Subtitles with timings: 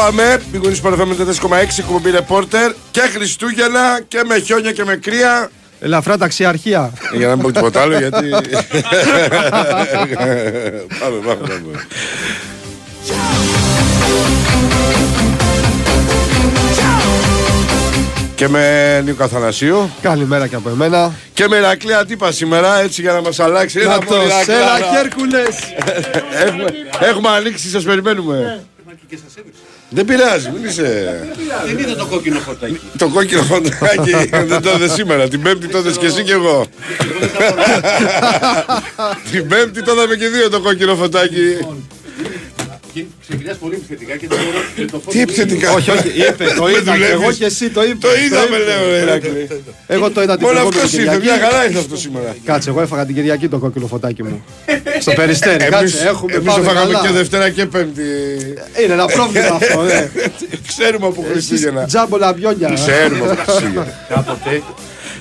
[0.00, 0.42] πάμε.
[0.52, 1.24] Πηγούνι παρεφάμε 4,6
[1.78, 5.50] εκπομπή ρεπόρτερ και Χριστούγεννα και με χιόνια και με κρύα.
[5.80, 6.92] Ελαφρά ταξιαρχία.
[7.12, 8.28] Για να μην πω τίποτα άλλο γιατί.
[11.00, 11.86] πάμε, πάμε, πάμε.
[18.34, 21.12] Και με Νίκο Αθανασίου Καλημέρα και από εμένα.
[21.32, 23.78] και με Ηρακλή Αντίπα σήμερα έτσι για να μας αλλάξει.
[23.80, 24.86] Έλα, Να το μωρή, Ηρακλή, σέλα άρα.
[24.96, 25.56] Χέρκουλες.
[26.46, 26.64] έχουμε,
[27.00, 28.64] έχουμε ανοίξει, σας περιμένουμε.
[29.92, 31.20] Δεν πειράζει, μην είσαι.
[31.66, 32.80] Δεν είδα το κόκκινο φωτάκι.
[32.98, 35.28] Το κόκκινο φωτάκι δεν το είδες σήμερα.
[35.28, 36.66] Την Πέμπτη το είδες και εσύ και εγώ.
[39.30, 41.56] Την Πέμπτη το είδαμε και δύο το κόκκινο φωτάκι.
[43.00, 46.44] Και ξεκινάς πολύ επιθετικά και το μπορώ- και το φως Τι επιθετικά; Όχι, όχι, είπε,
[46.60, 47.10] το είδα και δουλεύεις.
[47.12, 47.98] εγώ και εσύ το είπε.
[48.06, 49.48] Το είδαμε, λέω, ρε Ηρακλή.
[49.86, 51.24] Εγώ το είδα την Μόνο προηγούμενη αυτός ήρθε, Κυριακή.
[51.26, 52.36] μια χαρά ήρθε αυτό σήμερα.
[52.44, 54.44] Κάτσε, εγώ έφαγα την Κυριακή το κόκκινο φωτάκι μου.
[55.04, 55.64] Στο περιστέρι.
[55.64, 57.06] Εμείς, Κάτσε, έχουμε εμείς το πάμε φάγαμε καλά.
[57.06, 58.02] και Δευτέρα και Πέμπτη.
[58.84, 60.10] Είναι ένα πρόβλημα αυτό, ναι.
[60.66, 61.84] Ξέρουμε από Χριστούγεννα.
[61.84, 62.72] Τζάμπο λαμπιόνια.
[62.74, 63.94] Ξέρουμε από Χριστούγεννα.
[64.08, 64.62] Κάποτε.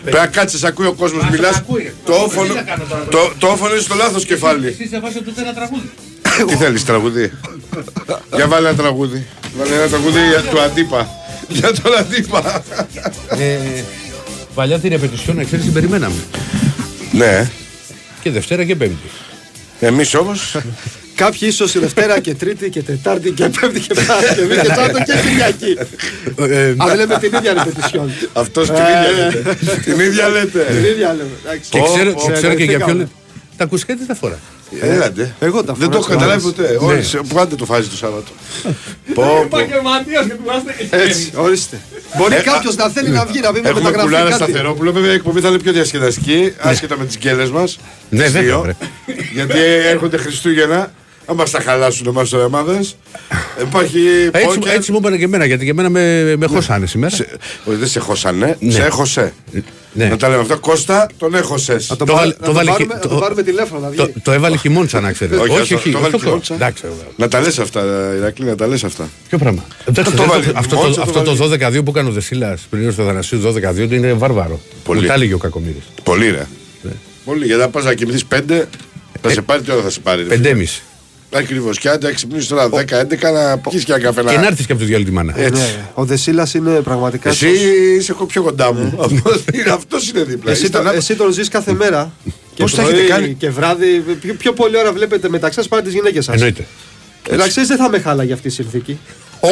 [0.03, 1.55] Πρέπει να κάτσεις, ακούει ο κόσμος, μιλάς.
[1.57, 1.93] ακούει.
[2.05, 3.05] Το όφωνο, Τι να κάνω τώρα.
[3.09, 4.67] το, το όφωνο είναι στο λάθος κεφάλι.
[4.67, 5.89] Εσείς έβασατε τότε ένα τραγούδι.
[6.47, 7.31] Τι θέλεις τραγούδι;
[8.35, 9.25] Για βάλε ένα τραγούδι.
[9.57, 11.09] Βάλε ένα τραγούδι για του Αντίπα.
[11.47, 12.63] Για τον Αντίπα.
[13.39, 13.57] Ε,
[14.55, 16.15] Παλιά την ρεπετησιόν, να ξέρεις, την περιμέναμε.
[17.11, 17.49] Ναι.
[18.21, 19.09] Και Δευτέρα και Πέμπτη.
[19.79, 20.57] Εμείς όμως
[21.15, 25.77] Κάποιοι ίσως Δευτέρα και Τρίτη και Τετάρτη και Πέμπτη και Παρασκευή και Σάββατο και Κυριακή.
[26.53, 28.11] Ε, Αν λέμε την ίδια ρεπετησιόν.
[28.33, 29.55] αυτός την ίδια λέτε.
[29.83, 30.87] Την ίδια Την λέτε.
[30.89, 31.29] ίδια λέμε.
[31.43, 31.69] εντάξει.
[31.69, 32.93] Και ξέρω, πω, και ξέρω και για ποιο κορυφήκαμε.
[32.93, 33.09] λέτε.
[33.57, 34.37] Τα ακουστικά τι τα φοράς;
[34.81, 35.35] Έλατε.
[35.39, 36.77] Εγώ τα Δεν το έχω φοράω καταλάβει στις ποτέ.
[36.81, 38.31] Όχι, σε- Πού το φάζει το Σάββατο.
[39.13, 39.57] Πω, πω.
[40.89, 41.79] Έτσι, ορίστε.
[42.17, 44.43] Μπορεί κάποιος να θέλει να βγει να πει με Έχουμε μεταγραφή κουλάρα κάτι.
[44.43, 44.91] σταθερόπουλο.
[44.91, 47.79] Βέβαια η εκπομπή θα είναι πιο διασκεδαστική, άσχετα με τις γκέλες μας.
[48.09, 48.75] Ναι, βέβαια, βρε.
[49.33, 50.91] Γιατί έρχονται Χριστούγεννα.
[51.29, 52.79] Αν μα τα χαλάσουν εμά οι ομάδε.
[53.61, 53.99] Υπάρχει.
[54.31, 56.47] Έτσι, έτσι μου είπαν και εμένα, γιατί και εμένα με, με ναι.
[56.47, 57.15] χώσανε σήμερα.
[57.65, 58.71] Όχι, δεν σε χώσανε, ναι.
[58.71, 59.33] σε έχωσε.
[59.93, 60.05] Ναι.
[60.05, 60.55] Να τα λέμε αυτά.
[60.55, 61.87] Κώστα, τον έχωσες.
[61.87, 62.53] Το, το, το,
[63.01, 63.89] το πάρουμε τηλέφωνο.
[63.95, 65.41] Το, το έβαλε χειμώντσα, να ξέρετε.
[65.41, 65.95] Όχι, όχι.
[67.15, 67.81] Να τα λες αυτά,
[68.17, 69.09] Ηρακλή, να τα λες αυτά.
[69.29, 69.65] Ποιο πράγμα;
[70.53, 73.41] Αυτό το 12-2 που έκανε ο Δεσίλας πριν στο Δανασίου
[73.77, 74.59] 12-2 είναι βάρβαρο.
[74.83, 75.07] Πολύ.
[75.07, 75.81] Τα έλεγε ο Κακομίδη.
[76.03, 76.47] Πολύ, ρε.
[76.81, 76.91] Ναι.
[77.25, 78.41] Πολύ, γιατί αν πας να κοιμηθείς 5,
[79.21, 80.27] θα ε, σε πάρει τι ώρα θα σε πάρει.
[80.29, 80.88] 5,5.
[81.31, 81.79] Ακριβώς.
[81.79, 84.31] Και αν ξυπνήσεις τώρα 10-11 να πιεις και ένα καφέ να.
[84.31, 85.39] Και να έρθεις και από το διάλειμμα τη μάνα.
[85.45, 85.61] Έτσι.
[85.61, 87.29] Ναι, Ο Δεσίλας είναι πραγματικά.
[87.29, 87.47] Εσύ
[87.97, 88.97] είσαι κο- πιο κοντά μου.
[89.01, 90.51] Αυτός είναι- Αυτός είναι δίπλα.
[90.51, 92.11] Εσύ, Είστε το, να- εσύ τον ζεις κάθε μέρα.
[92.53, 93.87] Και Πώς τα πρωί έχετε κάνει; Και βράδυ.
[94.21, 96.35] Πιο, πιο πολλή ώρα βλέπετε μεταξύ σας παρά τις γυναίκες σας.
[96.35, 96.65] Εννοείται.
[97.37, 98.99] Να ξέρεις, δεν θα με χάλαγε αυτή η συνθήκη.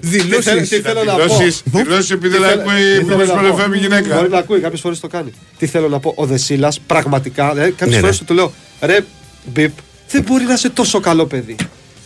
[0.00, 0.68] Δηλώσεις.
[0.68, 3.76] Τι θέλω να πω; Δηλώσεις- δηλώσεις επειδή δεν ακούει Τι θέλω που να πω; σπορεφεύει
[3.76, 4.14] η γυναίκα.
[4.16, 5.32] Μπορεί να ακούει, κάποιε φορές το κάνει.
[5.58, 7.50] Τι θέλω να πω, ο Δεσίλας πραγματικά.
[7.52, 8.26] Δηλαδή, κάποιες Ναι, φορές ναι.
[8.26, 8.98] του λέω, ρε,
[9.44, 9.72] μπιπ,
[10.10, 11.56] δεν μπορεί να είσαι τόσο καλό παιδί.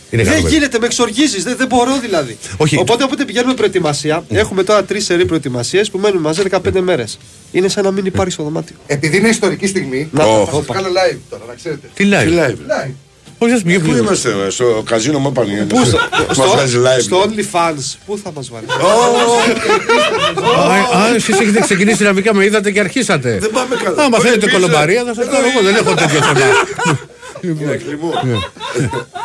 [0.09, 0.53] Είναι καλό δεν παιδί.
[0.55, 2.37] γίνεται, με εξοργίζεις, δεν, δεν μπορώ δηλαδή.
[2.57, 2.77] Όχι.
[2.77, 7.17] Οπότε όποτε πηγαίνουμε προετοιμασία, έχουμε τώρα τρεις σερή προετοιμασίες που μένουν μαζί 15 μέρες.
[7.51, 8.75] Είναι σαν να μην υπάρχει στο δωμάτιο.
[8.87, 10.45] Επειδή είναι ιστορική στιγμή, Να, Ω.
[10.45, 11.87] θα σας κάνω live τώρα, να ξέρετε.
[11.93, 12.25] Τι Τι λέει.
[12.29, 12.87] live.
[12.87, 12.91] Live.
[13.39, 15.67] Όχι, ας μην Πού είμαστε, ε, στο καζίνο μου είπαν.
[15.67, 15.97] Πού στο,
[16.27, 17.01] Μας βγάζει στο, live.
[17.01, 18.65] στο OnlyFans, πού θα μας βάλει;
[20.97, 23.37] Α, εσείς έχετε ξεκινήσει δυναμικά με είδατε και αρχίσατε.
[23.39, 24.03] Δεν πάμε καλά.
[24.03, 25.61] Άμα Όχι, θέλετε εμείς, κολομπαρία θα σας κάνω εγώ.
[25.63, 26.45] Δεν έχω τέτοιο θέμα.
[27.41, 28.11] Ηρακλή μου.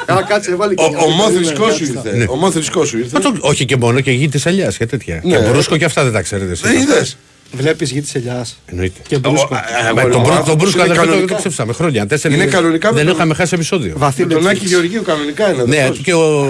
[0.06, 2.10] Καλά, κάτσε, βάλει και Ο- μια- Ο μόθρισκό σου Κάτσε.
[2.10, 2.26] ήρθε.
[2.30, 3.16] Ο μόθρισκό σου ήρθε.
[3.16, 5.16] Α, το- Όχι και μόνο και γη της αλιά και τέτοια.
[5.18, 6.82] Και μπρούσκο και αυτά δεν τα ξέρετε Δεν εσεί.
[6.82, 7.16] είδες.
[7.56, 8.58] Βλέπεις γη της ελιάς.
[8.66, 9.00] Εννοείται.
[9.08, 9.48] Και μπρούσκο.
[9.94, 12.06] Μα Τον μπρου- τον μπρούσκο αδερφέ το- το ψεύσαμε χρόνια.
[12.06, 12.58] Τέσσερις Είναι μήνες.
[12.60, 13.94] κανονικά με Δεν τον- είχαμε χάσει επεισόδιο.
[13.96, 14.46] Βαθύ Τον Netflix.
[14.46, 15.62] Άκη Γεωργίου κανονικά είναι.
[15.66, 15.98] Ναι, αδερφός.
[15.98, 16.40] και ο,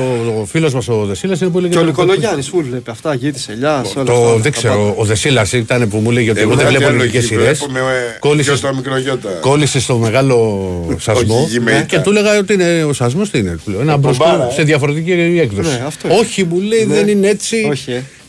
[0.40, 3.48] ο φίλος μας ο Δεσίλας είναι πολύ Και ο Νικολογιάννης, φουλ βλέπει αυτά, γη της
[3.48, 3.92] ελιάς.
[4.04, 6.94] Το, δεν ξέρω, ο Δεσίλας ήταν που μου λέγε ότι εγώ δεν κάτι βλέπω άλλο
[6.96, 7.58] ελληνικές εκεί, σειρές.
[7.58, 9.30] βλέπω με, ε, Κόλλησε γιο στα μικρογιώτα.
[9.40, 11.82] Κόλλησες στο μεγάλο σασμό Όχι, γημαϊκά.
[11.82, 13.58] και του έλεγα ότι είναι, ο σασμός τι είναι.
[13.64, 14.52] του λέω, Ένα μπροστά μπομπάρα, ε.
[14.52, 15.68] σε διαφορετική έκδοση.
[15.70, 16.16] Ναι, αυτό είναι.
[16.18, 16.94] Όχι, μου λέει Ναι.
[16.94, 17.68] δεν είναι έτσι.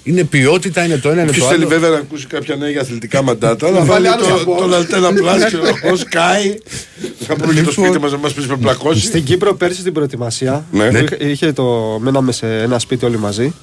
[0.05, 0.11] Όχι, ε.
[0.11, 1.69] Είναι ποιότητα, είναι το ένα, είναι Ποιος το θέλει άλλο.
[1.69, 4.73] βέβαια να ακούσει κάποια νέα για αθλητικά μαντάτα, αλλά βάλει βάλει άλλο το- από- τον
[4.73, 5.57] Αλτένα Πλάς και
[5.91, 6.57] ο Σκάι.
[7.19, 9.03] Θα πούμε και το σπίτι μας να μας πεις με πλακώσεις.
[9.03, 10.89] Στην Κύπρο πέρσι στην προετοιμασία Ναι.
[10.89, 13.53] που είχε, είχε το, μέναμε σε ένα σπίτι όλοι μαζί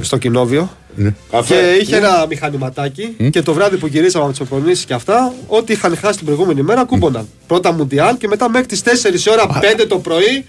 [0.00, 1.14] στο κοινόβιο Ναι.
[1.30, 1.54] Καφέ.
[1.54, 5.72] και είχε ένα μηχανηματάκι και το βράδυ που γυρίσαμε από τι προπονήσεις και αυτά ό,τι
[5.72, 9.46] είχαν χάσει την προηγούμενη μέρα κούμποναν πρώτα μουντιάλ και μετά μέχρι τις 4 η ώρα
[9.80, 10.44] 5 το πρωί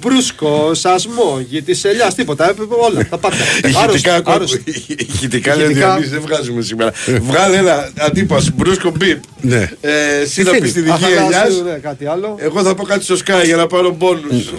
[0.00, 2.48] Μπρούσκο, σασμό, γη τη ελιά, τίποτα.
[2.50, 3.36] ε, Όλα τα πάντα.
[3.64, 4.58] Ηχητικά, Άρρωστο, άρρωστο.
[4.96, 5.86] ηχητικά λέει ο Ηχητικά.
[5.88, 6.92] Διονύσης, δεν βγάζουμε σήμερα.
[7.20, 9.22] Βγάλε ένα αντίπαση, μπρούσκο μπιπ.
[9.40, 9.70] Ναι.
[9.80, 9.90] Ε,
[10.20, 10.62] Εσύ θα θέλεις.
[10.62, 11.62] πεις τη δική Αθανάσιου, ελιάς.
[11.72, 12.36] ναι, κάτι άλλο.
[12.38, 14.52] Εγώ θα πω κάτι στο Sky για να πάρω μπόνους.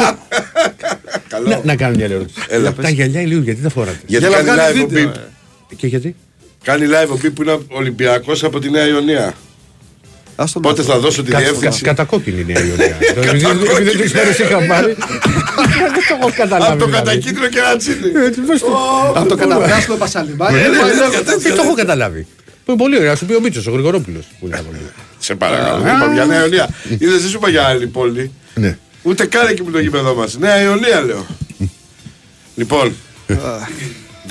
[0.00, 0.18] Να,
[1.28, 1.60] Καλό.
[1.64, 2.38] να κάνω μια ερώτηση.
[2.48, 4.00] Έλα, Τα γυαλιά ηλίου γιατί τα φοράτε.
[4.06, 5.14] Γιατί Για να κάνει βγάλει live ο βίντεο, Μπιπ.
[5.70, 5.74] ε.
[5.76, 6.16] Και γιατί;
[6.64, 9.34] Κάνει live ο Μπιπ που είναι Ολυμπιακός από τη Νέα Ιωνία.
[10.36, 10.92] Ας τον Πότε μάθω.
[10.92, 11.80] θα δώσω τη Κα- διεύθυνση.
[11.82, 12.96] κα- Κατακόκκινη είναι η Ιωνία.
[13.14, 14.86] Το- Επειδή επειδή δεν τις μέρες είχα πάρει.
[14.96, 16.70] Δεν το έχω καταλάβει.
[16.72, 17.04] Από το δηλαδή.
[17.04, 17.96] κατακίτρινο και ένα τσίνι.
[18.26, 18.66] Ε, τι πες το.
[19.14, 20.54] Από το καταπράσινο πασαλιμπάκι.
[20.54, 22.26] Ε, ε, ε, Δεν το έχω καταλάβει.
[22.64, 23.16] Που είναι πολύ ωραία.
[23.16, 24.24] Σου πει ο Μίτσος, ο Γρηγορόπουλος.
[24.40, 24.84] που είναι από εκεί.
[25.18, 25.82] Σε παρακαλώ.
[25.82, 26.68] Δεν είπαμε για Νέα Ιωνία.
[26.98, 28.30] Είδε, δεν σου είπα για άλλη πόλη.
[28.54, 28.78] Ναι.
[29.02, 30.26] Ούτε καν εκεί που το γήπεδο μα.
[30.38, 31.26] Νέα Ιωνία λέω.
[32.54, 32.94] Λοιπόν.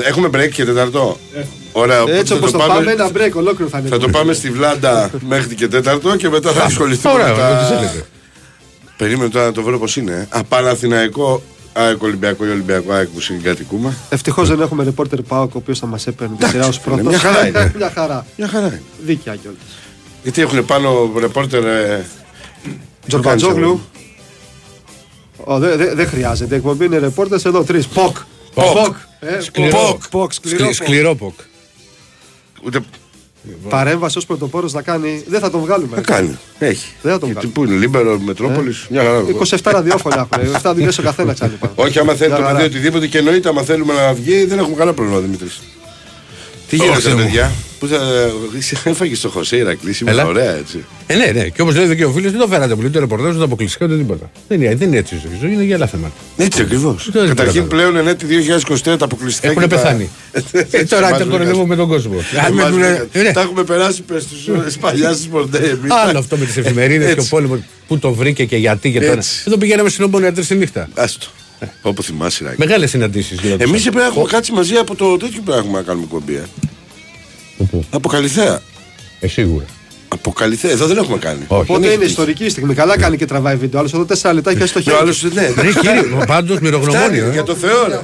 [0.04, 1.18] Έχουμε break και τεταρτό.
[1.72, 3.88] Ωραία, οπότε Έτσι θα όπως το πάμε, ένα break ολόκληρο θα είναι.
[3.90, 7.42] Θα το πάμε στη Βλάντα μέχρι και τέταρτο και μετά θα ασχοληθούμε Ωραία, με δεν
[7.50, 7.58] τα...
[7.58, 8.04] τις έλεγε.
[8.98, 10.28] Περίμενε τώρα να το βρω πώς είναι.
[10.32, 10.38] ε.
[10.38, 11.42] Α, Παναθηναϊκό,
[11.74, 13.94] ΑΕΚ Ολυμπιακό ή Ολυμπιακό ΑΕΚ που συγκατοικούμε.
[14.10, 17.04] Ευτυχώς δεν έχουμε ρεπόρτερ Πάοκ ο οποίος θα μας έπαιρνε τη σειρά ως πρώτο.
[17.04, 17.72] μια χαρά είναι.
[17.78, 18.26] Μια χαρά.
[18.38, 18.82] Μια χαρά είναι.
[19.06, 19.60] Δίκαια κιόλας.
[20.24, 21.66] Γιατί έχουν πάνω ρεπόρτερ.
[21.66, 22.06] Ε...
[23.08, 23.82] Τζορμπατζόγλου.
[25.44, 26.54] Ω, Δεν δε, δεν χρειάζεται.
[26.54, 27.88] Η εκπομπή είναι ρεπόρτερ εδώ τρεις.
[27.88, 28.18] Ποκ.
[28.66, 28.96] Ποκ.
[29.20, 29.78] Ε, Σκληρό.
[29.92, 30.02] Ποκ.
[30.10, 30.34] Ποκ.
[30.34, 30.58] Σκληρό.
[30.58, 30.86] Σκλη- ποκ.
[30.88, 31.34] Σκληρό ποκ.
[32.64, 32.80] Ούτε.
[33.70, 35.24] Παρέμβαση ως πρωτοπόρος να κάνει.
[35.28, 35.96] Δεν θα τον βγάλουμε.
[35.96, 36.38] Θα κάνει.
[36.60, 36.88] Έχει.
[37.02, 37.52] Δεν θα τον Γιατί βγάλουμε.
[37.54, 39.24] πού είναι, Λίμπερο, Μετρόπολης; Μια χαρά.
[39.64, 40.60] 27 ραδιόφωνα έχουμε.
[40.64, 41.54] 7 δουλειέ ο καθένας ξανά.
[41.76, 42.58] Όχι, άμα θέλει Μια το χαρά.
[42.58, 45.60] παιδί οτιδήποτε και εννοείται, άμα θέλουμε να βγει, δεν έχουμε κανένα πρόβλημα, Δημήτρης.
[46.70, 47.16] Τι Όχι, γίνεται, μου.
[47.24, 47.98] παιδιά; Πού θα.
[48.84, 50.20] Έφαγε το Χωσέ Ηρακλή σήμερα.
[50.22, 50.30] Έλα.
[50.30, 50.86] Ωραία, έτσι.
[51.08, 51.44] Ε, ναι, ναι.
[51.50, 52.88] Και όπως λέει και ο φίλος, δεν το φέρατε πολύ.
[52.88, 54.32] Ούτε ρεπορτάζ, ούτε αποκλειστικά, ούτε τίποτα.
[54.48, 56.14] Δεν είναι, δεν είναι έτσι η ζωή, είναι για άλλα θέματα.
[56.38, 57.10] Έτσι ακριβώς.
[57.12, 57.66] Δεν Καταρχήν καταλαβαίνω.
[57.66, 59.48] πλέον ενέτη 2023 τα αποκλειστικά.
[59.50, 60.10] Έχουν και τα- πεθάνει.
[60.72, 61.30] Ε, τώρα Εμάς τα βρήκαν.
[61.30, 62.14] κοροϊδεύουμε με τον κόσμο.
[62.46, 63.08] Αν με Εμάς πούνε- βρήκαν.
[63.12, 63.32] Ε, ναι.
[63.32, 65.58] Τα έχουμε περάσει πες στου παλιάς της Μορντέ.
[65.58, 65.92] εμείς.
[66.08, 67.30] Άλλο αυτό με τις εφημερίδες και ο Έτσι.
[67.30, 67.60] πόλεμος.
[67.88, 69.12] Πού το βρήκε και γιατί και τώρα.
[69.12, 69.44] Έτσι.
[69.48, 70.90] Εδώ πηγαίναμε στην Ομπονία τρεις τη νύχτα.
[70.96, 71.28] Άστο.
[71.82, 72.56] Όπω θυμάσαι, Ράκη.
[72.60, 73.40] Μεγάλες συναντήσεις.
[73.58, 76.36] Εμείς πρέπει να έχουμε κάτσει μαζί από το τέτοιο που έχουμε να κάνουμε κομπή.
[76.36, 76.44] ε.
[77.90, 78.62] Από Καλυθέα.
[79.20, 79.66] Ε, σίγουρα.
[80.08, 80.72] Από Καλυθέα.
[80.72, 81.40] Εδώ δεν έχουμε κάνει.
[81.48, 81.62] Όχι.
[81.62, 82.74] Οπότε Δεν είναι έχει ιστορική στιγμή.
[82.74, 83.80] Καλά κάνει και τραβάει βίντεο.
[83.80, 84.90] Άλλος εδώ 4 λεπτά και στο τύχει.
[84.90, 85.04] Και ο χέρι.
[85.04, 87.00] άλλος, ναι, Ναι, κύριε, πάντως μυρογνωμόνιο.
[87.00, 87.44] Φτάνει, για ε.
[87.44, 87.88] το Θεό.
[87.88, 88.00] ρε.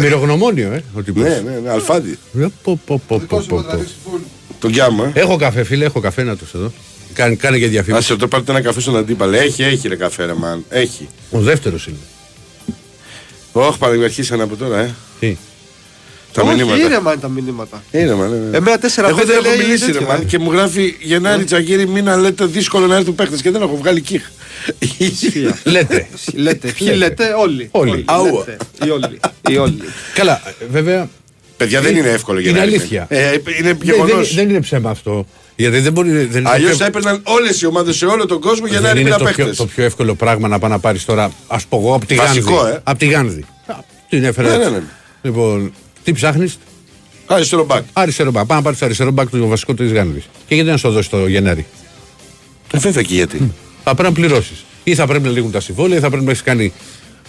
[0.00, 0.82] Μυρογνωμόνιο, ε.
[0.94, 1.22] ο τύπος.
[1.22, 2.18] Ναι, ναι, ναι, αλφάδι.
[2.38, 3.84] Ε, πω, πω, πω, πω, πω, πω.
[4.58, 5.10] Τον Γιάμμα.
[5.14, 6.72] Έχω καφέ, φίλε, έχω καφέ να τους εδώ.
[7.12, 8.02] Κάνε, κάνε και διαφήμιση.
[8.02, 9.36] Άσε το πάρτε ένα καφέ στον αντίπαλο.
[9.36, 10.64] Έχει, έχει ρε καφέ, ρε μαν.
[10.68, 11.08] Έχει.
[11.30, 11.96] Ο δεύτερος είναι.
[13.66, 14.94] Όχι, παραδειγματίσαν από τώρα, ε.
[15.20, 15.36] Τι;
[16.32, 16.82] Τα Όχι, μηνύματα.
[16.84, 17.82] ήρεμα είναι τα μηνύματα.
[17.90, 18.30] Είναι, μαν.
[18.30, 18.56] ναι, ναι.
[18.56, 20.20] Εμένα 4 Εγώ δεν έχω λέει μιλήσει, ρε τέτοιο, μαν.
[20.20, 20.24] ε.
[20.24, 23.36] Και μου γράφει Γενάρη Τζαγκύρη, μην να λέτε δύσκολο να έρθουν παίχτε.
[23.36, 24.22] Και δεν έχω βγάλει κύχ.
[25.64, 26.08] Λέτε.
[26.34, 27.68] Λέτε, ποιοι λέτε, όλοι.
[27.70, 28.04] Όλοι.
[28.06, 28.30] Αούα.
[28.30, 29.20] Λέτε, Οι όλοι.
[29.48, 29.78] Οι όλοι.
[30.14, 31.08] Καλά, ε, βέβαια.
[31.56, 33.06] Παιδιά δεν είναι εύκολο για Είναι να αλήθεια.
[33.08, 34.28] Ε, είναι Δεν, γεγονός.
[34.28, 35.26] δεν, δεν είναι ψέμα αυτό.
[35.60, 36.10] Γιατί δεν μπορεί.
[36.10, 38.80] Δεν είναι Αλλιώς το θα πιο- έπαιρναν όλες οι ομάδες σε όλο τον κόσμο για
[38.80, 39.62] να δεν είναι είναι ένα το πιο, παίχτε.
[39.62, 42.54] το πιο εύκολο πράγμα να πάει να πάρεις τώρα, ας πω εγώ, από τη Βασικό,
[42.54, 42.72] Γάνδη.
[42.74, 42.80] ε.
[42.84, 43.44] Από τη Γάνδη.
[43.66, 43.74] Α,
[44.08, 44.70] Την έφερα Ναι, έτσι.
[44.70, 44.82] ναι, ναι.
[45.22, 45.72] Λοιπόν,
[46.04, 46.58] τι ψάχνεις,
[47.26, 47.82] Αριστερό μπακ.
[47.92, 48.44] αριστερό μπακ.
[48.46, 50.28] Πάμε να πάρεις το αριστερό μπακ του βασικό της Γάνδης.
[50.46, 51.66] Και γιατί να σου το δώσει το Γενάρη;
[52.72, 53.52] Ε, Βέβαια και γιατί.
[53.84, 54.64] Θα πρέπει να πληρώσεις.
[54.84, 56.72] Ή θα πρέπει να λήγουν τα συμβόλαια, ή θα πρέπει να έχεις κάνει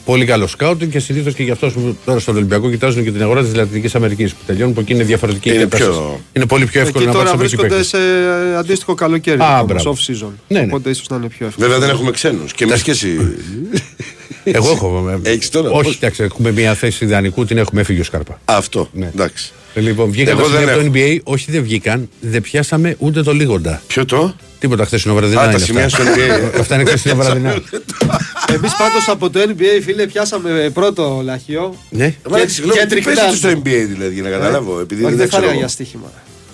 [0.10, 3.22] πολύ καλό σκάουτινγκ και συνήθως και γι' αυτό που τώρα στον Ολυμπιακό κοιτάζουν και την
[3.22, 5.92] αγορά της Λατινικής Αμερικής που τελειώνουν που εκεί είναι διαφορετική η Είναι κατάσταση.
[5.92, 7.88] πιο- Είναι πολύ πιο εύκολο Εκεί να τώρα πάρει εκεί βρίσκονται παίκτη.
[7.88, 9.40] σε αντίστοιχο καλοκαίρι.
[9.42, 9.94] Α, όμως, μπράβο.
[9.98, 10.32] Off season.
[10.48, 10.66] Ναι, ναι.
[10.66, 11.68] Οπότε ίσως να είναι πιο εύκολο.
[11.68, 12.54] Βέβαια δεν έχουμε ξένους.
[12.54, 13.18] Και εμείς και εσύ.
[14.44, 15.20] Εγώ έχω.
[15.24, 18.40] ε, Έχεις τώρα, Όχι, πώς; εντάξει, έχουμε μια θέση ιδανικού, την έχουμε φύγει ο Σκάρπα.
[18.46, 18.90] Αυτό.
[18.94, 19.10] Ναι.
[19.14, 19.52] Εντάξει.
[19.74, 22.96] Ε, Λοιπόν, βγήκαν Εγώ τα σημεία δεν από το NBA, όχι δεν βγήκαν, δεν πιάσαμε
[23.00, 23.82] ούτε το λίγοντα.
[23.88, 25.42] Ποιο το; Τίποτα χθες βραδινά.
[25.42, 26.04] Α, τα είναι σημεία αυτά.
[26.04, 26.50] στο NBA.
[26.60, 27.50] Αυτά είναι χθες βραδινά.
[28.56, 31.76] Εμείς πάντως από το NBA, φίλε, πιάσαμε πρώτο λαχείο.
[31.90, 32.16] Ναι.
[32.24, 33.14] Βάλε, συγγνώμη, τι κεντρικά.
[33.14, 34.80] παίζετε στο NBA δηλαδή για να καταλάβω.
[34.80, 35.38] Επειδή Όχι, δεν δεν θα ξέρω.
[35.38, 35.60] έλεγα εγώ.
[35.60, 36.12] για στοίχημα.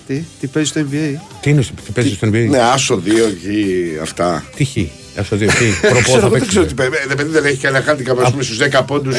[0.07, 1.19] Τι, τι παίζεις στο NBA.
[1.41, 2.45] Τι είναι, τι παίζεις στο NBA.
[2.49, 3.65] Ναι, άσο δύο εκεί
[4.01, 4.43] αυτά.
[4.55, 4.75] Τι χ.
[5.19, 5.45] Α το δει.
[5.45, 6.47] Τι Δεν προπό ξέρω, θα εγώ δεν παίξει.
[6.47, 6.91] ξέρω τι παίζει.
[7.11, 9.15] Ε, παιδί δεν έχει κανένα χάντη κάπου στους 10 πόντους.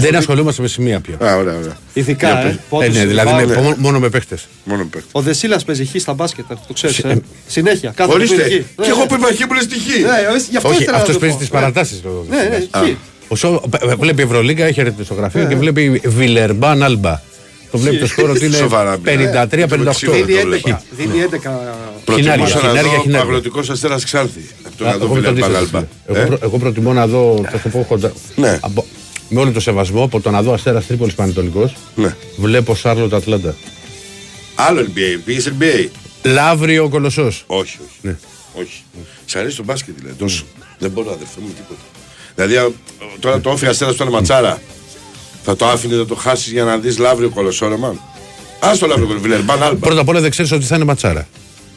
[0.00, 1.14] Δεν ασχολούμαστε με σημεία πια.
[1.28, 1.76] Α, ωραία, ωραία.
[1.92, 2.42] Ειδικά, Για ε.
[2.42, 2.52] πες.
[2.52, 3.46] Ε, πόντους ναι, δηλαδή rebound.
[3.48, 4.48] με- μόνο- μόνο με παίχτες.
[4.64, 5.08] Μόνο παίχτη.
[5.12, 6.98] Ο Δεσίλας παίζει χ στα μπάσκετ, το ξέρεις.
[6.98, 7.20] Ε.
[7.46, 7.92] Συνέχεια.
[7.96, 8.36] Κάθε Ορίστε.
[8.36, 8.66] παιχνίδι.
[8.82, 10.00] Και εγώ που είμαι χείμουλε στοιχεί.
[10.02, 11.40] Ναι, όχι, γι' αυτό Όχι, ήθελα να αυτός το παίζει πω.
[11.40, 12.02] τις παρατάσεις.
[12.30, 12.98] Ναι, ναι, χ.
[13.28, 17.20] Ο Σο- ε, Βλέπει Ευρωλίγκα, έχει έρθει στο γραφείο και βλέπει Βιλερμπάν Άλμπα.
[17.70, 19.46] Το βλέπει το σκόρο ότι είναι Σοβαρά, μιλάω.
[19.46, 19.46] 53-58.
[19.48, 20.68] Δεν Δίνει το βλέπα.
[20.68, 20.82] 11.
[20.90, 21.38] Δίνει 11.
[22.04, 23.20] Προτιμούσα Χινάρια, να χινάρια, δω χινάρια.
[23.20, 24.40] αγροτικός αστέρας Ξάνθη.
[24.66, 25.86] Από το Α, να δω εγώ με τον Βιλερμπάν Ίσο, Άλμπα.
[26.06, 28.12] Εγώ, Ε; προ- εγώ προτιμώ να δω, θα το πω χοντρά.
[28.36, 28.58] Ναι.
[28.62, 28.84] Από-
[29.28, 32.16] με όλο το σεβασμό, από το να δω Αστέρας Τρίπολης Πανετολικός, Ναι.
[32.36, 33.54] βλέπω Σάρλοτ Ατλάντα.
[34.54, 35.20] Άλλο NBA.
[35.24, 35.88] Πήγε NBA.
[36.22, 37.44] Λαύριο Κολοσσός.
[37.46, 37.98] Όχι, όχι.
[38.00, 38.16] Ναι.
[38.54, 38.82] όχι.
[39.24, 40.14] Σ' αρέσει το μπάσκετ δηλαδή.
[40.18, 40.44] Τόσο.
[40.78, 41.80] Δεν μπορώ αδερφέ μου τίποτα.
[42.34, 42.72] Δηλαδή α,
[43.20, 44.60] τώρα το όφη αστέρας που ήταν ματσάρα.
[45.50, 47.88] Θα το άφηνε να το χάσεις για να δεις λαύριο κολοσσόρεμα.
[47.88, 49.20] Α το λαύριο κολοσσόρεμα.
[49.20, 49.86] Βιλερμπάν Άλμπα.
[49.86, 51.28] Πρώτα απ' όλα δεν ξέρεις ότι θα είναι ματσάρα.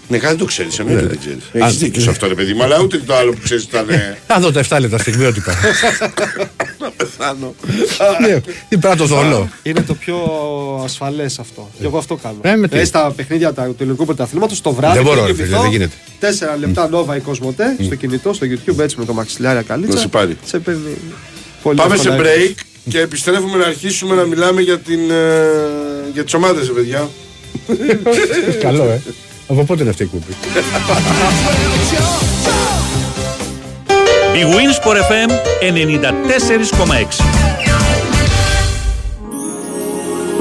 [0.08, 0.80] Ναι, κάτι το ξέρεις.
[0.80, 1.44] Εννοείται δεν ξέρεις.
[1.63, 3.89] Α, Έχεις δίκιο σε αυτό ρε παιδί μου, αλλά ούτε το άλλο που ξέρεις ήταν.
[3.89, 5.53] ε, Θα δω τα 7 λεπτά στιγμιότυπα.
[6.80, 7.56] Να πεθάνω.
[8.22, 9.50] Ναι, Τι πρέπει να το δω.
[9.63, 10.15] Είναι το πιο
[10.84, 11.70] ασφαλές αυτό.
[11.80, 12.38] Και εγώ αυτό κάνω.
[12.42, 12.77] Ε, με τι.
[12.77, 14.94] Ε, στα παιχνίδια τα- του ελληνικού πρωταθλήματος το βράδυ.
[14.96, 15.96] Δεν μπορώ, πριν ρε φίλε, κοιμηθώ, δεν γίνεται.
[16.20, 19.94] Τέσσερα λεπτά νόβα η Κοσμοτέ στο κινητό, στο YouTube έτσι με το μαξιλάρια καλίτσα.
[19.94, 20.38] Να σε πάρει.
[20.46, 20.98] Σε παίρνει.
[21.63, 22.30] Πολύ Πάμε σε εύκολα.
[22.30, 22.53] break
[22.90, 27.10] και επιστρέφουμε να αρχίσουμε να μιλάμε για, την, ε, για τις ομάδες, παιδιά.
[28.62, 29.02] Καλό, ε.
[29.48, 30.34] Από πότε είναι αυτή η εκπομπή.
[34.34, 37.24] Η Winsport FM 94,6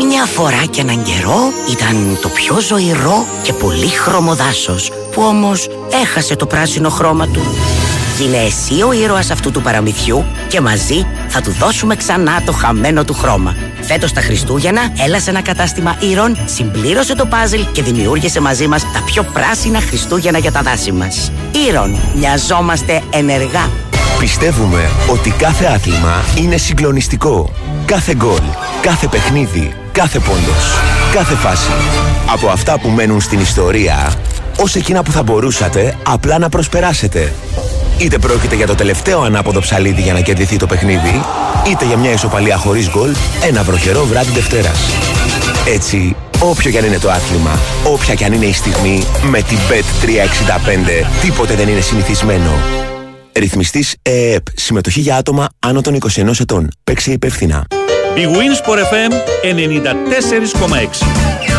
[0.06, 5.68] Μια φορά και έναν καιρό ήταν το πιο ζωηρό και πολύχρωμο δάσος που όμως
[6.02, 7.42] έχασε το πράσινο χρώμα του.
[8.22, 13.04] Είναι εσύ ο ήρωας αυτού του παραμυθιού και μαζί θα του δώσουμε ξανά το χαμένο
[13.04, 13.56] του χρώμα.
[13.80, 18.82] Φέτος τα Χριστούγεννα έλα σε ένα κατάστημα ήρων, συμπλήρωσε το πάζλ και δημιούργησε μαζί μας
[18.92, 21.32] τα πιο πράσινα Χριστούγεννα για τα δάση μας.
[21.68, 23.70] Ήρων, μοιαζόμαστε ενεργά.
[24.18, 27.52] Πιστεύουμε ότι κάθε άθλημα είναι συγκλονιστικό.
[27.84, 28.42] Κάθε γκολ,
[28.82, 30.80] κάθε παιχνίδι, κάθε πόντος,
[31.12, 31.70] κάθε φάση.
[32.32, 34.12] Από αυτά που μένουν στην ιστορία,
[34.58, 37.32] ως εκείνα που θα μπορούσατε απλά να προσπεράσετε.
[38.02, 41.21] Είτε πρόκειται για το τελευταίο ανάποδο ψαλίδι για να κερδιθεί το παιχνίδι,
[41.71, 44.78] είτε για μια ισοπαλία χωρίς γκολ, ένα βροχερό βράδυ Δευτέρας.
[45.66, 49.59] Έτσι, όποιο κι αν είναι το άθλημα, όποια κι αν είναι η στιγμή, με την
[49.68, 52.50] Bet365 τίποτε δεν είναι συνηθισμένο.
[53.32, 54.42] Ρυθμιστής ΕΕΠ.
[54.54, 56.68] Συμμετοχή για άτομα άνω των 21 ετών.
[56.85, 57.66] Παίξε υπεύθυνα.
[58.14, 59.12] Η Winsport FM
[61.49, 61.51] 94,6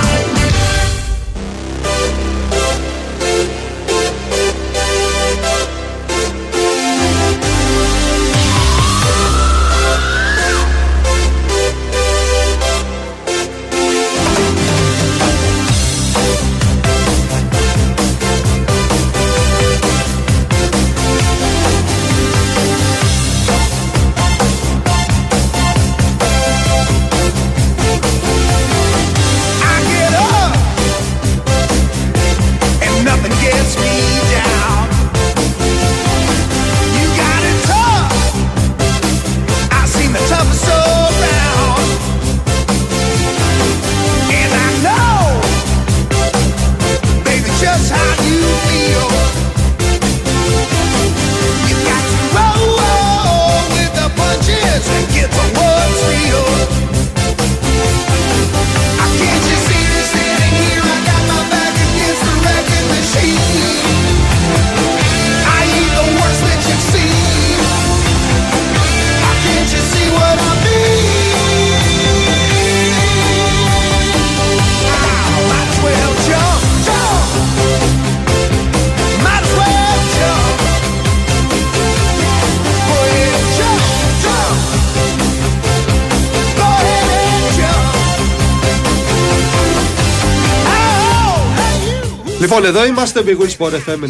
[92.55, 94.03] Λοιπόν, εδώ είμαστε, Big Wins Sport FM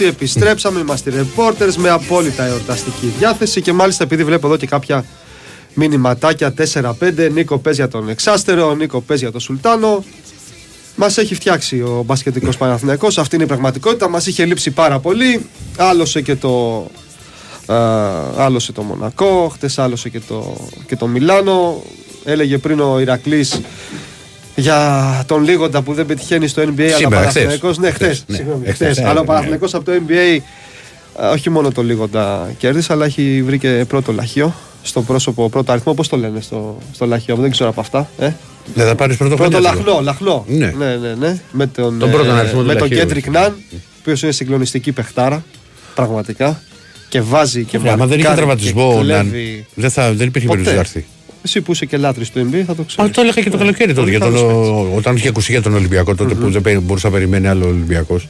[0.00, 0.06] 94,6.
[0.06, 5.04] Επιστρέψαμε, είμαστε οι reporters με απόλυτα εορταστική διάθεση και μάλιστα επειδή βλέπω εδώ και κάποια
[5.74, 7.30] μηνυματάκια 4-5.
[7.32, 10.04] Νίκο παίζει για τον Εξάστερο, Νίκο παίζει για τον Σουλτάνο.
[10.96, 14.08] Μας έχει φτιάξει ο μπασκετικός Παναθηναϊκός Αυτή είναι η πραγματικότητα.
[14.08, 15.46] Μας είχε λείψει πάρα πολύ.
[15.76, 16.86] Άλωσε και το.
[17.66, 17.76] α,
[18.36, 21.82] άλωσε το Μονακό, χτες άλωσε και το, και το Μιλάνο.
[22.24, 23.60] Έλεγε πριν ο Ηρακλής
[24.54, 28.06] για τον Λίγοντα που δεν πετυχαίνει στο NBA αλλά ο Σήμερα, Παναθηναϊκός, ναι, χθες.
[28.08, 28.98] χθες, Ναι, συγγνώμη, χθες, χθες.
[28.98, 29.28] ναι, αλλά ο ναι.
[29.28, 30.38] Παναθηναϊκός από το NBA
[31.24, 35.72] α, όχι μόνο το Λίγοντα κέρδισε, αλλά έχει βρει και πρώτο λαχείο στο πρόσωπο, πρώτο
[35.72, 35.94] αριθμό.
[35.94, 38.08] Πώς το λένε στο, στο λαχείο, δεν ξέρω από αυτά.
[38.18, 38.30] Ε;
[38.74, 39.72] Δεν θα πάρεις Πρώτο πρωτοβουλία.
[39.74, 40.44] λαχνό, λαχνό.
[40.48, 40.66] Ναι.
[40.78, 41.38] ναι, ναι, ναι.
[41.52, 42.96] Με τον, Τον πρώτον ε, αριθμό του με τον λαχείου.
[42.98, 45.44] Κέντρικ Ναν, ο οποίος είναι συγκλονιστική παιχτάρα.
[45.94, 46.60] Πραγματικά.
[47.08, 49.66] Και βάζει και Άμα δεν είχε μαρκάρει τραυματισμό, και ο Ναν, κλέβει.
[49.74, 50.62] δεν, θα, δεν υπήρχε Ποτέ.
[50.62, 51.04] περίπτωση να έρθει.
[51.44, 53.10] Εσύ που είσαι και λάτρης του NBA θα το ξέρεις.
[53.10, 54.10] Α, το έλεγα και το καλοκαίρι τότε.
[54.10, 54.34] Για τον,
[54.96, 58.28] όταν είχε ακουστεί για τον Ολυμπιακό, τότε που δεν πέ- μπορούσε να περιμένει άλλο Ολυμπιακός.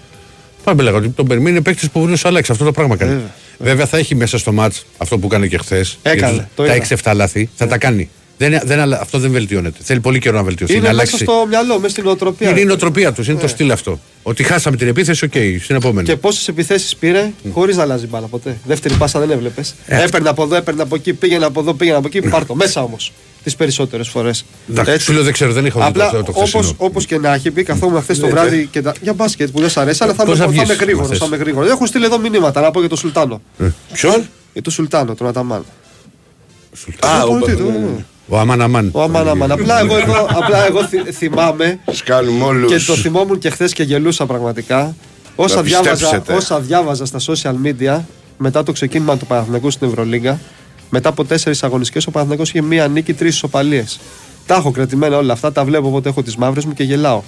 [0.65, 2.53] Πάμε λέγα ότι τον περιμένει παίκτης που μπορεί να αλλάξει.
[2.53, 3.11] Αυτό το πράγμα κάνει.
[3.13, 3.31] Βέβαια.
[3.59, 5.99] Βέβαια θα έχει μέσα στο ματς αυτό που έκανε και χθες.
[6.03, 6.79] Έκανε, το είδα.
[7.03, 8.09] Τα 6-7 λάθη θα τα κάνει.
[8.49, 9.79] Δεν, δεν, αλλα- αυτό δεν βελτιώνεται.
[9.83, 10.73] Θέλει πολύ καιρό να βελτιωθεί.
[10.73, 11.25] Είναι να μέσα αλλάξει.
[11.25, 12.51] στο μυαλό, μέσα στη νοοτροπία.
[12.51, 14.01] Είναι η νοοτροπία τους, είναι το στυλ αυτό.
[14.23, 15.33] Ότι χάσαμε την επίθεση, οκ,
[15.63, 16.07] στην επόμενη.
[16.07, 18.57] Και πόσες επιθέσεις πήρε χωρίς να αλλάζει μπάλα ποτέ.
[18.65, 19.75] Δεύτερη πάσα δεν έβλεπες.
[19.87, 20.03] Ε.
[20.03, 22.21] Έπαιρνε από εδώ, έπαιρνε από εκεί, πήγαινε από εδώ, πήγαινε από εκεί.
[22.23, 23.13] Πάρ' το μέσα όμως.
[23.45, 24.45] Τις περισσότερες φορές.
[24.71, 26.75] Εντάξει, σου λέω δεν ξέρω, δεν είχα δει Απλά το, το όπως, χθεσινό.
[26.77, 28.95] όπως και να έχει πει, καθόμουν χθες το Ναι, βράδυ και τα...
[29.01, 31.07] για μπάσκετ που δεν σ' αρέσει, αλλά θα, Πώς είμαι, θα θα βγεις είμαι γρήγορο.
[31.07, 31.67] χθες; Θα είμαι γρήγορο.
[31.67, 33.43] Έχουν στείλει εδώ μηνύματα να πω για τον Σουλτάνο.
[33.93, 35.65] Ποιον; Για τον Σουλτάνο, τον Αταμάν.
[37.01, 37.09] Α,
[38.29, 38.81] ο Πολιτή του, ναι, ναι, ναι.
[38.81, 38.91] ναι.
[38.91, 38.91] Ο Αμάν Αμάν.
[38.93, 39.51] Ο Αμάν Αμάν.
[39.53, 42.73] Απλά εγώ, εδώ, απλά εγώ θυ- θυμάμαι Σκάλουμε όλους.
[42.73, 44.95] και το θυμόμουν και χθες και γελούσα πραγματικά.
[45.37, 46.33] Όσα Να διάβαζα, πιστέψετε.
[46.35, 48.01] όσα διάβαζα στα social media
[48.39, 50.41] μετά το ξεκίνημα του Παναθηναϊκού στην Ευρωλίγκα,
[50.91, 54.01] μετά από τέσσερις αγωνιστικές, ο Παναθηναϊκός είχε μία νίκη, τρεις ισοπαλίες.
[54.47, 57.23] Τα έχω κρατημένα όλα αυτά, τα βλέπω όποτε έχω τις μαύρες μου και γελάω.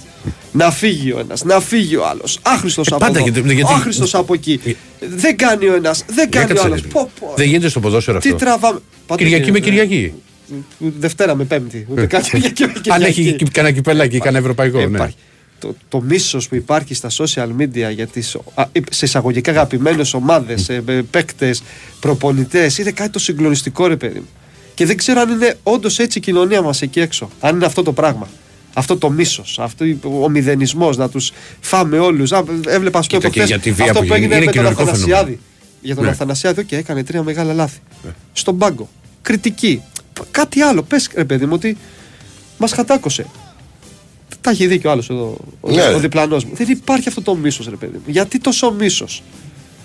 [0.53, 2.38] να φύγει ο ένας, να φύγει ο άλλος.
[2.43, 3.29] Άχρηστος Ε, από πάντα, εδώ.
[3.31, 4.61] γιατί- γιατί- Άχρηστος από εκεί.
[5.17, 6.81] δεν κάνει ο ένας, δεν κάνει ο Έκατσε, άλλος.
[6.83, 7.31] ρε, φίλε.
[7.37, 8.45] Δεν γίνεται στο ποδόσφαιρο Τι αυτό.
[8.45, 8.79] τραβάμε.
[9.07, 9.85] Πάντα Κυριακή με γίνεται.
[9.87, 10.12] Κυριακή.
[10.79, 11.87] Δευτέρα με Πέμπτη.
[11.91, 13.21] Ούτε κάτι Κυριακή με Αν Κυριακή.
[13.21, 14.79] έχει κανένα κυπελάκι, κανένα ευρωπαϊκό.
[14.79, 14.97] Ε, ναι.
[14.97, 15.17] υπάρχει.
[15.61, 20.69] το, το μίσος που υπάρχει στα social media για τις α, σε εισαγωγικά αγαπημένες ομάδες,
[20.69, 21.62] ε, παίκτες,
[22.00, 24.29] προπονητές, είναι κάτι το συγκλονιστικό, ρε παιδί μου.
[24.75, 27.31] Και δεν ξέρω αν είναι όντως έτσι η κοινωνία μας εκεί έξω.
[27.41, 28.29] Αν είναι αυτό το πράγμα.
[28.75, 29.85] Αυτό το μίσος, αυτό
[30.23, 32.31] ο μηδενισμός, να τους φάμε όλους.
[32.67, 34.45] Έβλεπα, ας πούμε, Κοίτα, και προχθές για τη βία αυτό που που έγινε είναι με
[34.45, 35.11] τον κοινωνικό Αθανασιάδη.
[35.15, 35.38] φαινόμενο.
[35.81, 36.11] Για τον Ναι.
[36.11, 37.79] Αθανασιάδη, και έκανε τρία μεγάλα λάθη.
[38.33, 38.88] Στον πάγκο.
[39.23, 39.83] Κριτική.
[40.31, 40.83] Κάτι άλλο.
[40.83, 41.77] Πες, ρε παιδί μου, ότι
[42.59, 43.27] μας χατάκωσε.
[44.41, 45.83] Τα έχει δει και ο άλλος εδώ, ο, Ναι.
[45.95, 46.51] ο διπλανός μου.
[46.55, 48.03] Δεν υπάρχει αυτό το μίσος, ρε παιδί μου.
[48.07, 49.23] Γιατί τόσο μίσος;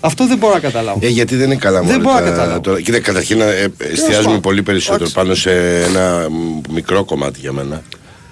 [0.00, 0.98] Αυτό δεν μπορώ να καταλάβω.
[1.02, 2.60] Ε, γιατί δεν είναι καλά Δεν μόνο μπορώ να τα- καταλάβω.
[2.60, 2.80] τώρα.
[2.80, 4.40] Κοίτα, καταρχήν ε, εστιάζουμε πάντων.
[4.40, 5.14] πολύ περισσότερο Εντάξει.
[5.14, 7.82] πάνω σε ένα μ, μικρό κομμάτι για μένα.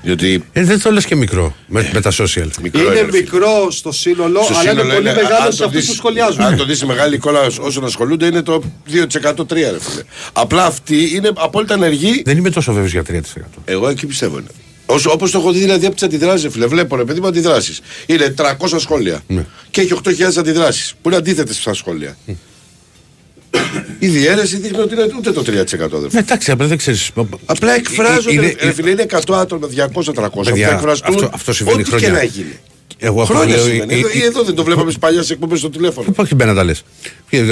[0.03, 2.49] Διότι Ε, δεν το λες και μικρό με, με τα social.
[2.63, 3.11] μικρό είναι ρε φίλε.
[3.21, 5.95] μικρό στο σύνολο, Στο αλλά είναι σύνολο πολύ αν μεγάλο το σε αυτούς δεις- που
[5.95, 6.41] σχολιάζουν.
[6.43, 10.03] Αν το δεις σε μεγάλη εικόνα όσων ασχολούνται είναι το 2%-3% ρε φίλε.
[10.33, 12.23] Απλά αυτοί είναι απόλυτα ενεργοί.
[12.25, 13.63] Δεν είμαι τόσο βέβαιος για 3%.
[13.65, 14.49] Εγώ εκεί πιστεύω είναι.
[14.87, 16.67] Όσο, όπως το έχω δει δηλαδή από τις αντιδράσεις, ρε φίλε.
[16.67, 17.81] Βλέπω ρε παιδί μου αντιδράσεις.
[18.07, 19.23] Είναι 300 σχόλια.
[19.27, 19.45] Ναι.
[19.71, 20.95] Και έχει 8.000 αντιδράσεις.
[21.03, 22.17] Που είναι αντίθετες στα σχόλια.
[23.99, 25.45] Η διαίρεση δείχνει ότι είναι ούτε το 3%
[25.91, 27.11] δεν Ναι, εντάξει, απλά δεν ξέρεις.
[27.47, 28.33] Απλά εκφράζονται.
[28.33, 30.45] Είναι- Είναι, ρε φίλε, είναι 100 άτομα, 200-300.
[30.45, 32.09] Παιδιά, που θα εκφραστούν αυτό- αυτό συμβαίνει ό,τι χρόνια.
[32.09, 32.59] και να γίνει.
[32.99, 33.65] Εγώ αυτό Χρόνια λέω.
[33.65, 33.95] συμβαίνει.
[33.95, 36.13] ε, Εδώ, ε, ή εδώ δεν το βλέπαμε στις παλιές εκπομπές στο τηλέφωνο.
[36.17, 36.83] Όχι μπαίνα τα λες.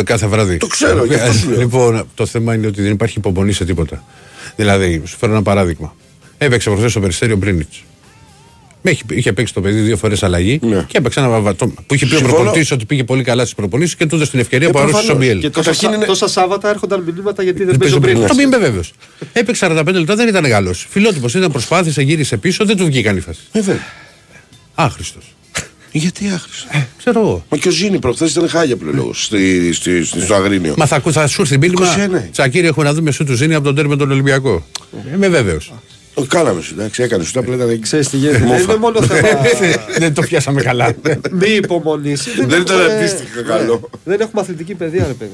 [0.05, 0.57] Κάθε βράδυ.
[0.57, 1.59] Το ξέρω, γι' αυτό σου λέω.
[1.59, 4.05] Λοιπόν, το θέμα είναι ότι δεν υπάρχει υπομονή σε τίποτα.
[4.57, 5.95] Δηλαδή, σου φέρω ένα παράδειγμα.
[6.38, 7.83] Έπαιξε προχθές στο περιστέριο Μπρίνιτς.
[9.08, 10.85] Είχε παίξει το παιδί δύο φορές αλλαγή Ναι.
[10.88, 11.66] και έπαιξε ένα βαβατό.
[11.87, 12.37] Που είχε πει ο Συμφωνώ.
[12.37, 15.02] προπονητής ότι πήγε πολύ καλά στις προπονήσεις και του έδωσε την ευκαιρία Ε, που αρρώστησε
[15.02, 15.26] ο προφανώς.
[15.26, 15.40] Μπιέλ.
[15.40, 18.18] Και τόσα, Καταρχήν είναι- τόσα Σάββατα έρχονταν μηνύματα γιατί δεν Δεν παίζει ο παίζει ο
[18.18, 18.32] Μπρίνο.
[18.32, 18.92] Το μην είμαι βέβαιος.
[19.32, 20.73] Έπαιξε 45 λεπτά, δεν ήταν Γάλλο.
[20.88, 23.49] Φιλότυπος ήταν, προσπάθησε, γύρισε πίσω, δεν του βγήκαν οι φάσεις.
[23.52, 23.78] Βέβαια.
[24.75, 25.35] Άχρηστος.
[25.92, 26.66] Γιατί άχρηστος;
[26.99, 27.44] Ξέρω εγώ.
[27.49, 30.75] Μα και ο Ζήνη προχθές ήταν χάλια πλέον στη, στη, στη, στο Αγρίνιο.
[30.76, 31.87] Μα θα, ακού- θα σου έρθει μήνυμα.
[31.97, 32.28] 21.
[32.32, 34.66] Τσακίρι, έχουμε να δούμε σου του Ζήνη από τον τέρμι τον Ολυμπιακό.
[35.14, 35.73] Είμαι βέβαιος.
[36.18, 37.38] Το κάναμε σου, εντάξει, έκανε σου.
[37.38, 37.80] Απλά ήταν.
[37.80, 38.38] Ξέρεις τι γίνεται.
[38.38, 38.60] Δεν Μόφα.
[38.62, 39.28] είναι μόνο θέμα
[39.98, 40.92] δεν το πιάσαμε καλά.
[41.30, 42.14] μη υπομονή.
[42.47, 43.90] Δεν ήταν αντίστοιχα καλό.
[44.04, 45.30] Δεν έχουμε αθλητική παιδεία, ρε παιδί.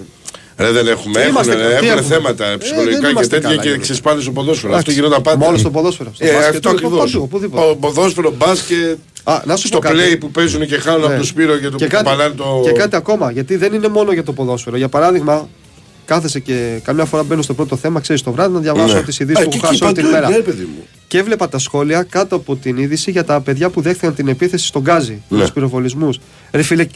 [0.56, 1.12] Ρε, δεν έχουμε.
[1.14, 3.66] Τι Έχουν, είμαστε, τι έχουν έχουμε; θέματα Ε, ψυχολογικά δεν και είμαστε τέτοια καλά, και
[3.68, 3.82] Γιώργο.
[3.82, 4.74] ξεσπάνε στο ποδόσφαιρο.
[4.74, 5.00] Αυτό Εντάξει.
[5.06, 5.44] γινόταν πάντα.
[5.44, 6.10] Μόνο στο ποδόσφαιρο.
[6.14, 7.10] Στο Ε, μπάσκετ, αυτό λοιπόν, ακριβώς.
[7.12, 7.66] παντού, οπουδήποτε.
[7.70, 8.98] Ο ποδόσφαιρο, μπάσκετ.
[9.24, 9.98] Α, να σου Στο πω κάτι.
[10.12, 11.18] play που παίζουν και χάνουν από Ναι.
[11.18, 12.60] το Σπύρο και το και που κάτι, παλάνε το.
[12.64, 14.76] και κάτι ακόμα, γιατί δεν είναι μόνο για το ποδόσφαιρο.
[14.76, 15.48] Για παράδειγμα,
[16.04, 19.02] κάθεσαι και καμιά φορά μπαίνω στο πρώτο θέμα, ξέρεις το βράδυ να διαβάσω Ναι.
[19.02, 20.28] τις ειδήσεις Α, που και έχω εκεί χάσει όλη την παντού, μέρα.
[20.28, 20.84] ναι, παιδί μου.
[21.08, 24.66] Και έβλεπα τα σχόλια κάτω από την είδηση για τα παιδιά που δέχτηκαν την επίθεση
[24.66, 25.40] στον Γκάζι, Ναι.
[25.40, 26.18] τους πυροβολισμούς.
[26.50, 26.86] Ρε φίλε,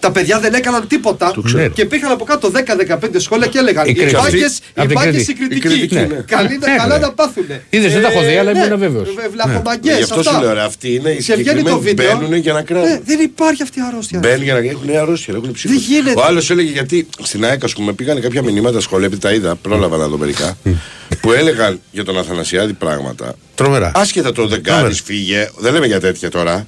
[0.00, 1.68] τα παιδιά δεν έκαναν τίποτα ξέρω.
[1.68, 4.20] και πήγαν από κάτω 10-15 σχόλια και έλεγαν Η Οι κριτική.
[4.22, 5.42] μπάγκες- οι Απ' την μπάγκες κριτική.
[5.42, 5.68] οι Η κριτικοί.
[5.68, 6.22] κριτική, ναι.
[6.26, 7.06] Καλή να- Ναι, Καλά ναι.
[7.06, 7.62] να πάθουνε.
[7.70, 9.14] Είδες, δεν τα έχω δει, αλλά ναι, ήμουν βέβαιος.
[9.14, 10.32] βε- Βλαχομαγκές, Γι' αυτό αυτά.
[10.32, 11.78] σου λέω, ρε, αυτοί είναι οι Και βγαίνει το συγκεκριμένοι.
[11.80, 12.16] βίντεο.
[12.18, 13.00] Μπαίνουν για να Ε, κράζουν.
[13.04, 14.18] δεν υπάρχει αυτή η αρρώστια.
[14.18, 15.72] Μπαίνουν για να έχουν αρρώστια, έχουν psycho.
[15.74, 16.20] Δεν γίνεται.
[16.20, 19.54] Ο άλλος έλεγε γιατί στην ΑΕΚ, ας πούμε, πήγαν κάποια μηνύματα σχόλια, επειδή τα είδα,
[19.56, 20.56] πρόλαβα να δω μερικά,
[21.20, 23.34] που έλεγαν για τον Αθανασιάδη πράγματα.
[23.54, 23.92] Τρομερά.
[23.94, 25.50] Άσχετα το δεν κάνεις, φύγε.
[25.58, 26.66] Δεν λέμε για τέτοια τώρα.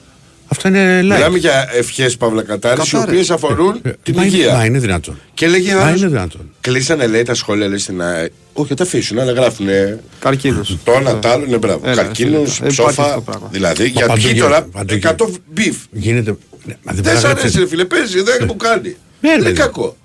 [0.52, 1.02] Αυτό είναι live.
[1.02, 3.10] Μιλάμε για ευχές παύλα κατάρες, οι κατάρες.
[3.10, 4.54] οποίες αφορούν την Μα είναι- υγεία.
[4.54, 5.18] Μα είναι δυνατόν.
[5.34, 5.90] Και λέγει Μα ένα.
[5.96, 6.50] είναι δυνατόν.
[6.60, 8.32] Κλείσανε λέει τα σχόλια λέει στην ΑΕΚ.
[8.52, 9.66] Όχι, τα αφήσουν, αλλά γράφουν
[10.20, 10.62] Καρκίνο.
[10.84, 11.80] το ένα, το άλλο, είναι μπράβο.
[11.88, 13.14] Έλα, Καρκίνους, φίλε, δεν υπάρχει αυτό ψόφα.
[13.14, 13.48] το πράγμα.
[13.52, 15.40] Δηλαδή, Μα παντού γιατί γίνεται, τώρα παντού 100 γίνεται.
[15.52, 15.76] beef.
[15.92, 16.36] Γίνεται.
[16.64, 18.96] Ναι, μα δεν Δεν σ' παράγραψε- αρέσει, ρε φίλε, παίζει, δεν μου κάνει.
[19.20, 19.52] Ναι, είναι ρε.
[19.52, 19.96] κακό.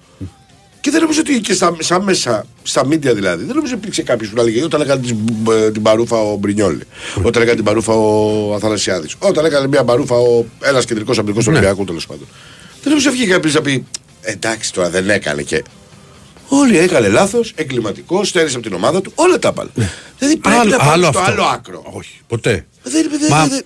[0.86, 4.02] Και δεν νομίζω ότι και στα, στα μέσα, στα μίντια δηλαδή, δεν νομίζω ότι υπήρξε
[4.04, 5.18] κάποιος που να λέγε όταν έκανε την,
[5.52, 6.82] ε, την παρούφα ο Μπρινιόλη,
[7.24, 11.50] όταν έκανε την παρούφα ο Αθανασιάδης, όταν έκανε μια παρούφα ο ένας κεντρικός αμυντικό του
[11.52, 11.58] Ναι.
[11.58, 12.28] Ολυμπιακού τέλος πάντων.
[12.82, 13.86] Δεν νομίζω βγήκε κάποιος να πει
[14.22, 15.64] εντάξει τώρα δεν έκανε και.
[16.48, 19.70] Όλοι έκανε λάθος, εγκληματικός, στέρισε από την ομάδα του, όλα τα έβαλε.
[20.18, 21.32] Δηλαδή πρέπει Άλλο- να πάμε άλλο στο αυτό.
[21.32, 21.84] άλλο άκρο.
[21.92, 22.66] Όχι, ποτέ.
[22.84, 23.62] Δεν, δεν, Μα- δεν,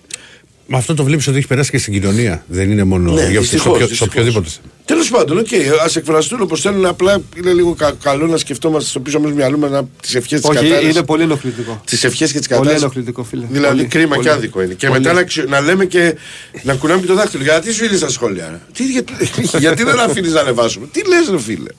[0.72, 2.44] Μα αυτό το βλέπεις ότι έχει περάσει και στην κοινωνία.
[2.48, 4.08] Δεν είναι μόνο Ναι, για στο, δυστυχώς, οποιο- στο δυστυχώς.
[4.08, 4.74] οποιοδήποτε θέμα.
[4.86, 5.48] Τέλος πάντων, οκ,
[5.84, 6.86] ας εκφραστούν όπως θέλουν.
[6.86, 10.50] Απλά είναι λίγο κα- καλό να σκεφτόμαστε στο πίσω μας μυαλού με τις ευχές της
[10.50, 10.90] Όχι, κατάσταση.
[10.90, 11.82] είναι πολύ ενοχλητικό.
[11.86, 12.84] Τις ευχές και τις Πολύ κατάσταση.
[12.84, 13.46] ενοχλητικό, φίλε.
[13.50, 14.28] Δηλαδή Πολύ, κρίμα πολύ.
[14.28, 14.74] και άδικο είναι.
[14.74, 15.00] Και Πολύ.
[15.00, 16.16] μετά να, ξε- να λέμε και
[16.64, 17.44] να κουνάμε και το δάχτυλο.
[17.44, 18.48] Γιατί σου είδε τα σχόλια.
[18.50, 19.14] ρε; Τι, γιατί,
[19.60, 21.70] γιατί δεν αφήνεις να ανεβάσουμε; Τι λες, ρε φίλε;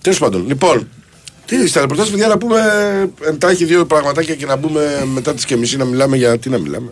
[0.00, 0.88] Τέλος πάντων, λοιπόν.
[1.46, 2.60] Τι στα ρεπορτάζ, παιδιά, να πούμε
[3.28, 6.58] εντάχει δύο πραγματάκια και να μπούμε μετά τις και μισή να μιλάμε για τι να
[6.58, 6.90] μιλάμε.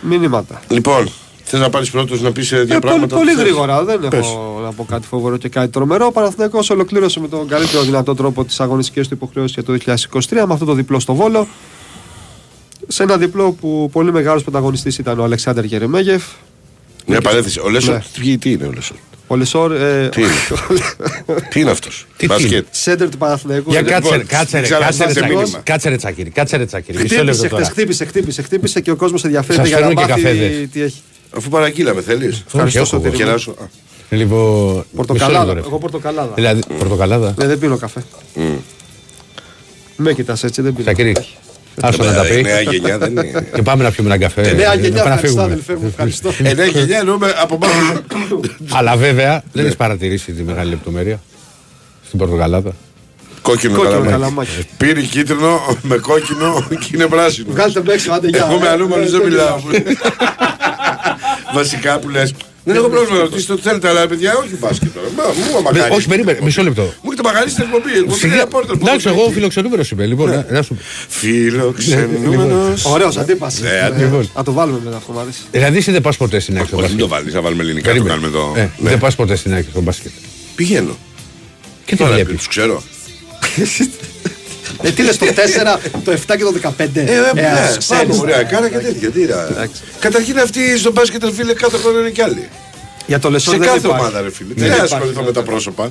[0.00, 0.60] Μηνύματα.
[0.68, 1.08] Λοιπόν,
[1.44, 3.16] θες να πάρεις πρώτος να πεις δύο Ε, πολύ, πράγματα.
[3.16, 3.84] πολύ που θες; γρήγορα.
[3.84, 4.18] Δεν Πες.
[4.26, 6.06] έχω να πω κάτι φοβερό και κάτι τρομερό.
[6.06, 10.46] Ο Παναθηναϊκός ολοκλήρωσε με τον καλύτερο δυνατό τρόπο τις αγωνιστικές του υποχρεώσεις για το 2023
[10.46, 11.46] με αυτό το διπλό στο Βόλο.
[12.88, 16.22] Σε ένα διπλό που πολύ μεγάλος πρωταγωνιστής ήταν ο Αλεξάνδρ Γερεμέγεφ.
[17.06, 17.60] Μια παρένθεση.
[17.60, 17.92] Ο Λέσο.
[17.92, 18.02] Ναι.
[18.22, 18.94] Τι, τι είναι ο Λέσο.
[19.26, 19.72] Ο Λεσόρ.
[19.72, 20.30] Ε, Τι είναι.
[21.50, 22.66] τι είναι αυτός; Τι Μπασκετ.
[22.70, 23.70] Σέντερ του Παναθηναϊκού.
[23.70, 25.42] Για Ε, κάτσε, ρε, λοιπόν, κάτσε, ρε, ξαναπάτε κάτσε, ρε, μήνυμα.
[25.42, 25.60] τσακίρι.
[25.64, 26.98] κάτσε, ρε, τσακίρι, κάτσε, ρε, τσακίρι.
[27.02, 27.64] Μισό λεπτό Χτύπησε, τώρα.
[27.64, 30.68] χτες, χτύπησε, χτύπησε, χτύπησε και ο κόσμος ενδιαφέρεται Σας για να φέρνω και μάθει καφέδες.
[30.72, 31.00] τι έχει.
[31.36, 32.42] Αφού παραγγείλαμε, θέλεις.
[32.46, 33.04] Ευχαριστώ, έχω εγώ.
[33.04, 33.16] Σωτήρη μου.
[33.24, 33.50] Κεράσω.
[33.50, 33.64] Α.
[34.08, 34.74] Λοιπόν.
[34.74, 35.38] μισό Πορτοκαλάδα.
[35.44, 35.60] λεπτό, ρε.
[35.60, 36.32] Εγώ πορτοκαλάδα.
[36.34, 37.34] Δηλαδή, πορτοκαλάδα.
[37.38, 38.02] Ναι, δεν πίνω καφέ.
[39.96, 40.92] Με κοιτάς έτσι, δεν πίνω.
[41.76, 42.02] Τσακίρι.
[42.06, 42.42] Άσο να τα Ε, πει.
[42.42, 43.46] Νέα γενιά δεν είναι.
[43.54, 44.40] Και πάμε να πιούμε ένα καφέ.
[44.40, 45.42] Νέα να γενιά, ευχαριστώ παραφύγουμε.
[45.42, 46.30] αδελφέ μου, ευχαριστώ.
[46.42, 48.00] Ε, νέα γενιά εννοούμε από πάνω.
[48.70, 51.20] Αλλά βέβαια δεν έχεις παρατηρήσει τη μεγάλη λεπτομέρεια
[52.06, 52.72] στην Πορτογαλάδα;
[53.42, 54.10] Κόκκινο Κόκκινο καλαμάκι.
[54.12, 54.66] καλαμάκι.
[54.76, 57.46] Πήρε κίτρινο με κόκκινο και είναι πράσινο.
[57.52, 58.46] Βγάλτε με έξω, άντε γεια.
[58.50, 59.58] Εγώ με Ε, ανώμαλους ε, δεν ε, μιλάω.
[61.54, 62.34] Βασικά που λες
[62.68, 65.06] Δεν έχω πρόβλημα να ρωτήσετε ό,τι θέλετε, αλλά παιδιά, όχι μπάσκετ τώρα.
[65.16, 65.94] Μα, Μου Με- αμαγάρι.
[65.94, 66.82] Όχι, περίμενε, μισό λεπτό.
[66.82, 67.92] Μου έχετε μαγαρίσει την εκπομπή.
[67.98, 69.20] εκπομπή Σιγά- ρεπόρτερ, Εντάξει, ποδοσφαιρική.
[69.22, 70.06] εγώ φιλοξενούμενος είμαι.
[70.06, 70.80] Λοιπόν, να- να σου πω.
[71.08, 72.84] Φιλοξενούμενος.
[72.84, 73.60] Ωραίος αντίπασης.
[73.62, 74.30] Ε, αντίπαση.
[74.36, 75.40] Να το βάλουμε μετά αυτό, μου αρέσει.
[75.50, 77.18] Δηλαδή, εσύ δεν πας ποτέ στην άκρη στο Όχι, μην το μπάσκετ.
[77.22, 78.20] βάλεις, να βάλουμε ελληνικά, το Περίμενε.
[78.20, 78.52] κάνουμε εδώ.
[78.60, 78.90] Ε, Ναι.
[78.90, 80.10] Δεν πας ποτέ στην άκρη στο μπάσκετ.
[80.54, 80.96] Πηγαίνω.
[81.84, 82.82] Και τι Τώρα βλέπει; τους ξέρω.
[84.82, 86.70] Ε, τι λες, το 4, το 7 και το 15.
[86.94, 88.18] Ε, Ε, ναι, ας πάμε, ξέρεις.
[88.20, 89.10] ωραία, κάρα και τέτοια.
[89.10, 89.68] τι να-
[90.00, 92.48] Καταρχήν αυτοί στο μπάσκετ, ρε φίλε, κάθε χρόνο είναι κι άλλοι.
[93.06, 94.00] Για το λεσόν Σε δεν κάθε υπάρχει.
[94.04, 94.48] ομάδα, ρε φίλε.
[94.48, 95.26] Δεν Τι να υπάρχει, ασχοληθώ ναι.
[95.26, 95.82] με τα πρόσωπα.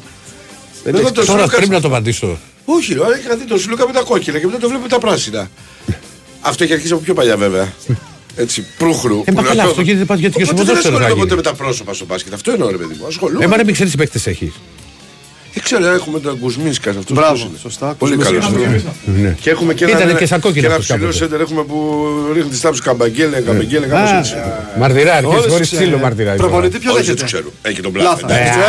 [0.83, 2.37] Δεν Εδώ έχει- το Τώρα Σλούκας- πρέπει να το απαντήσω.
[2.65, 4.99] Όχι, ρε, είχα δει τον Σλούκα με τα κόκκινα και μετά το βλέπω με τα
[4.99, 5.49] πράσινα.
[6.41, 7.73] Αυτό έχει αρχίσει από πιο παλιά βέβαια.
[8.35, 9.21] Έτσι, προύχρου.
[9.25, 11.41] Ε, μα καλά, αυτό γίνεται πάντα γιατί και στο Οπότε δεν ποδόσφαιρο θα ασχολούμαι ποτέ
[11.41, 11.49] γίνει.
[11.51, 12.33] με τα πρόσωπα στο μπάσκετ.
[12.33, 13.05] Αυτό εννοώ, ρε παιδί μου.
[13.07, 13.43] Ασχολούμαι.
[13.43, 14.53] Ε, μα δεν ξέρεις τι παίκτες έχεις.
[15.55, 17.13] Δεν ξέρω, έχουμε τον Κουσμίνσκα αυτό.
[17.13, 17.95] Μπράβο, σωστά.
[17.97, 18.39] Πολύ καλό.
[18.39, 18.93] Κουσμίνσκας.
[19.21, 19.35] Ναι.
[19.41, 21.17] Και έχουμε και Ήτανε ένα, και στα κόκκινα και ένα αυτός ψηλό κάποτε.
[21.17, 24.33] σέντερ έχουμε που ρίχνει τι τάψει καμπαγγέλε, καμπαγγέλε, κάπως Α, έτσι.
[24.79, 26.33] Μαρτυρά, αρχίζει Όλες χωρί τις, ε, ξύλο μαρτυρά.
[26.35, 27.19] Προπονητή ποιον Όλους δεν έχετε.
[27.19, 27.51] του ξέρω.
[27.61, 28.15] Έχει και τον Λάθα.
[28.27, 28.39] Μπλάφα.
[28.41, 28.59] εντάξει.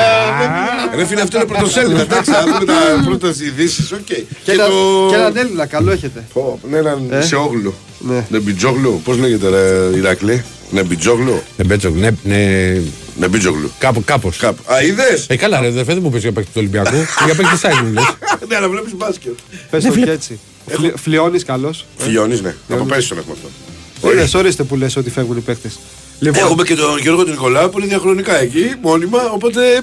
[0.92, 2.00] Ε, Ρε φίλε, αυτό είναι πρωτοσέλιδο.
[2.00, 3.82] Εντάξει, θα δούμε τα πρώτα ειδήσει.
[3.94, 4.04] Οκ.
[4.04, 4.72] Και Και ένα- το.
[5.10, 6.24] και έναν Έλληνα, καλό έχετε.
[6.32, 7.20] Πω, Ναι, έναν Ε.
[7.20, 7.74] Σεόγλου.
[7.98, 8.24] Ναι.
[8.28, 9.00] Νεμπιτζόγλου.
[9.04, 10.44] Πώ λέγεται, ρε Ηρακλή.
[10.70, 11.42] Νεμπιτζόγλου.
[12.22, 12.74] Ναι,
[13.18, 13.26] Μπέτσοκ, ναι, ναι.
[13.26, 13.70] Νεμπιτζόγλου.
[13.78, 14.36] Κάπου, κάπως.
[14.36, 14.62] Κάπου.
[14.72, 15.26] Α, είδες!
[15.28, 16.96] Ε, καλά, ρε, δεν μου πει για παίκτη του Ολυμπιακού.
[17.26, 18.04] για παίκτη της Άγγλου, λες.
[18.48, 19.38] Ναι, αλλά βλέπεις μπάσκετ.
[19.70, 20.38] Πες το και έτσι.
[20.96, 21.86] Φλιώνεις καλός.
[21.96, 22.54] Φιλιώνει, ναι.
[22.70, 24.10] Από πέρσι τον έχουμε αυτό.
[24.10, 25.78] Είδες, ορίστε που λες ότι φεύγουν οι παίκτες.
[26.18, 29.18] Λοιπόν, Έχουμε και τον Γιώργο τον Νικολάου που είναι διαχρονικά εκεί, μόνιμα.
[29.34, 29.80] Οπότε ε,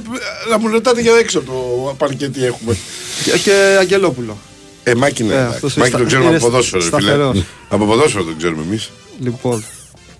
[0.50, 2.78] να μου ρωτάτε για έξω από το παρκέ τι έχουμε.
[3.24, 4.38] και- και Αγγελόπουλο.
[4.84, 5.34] Ε, Μάκη ναι.
[5.34, 5.54] Ε, εντάξει.
[5.56, 7.02] αυτός Μάκη είναι τον στα- ξέρουμε είναι από ποδόσφαιρο, ρε φίλε.
[7.02, 7.44] σταθερός.
[7.70, 8.90] Από ποδόσφαιρο τον ξέρουμε εμείς.
[9.20, 9.64] Λοιπόν,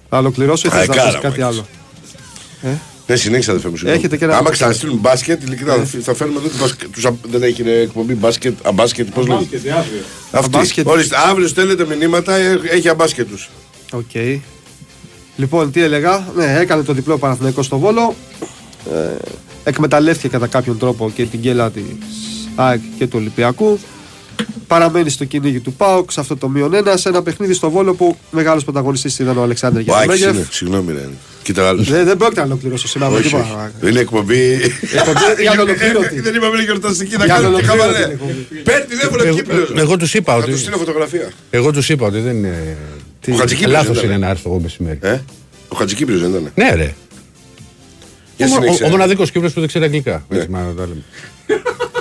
[0.10, 1.44] θα ολοκληρώσω ή θες να Αεκάρα, πεις κάτι Μάκης.
[1.58, 1.68] άλλο.
[3.14, 3.76] Ναι, συνέχισε αδερφέ μου.
[3.76, 3.98] συγγνώμη.
[4.00, 7.44] Έχετε και ένα- Άμα ξαναστείλουν μπάσκετ, ειλικρινά θα- θα φέρουμε εδώ τους, τους, α- δεν
[7.44, 9.90] έχει ρε, εκπομπή μπάσκετ, αμπάσκετ, πώς λέγεται; Αυτή.
[10.32, 10.88] Αμπάσκετ.
[10.88, 13.50] Ορίστε, αύριο στέλνετε μηνύματα, ε, έχει αμπάσκετ τους.
[13.92, 14.40] Οκ.
[15.36, 18.16] Λοιπόν, τι έλεγα; Ναι, έκανε το διπλό Παναθηναϊκό στο Βόλο.
[18.94, 19.16] Ε,
[19.64, 21.84] εκμεταλλεύτηκε κατά κάποιον τρόπο και την κέλα της
[22.56, 23.80] ΑΕΚ και του Ολυμπιακού.
[24.68, 27.94] Παραμένει στο κυνήγι του ΠΑΟΚ σε αυτό το μείον ένα, σε ένα παιχνίδι στο Βόλο
[27.94, 30.36] που μεγάλος πρωταγωνιστής ήταν ο Αλεξάνδρ Ο Άκης Γερμέγεφ.
[30.42, 31.10] είναι, συγγνώμη ρε.
[31.44, 31.90] Κοίτα άλλος.
[31.90, 33.72] Δεν, δεν πρόκειται να ολοκληρώσω σήμερα με Όχι, τίποτα.
[33.82, 33.90] όχι.
[33.92, 34.52] Είναι εκπομπή.
[34.94, 36.20] Εκπομπή για ολοκλήρωτη.
[36.20, 38.06] Δεν είπαμε είναι γιορταστική να Για κάνουμε και ολοκλήρωτη χαβαλέ.
[38.06, 38.62] είναι εκπομπή.
[38.64, 39.72] Παίρνει τηλέφωνο Εγώ- Κύπριος.
[39.76, 40.62] Εγώ τους είπα Θα τους ότι.
[40.62, 41.32] στείλω φωτογραφία.
[41.50, 42.78] Εγώ τους είπα ότι δεν είναι.
[43.32, 44.20] Ο Χατζικύπριος Λάθος δεν είναι ήταν.
[44.20, 45.00] να έρθω εγώ μεσημέρι.
[45.02, 45.18] Ε,
[45.68, 46.52] Ο Χατζικύπριος δεν ήταν.
[46.56, 46.94] Ναι, ρε.
[48.38, 48.84] Για Ο, συνέχισε.
[48.84, 50.26] ο, ο μοναδικός Κύπρο που δεν ξέρει αγγλικά.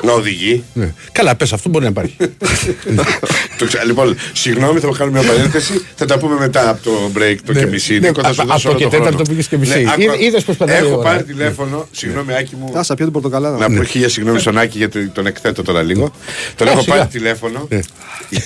[0.04, 0.10] Ναι.
[0.10, 0.12] Έτσι, μα, τα λέμε.
[0.12, 0.62] Να οδηγεί.
[0.72, 0.94] Ναι.
[1.12, 2.16] Καλά, πες αυτό μπορεί να υπάρχει.
[3.58, 5.84] Το ξε- Λοιπόν, συγγνώμη, θα κάνουμε μια παρένθεση.
[5.94, 7.58] Θα τα πούμε μετά από το break, το Ναι.
[7.60, 7.92] και μισή.
[7.98, 9.28] Ναι, Νίκο, θα από- σου δώσω από το όλο και το τέταρτο χρόνο.
[9.28, 9.82] πήγες και μισή.
[9.82, 11.10] Ναι, άκου- Είδε- είδες πώς περνάει η Έχω ώρα.
[11.10, 11.88] πάρει τηλέφωνο.
[11.90, 12.78] Συγγνώμη, Άκη μου.
[12.78, 13.68] Α, σα πιω την πορτοκαλάδα.
[13.68, 16.12] Να πω χίλια συγγνώμη στον Άκη γιατί τον εκθέτω τώρα λίγο.
[16.56, 16.96] Τον Ε, έχω σιγά.
[16.96, 17.66] πάρει τηλέφωνο.
[17.70, 17.80] Ναι.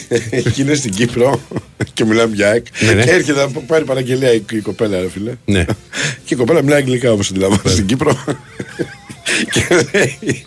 [0.55, 1.41] και είναι στην Κύπρο
[1.95, 2.67] και μιλάμε για ΑΕΚ.
[2.81, 3.05] Ναι, ναι.
[3.05, 5.33] Και έρχεται να πάρει παραγγελία η, η κοπέλα, ρε φίλε.
[5.45, 5.65] Ναι.
[6.25, 8.25] Και η κοπέλα μιλάει αγγλικά όπως αντιλαμβάνεσαι στην Κύπρο.
[9.51, 10.47] και λέει.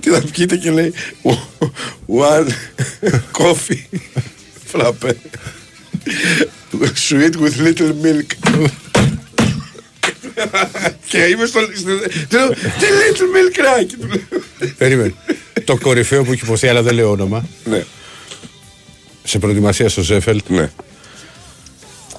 [0.00, 0.92] Τι θα πιείτε και λέει.
[2.08, 2.48] One
[3.38, 3.98] coffee
[4.72, 5.10] frappe.
[7.08, 8.58] Sweet with little milk.
[11.08, 11.60] και είμαι στο.
[11.76, 14.40] στο- του λέω, Τι little milk ράκι του λέω.
[14.78, 15.14] Περίμενε.
[15.64, 17.44] το κορυφαίο που έχει υποθεί, αλλά δεν λέω όνομα.
[17.64, 17.84] Ναι,
[19.24, 20.48] Σε προετοιμασία στο Ζέφελτ.
[20.48, 20.70] ναι.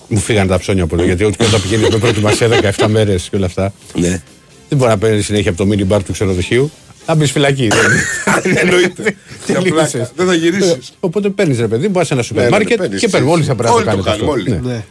[0.07, 1.03] Μου φύγαν τα ψώνια από εδώ.
[1.05, 2.47] Γιατί ό,τι και όταν πηγαίνεις με προετοιμασία
[2.77, 3.73] 17 μέρες και όλα αυτά.
[3.95, 4.21] Ναι.
[4.69, 6.71] Δεν μπορεί να παίρνεις συνέχεια από το μίνι μπαρ του ξενοδοχείου.
[7.05, 7.67] Θα μπεις φυλακή.
[7.67, 9.03] δεν- Εννοείται.
[9.45, 9.81] Τι Για πλάκα.
[9.81, 10.11] λύσεις.
[10.15, 10.93] Δεν θα γυρίσεις.
[10.99, 13.29] Οπότε παίρνεις ρε παιδί, μπορεί σε ένα σούπερ ναι, μάρκετ παίρνεις, και παίρνει.
[13.31, 14.51] Όλοι θα πρέπει να όλοι το το κάνετε κάνουμε, αυτό.
[14.51, 14.61] όλοι.
[14.67, 14.73] Ναι.
[14.73, 14.83] Ναι.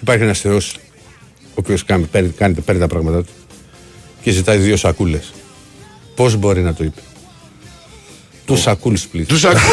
[0.00, 0.76] Υπάρχει ένας θεός
[1.44, 3.32] ο οποίος κάνει, παίρνει, κάνει- παίρνει τα πράγματά του
[4.22, 5.32] και ζητάει δύο σακούλες.
[6.14, 7.00] Πώς μπορεί να το είπε;
[8.44, 9.28] Τους σακούλ σπλίτ.
[9.28, 9.60] Τους ακούω.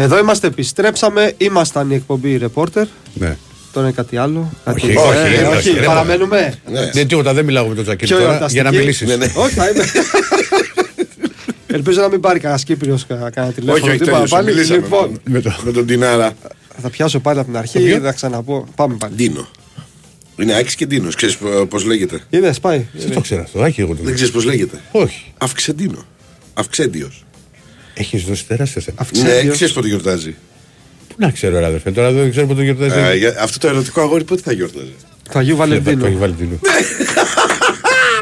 [0.00, 1.34] Εδώ είμαστε, επιστρέψαμε.
[1.38, 2.84] Ήμασταν η εκπομπή Reporter.
[3.14, 3.36] Ναι.
[3.72, 4.52] Τώρα είναι κάτι άλλο.
[4.64, 4.80] Κάτι...
[4.80, 6.58] Όχι, Ε, όχι, ε, όχι, όχι, ρε, παραμένουμε.
[6.70, 6.90] Ναι.
[6.90, 8.62] Δεν τίποτα, δεν μιλάω με τον Τζακίρ Πιο τώρα εορταστική.
[8.62, 9.08] για να μιλήσεις.
[9.08, 9.32] Ναι, ναι.
[9.34, 9.84] Όχι, θα είμαι.
[11.66, 13.72] Ελπίζω να μην πάρει κανένα Κύπριο κανένα τηλέφωνο.
[13.72, 14.34] Όχι, όχι, τίποτα τέλειωσε.
[14.34, 14.46] πάλι.
[14.52, 16.32] Μιλήσαμε Λοιπόν, με τον- με τον Τινάρα.
[16.82, 17.78] θα πιάσω πάλι από την αρχή.
[17.80, 18.66] ποιον; Θα ξαναπώ.
[18.76, 19.14] Πάμε πάλι.
[19.14, 19.48] Ντίνο.
[20.40, 21.14] Είναι Άκης και Ντίνος.
[21.14, 21.36] Ξέρεις
[21.68, 22.86] πώς λέγεται; Είδες, πάει.
[22.92, 25.32] Δεν το ξέρω αυτό, άχι εγώ το Δεν ξέρεις πώς λέγεται; Όχι.
[25.38, 26.04] Αυξεντίνο.
[26.54, 27.24] Αυξέντιος.
[27.98, 28.96] Έχει δώσει τεράστια θέμα.
[29.12, 29.54] Ναι, Αυξέντιος.
[29.54, 30.34] ξέρεις πότε γιορτάζει.
[31.08, 33.18] Πού να ξέρω, ρε αδερφέ, τώρα δεν ξέρω πότε το Ε, γιορτάζει.
[33.18, 34.94] για- Αυτό το ερωτικό αγόρι πότε θα γιορτάζει.
[35.30, 36.18] Θα Αγίου Το έχει Βαλεντίνου.
[36.18, 36.58] βάλει τίλο.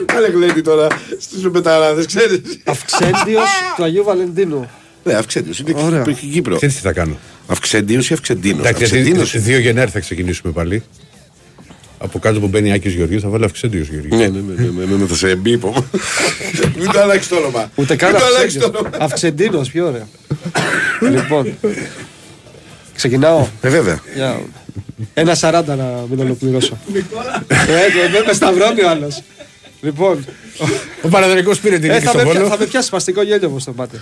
[0.05, 0.87] Κάλε γλέντι τώρα.
[1.21, 2.43] Στου μεταράδε, ξέρει.
[2.65, 3.41] Αυξέντιο
[3.77, 4.71] του Αγίου Βαλεντίνου.
[5.05, 5.53] Ναι, Αυξέντιο.
[5.61, 6.01] Είναι Ωραία.
[6.01, 6.15] Ωραία.
[6.15, 6.57] και Κύπρο.
[6.57, 7.19] Ξέρεις τι θα κάνω.
[7.47, 8.59] Αυξέντιο ή Αυξεντίνο.
[8.59, 10.83] Εντάξει, γιατί 2 Γενάρη θα ξεκινήσουμε πάλι.
[11.99, 14.17] Από κάτω που μπαίνει Άκης Γεωργίου θα βάλω αυξέντιος Γεωργίου.
[14.17, 15.75] Ναι, ναι, ναι, ναι, ναι, ναι, θα σε εμπίπω.
[16.79, 17.71] Μην το αλλάξεις το όνομα.
[17.75, 18.89] Ούτε καν Μην το αλλάξεις το αυξέντιο.
[18.89, 19.05] όνομα.
[19.05, 20.09] Αυξεντίνος, πιο ωραία.
[21.15, 21.55] λοιπόν.
[22.95, 23.47] Ξεκινάω.
[23.61, 24.01] Ε, βέβαια.
[24.15, 24.41] Για...
[25.15, 26.79] Ένα 40 να μην ολοκληρώσω.
[27.49, 29.23] ε, δεν με σταυρώνει ο άλλος.
[29.81, 30.25] Λοιπόν,
[31.03, 32.49] Ο Παναδρικός πήρε την ε, νίκη θα, στο με πια, Βόλο.
[32.49, 34.01] θα με πιάσει σπαστικό γέλιο όπως το πάτε.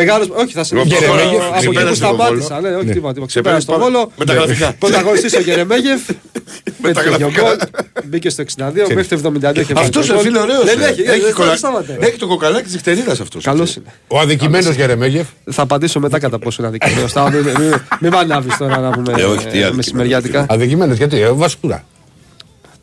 [0.00, 0.24] Μεγάλο.
[0.42, 1.10] Όχι, θα σε Λοιπόν, ρωτήσω.
[1.12, 2.60] Γερεμέγεφ, Από εκεί που ξεπέρασε το σταμάτησα.
[2.60, 3.12] Ναι, όχι τίποτα.
[3.12, 3.26] τίποτα.
[3.26, 3.84] Ξεπέρασε Ξεπέρασε το πάμε.
[3.84, 4.10] βόλο.
[4.18, 4.72] Μεταγραφικά.
[4.78, 6.00] Πρωταγωνιστής ο Γερεμέγεφ.
[6.82, 7.42] Με το ίδιο Μεταγραφικά.
[7.42, 7.56] γκολ.
[8.04, 10.24] Μπήκε στο 62, μέχρι το 72 είχε βάλει Αυτός το ο γκολ.
[10.24, 10.64] φίλος ωραίος.
[10.64, 11.56] Δεν έχει, έχει, κολλα...
[12.00, 13.44] Έχει το κοκαλάκι της χτερίδα αυτός.
[13.44, 13.86] Καλός είναι.
[14.08, 15.26] Ο αδικημένος Γερεμέγεφ.
[15.50, 17.12] Θα απαντήσω μετά κατά πόσο είναι αδικημένος.
[17.12, 19.76] Θα- Μην μην- μην με ανάβει τώρα να πούμε Ε, όχι, τι ε, αδικημένος.
[19.76, 20.46] μεσημεριάτικα.
[20.48, 21.84] Αδικημένος γιατί, ε, Βασκούρα.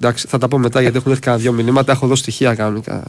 [0.02, 1.92] Εντάξει, θα τα πω μετά γιατί έχουν έρθει κανένα δύο μηνύματα.
[1.92, 3.04] Έχω δώσει στοιχεία κανονικά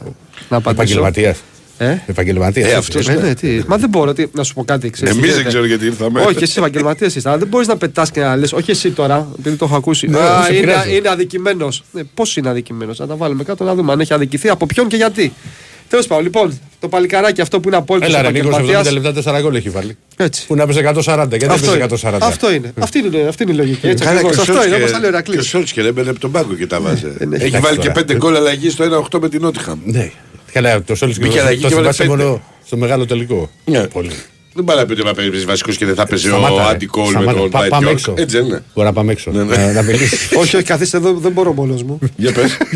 [0.49, 0.81] να απαντήσω.
[0.81, 1.37] Επαγγελματίας.
[1.77, 2.65] Ε; Επαγγελματίας.
[2.65, 2.77] Ε, έτσι.
[2.79, 3.61] αυτός- Ε, ναι, τι.
[3.67, 4.89] Μα δεν μπορώ τι, να σου πω κάτι.
[4.89, 5.41] ξέρεις, Εμείς γίνεται.
[5.41, 6.21] δεν ξέρω γιατί ήρθαμε.
[6.21, 7.29] Όχι, εσύ επαγγελματίας είσαι.
[7.29, 10.07] Αλλά δεν μπορείς να πετάς και να λες, Όχι εσύ τώρα, επειδή το έχω ακούσει.
[10.07, 10.95] Ναι, Α, σε είναι, πειράζει.
[10.95, 11.83] είναι αδικημένος.
[11.91, 14.87] Ναι, Πώς είναι αδικημένος, να τα βάλουμε κάτω να δούμε αν έχει αδικηθεί, από ποιον
[14.87, 15.33] και γιατί.
[15.89, 18.91] Τέλος πάντων, λοιπόν, το παλικαράκι αυτό που είναι απόλυτος Έλα ρε Νίκος, σε 70 επαγγελματία.
[18.91, 19.97] λεπτά 4 γκολ έχει βάλει.
[20.17, 20.45] Έτσι.
[20.47, 21.87] Που να πες 140, γιατί Αυτό δεν είναι.
[21.87, 22.17] πες 140.
[22.21, 22.73] Αυτό είναι.
[22.79, 23.87] Αυτή είναι, αυτή είναι η λογική.
[23.87, 24.45] Έτσι, Καλά, ακριβώς.
[24.45, 25.47] και ο Αυτό είναι, Σόλτς όπως και- λέει ο Και ο Ηρακλής.
[25.47, 27.07] Σόλτς και έμπαινε από τον πάγκο και τα βάζε.
[27.07, 27.15] έχει.
[27.21, 27.91] Έχει Εντάξει βάλει και τώρα.
[27.93, 29.79] πέντε γκολ αλλαγή στο 1-8 με την Νότιχαμ.
[29.85, 30.11] Ναι.
[30.55, 32.23] Καλά, το Σόλτς και Μπήκε το- αλλαγή το και βάλε θυμάσαι πέντε.
[32.23, 33.49] μόνο στο μεγάλο τελικό.
[33.65, 33.87] Ναι.
[33.87, 34.11] Πολύ.
[34.53, 36.69] Δεν πάει να πει ότι θα παίζει βασικό και δεν θα παίζει ο Σταμάτα, ρε.
[36.69, 37.37] Αντικόλ με Σταμάτα.
[37.39, 37.99] τον Πα- Βάιτ Πάμε Γιόρκ.
[37.99, 38.13] έξω.
[38.17, 38.63] Έτσι δεν είναι.
[38.73, 39.31] Μπορεί να πάμε έξω.
[39.31, 39.55] Ναι, ναι.
[39.57, 40.31] Να- Να μιλήσεις.
[40.39, 41.99] όχι, όχι, καθίστε εδώ, δεν μπορώ μόνος μου.
[42.15, 42.57] Για πες.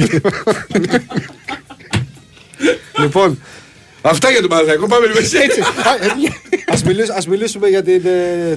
[3.02, 3.40] λοιπόν,
[4.02, 4.88] Αυτά για τον Παναθηναϊκό.
[4.88, 5.38] Πάμε λίγο έτσι.
[6.74, 8.02] ας μιλήσουμε, ας μιλήσουμε για την,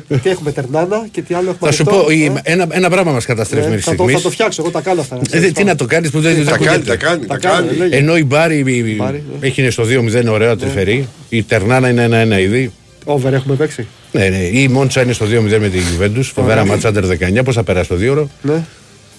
[0.09, 2.05] ε, τι έχουμε τερνάνα και τι άλλο έχουμε Θα σου ανοιχτό.
[2.05, 4.23] πω, η- Ε, ένα, ένα πράγμα μας καταστρέφει ε, μέχρι θα, το, θα στιγμή.
[4.23, 5.15] το φτιάξω, εγώ τα κάνω αυτά.
[5.15, 5.47] να Ε, ξέρεις.
[5.47, 6.91] δε- Τι να το κάνεις που δεν Τα δεν κάνει, ακούγεται.
[6.91, 7.27] τα κάνει.
[7.27, 7.79] Τα Τα κάνω, κάνει.
[7.79, 7.97] λέγε.
[7.97, 9.47] Ενώ η Μπάρι η- Μπάρι, ναι.
[9.47, 12.73] έχει στο 2-0 ωραία τρυφερή, η Τερνάνα είναι 1-1 ήδη.
[13.05, 13.87] Over έχουμε παίξει.
[14.13, 14.37] Ναι, ναι.
[14.37, 16.23] Η Μόντσα είναι στο 2-0 με την Juventus.
[16.35, 17.05] Φοβερά μάτσα under
[17.39, 17.43] 19.
[17.45, 18.31] Πώς θα περάσει το 2 ώρο.
[18.43, 18.65] Ναι.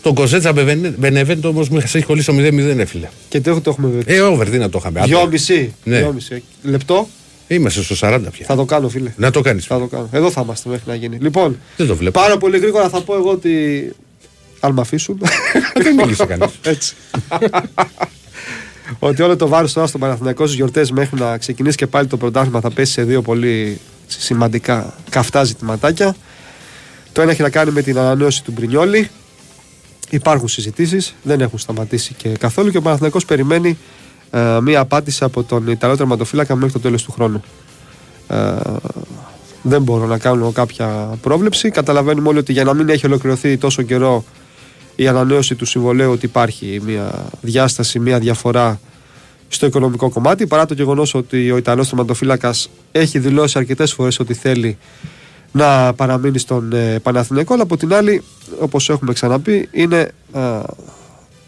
[0.04, 0.54] Το Κοζέτσα
[0.98, 3.10] Μπενεβέντο όμως με έχει κολλήσει στο 0-0, ρε φίλε.
[3.30, 4.16] Και τι το έχουμε παίξει.
[4.16, 5.00] Ε, over, τι να το είχαμε.
[5.00, 5.08] Άντε.
[5.08, 5.74] Δυόμιση.
[5.84, 5.98] Ναι.
[5.98, 6.44] Δυόμιση.
[6.64, 7.08] Λεπτό
[7.48, 8.46] Είμαστε στο 40 πια.
[8.46, 9.14] θα το κάνω, φίλε.
[9.18, 9.66] Να το κάνεις.
[9.66, 10.10] Θα το κάνω.
[10.12, 11.18] Εδώ θα είμαστε μέχρι να γίνει.
[11.22, 12.20] Λοιπόν, Δεν το βλέπω.
[12.20, 13.92] πάρα πολύ γρήγορα θα πω εγώ ότι.
[14.60, 15.22] Αν με αφήσουν.
[15.84, 16.48] Δεν μίλησε κανείς.
[16.74, 16.96] Έτσι.
[19.00, 22.18] ότι όλο το βάρος τώρα στο Παναθηναϊκός στις γιορτές μέχρι να ξεκινήσει και πάλι το
[22.18, 26.16] πρωτάθλημα θα πέσει σε δύο πολύ σημαντικά καυτά ζητηματάκια.
[27.12, 29.10] Το ένα έχει να κάνει με την ανανέωση του Μπρινιόλη.
[30.10, 33.78] Υπάρχουν συζητήσεις, δεν έχουν σταματήσει και καθόλου και ο Παναθηναϊκός περιμένει
[34.32, 37.44] ε, μία απάντηση από τον Ιταλό τερματοφύλακα μέχρι το τέλος του χρόνου.
[38.28, 38.56] Ε,
[39.62, 41.70] δεν μπορώ να κάνω κάποια πρόβλεψη.
[41.70, 44.24] Καταλαβαίνουμε όλοι ότι για να μην έχει ολοκληρωθεί τόσο καιρό
[44.96, 48.80] η ανανέωση του συμβολέου ότι υπάρχει μια διάσταση, μια διαφορά
[49.48, 54.34] στο οικονομικό κομμάτι παρά το γεγονός ότι ο Ιταλός τερματοφύλακας έχει δηλώσει αρκετές φορές ότι
[54.34, 54.78] θέλει
[55.54, 58.24] να παραμείνει στον ε, Παναθηναϊκό αλλά από την άλλη
[58.60, 60.62] όπως έχουμε ξαναπεί είναι α,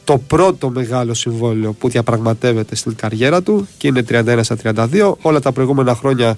[0.04, 4.58] το πρώτο μεγάλο συμβόλαιο που διαπραγματεύεται στην καριέρα του και είναι 31 στα
[4.92, 6.38] 32 όλα τα προηγούμενα χρόνια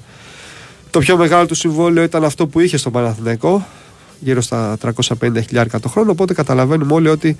[0.89, 3.65] το πιο μεγάλο του συμβόλαιο ήταν αυτό που είχε στον Παναθηναϊκό
[4.19, 6.11] γύρω στα 350.000 το χρόνο.
[6.11, 7.37] Οπότε καταλαβαίνουμε όλοι ότι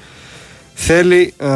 [0.73, 1.47] θέλει α,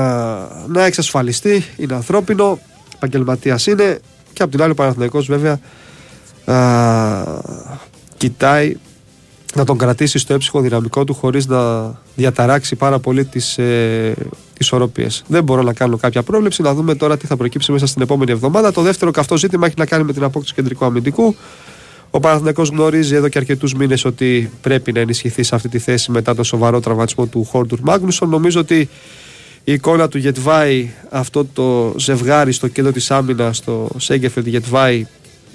[0.68, 2.60] να εξασφαλιστεί είναι ανθρώπινο
[2.96, 4.00] επαγγελματίας είναι.
[4.34, 5.60] Και από την άλλη ο Παναθηναϊκός βέβαια
[6.46, 6.56] α,
[8.22, 8.76] κοιτάει
[9.56, 14.14] να τον κρατήσει στο έψυχο δυναμικό του χωρίς να διαταράξει πάρα πολύ τις ε,
[14.58, 15.24] ισορροπίες.
[15.28, 18.32] Δεν μπορώ να κάνω κάποια πρόβλεψη, να δούμε τώρα τι θα προκύψει μέσα στην επόμενη
[18.32, 18.72] εβδομάδα.
[18.72, 21.36] Το δεύτερο καυτό ζήτημα έχει να κάνει με την απόκτηση κεντρικού αμυντικού.
[22.12, 26.12] Ο Παναθηναϊκός γνωρίζει εδώ και αρκετούς μήνες ότι πρέπει να ενισχυθεί σε αυτή τη θέση
[26.12, 28.30] μετά το σοβαρό τραυματισμό του Χόρντουρ Μάγνουσον.
[28.30, 28.90] Νομίζω ότι
[29.64, 35.06] η εικόνα του Γετβάη, αυτό το ζευγάρι στο κέντρο της άμυνας, το Σέγκεφελντ Γετβάη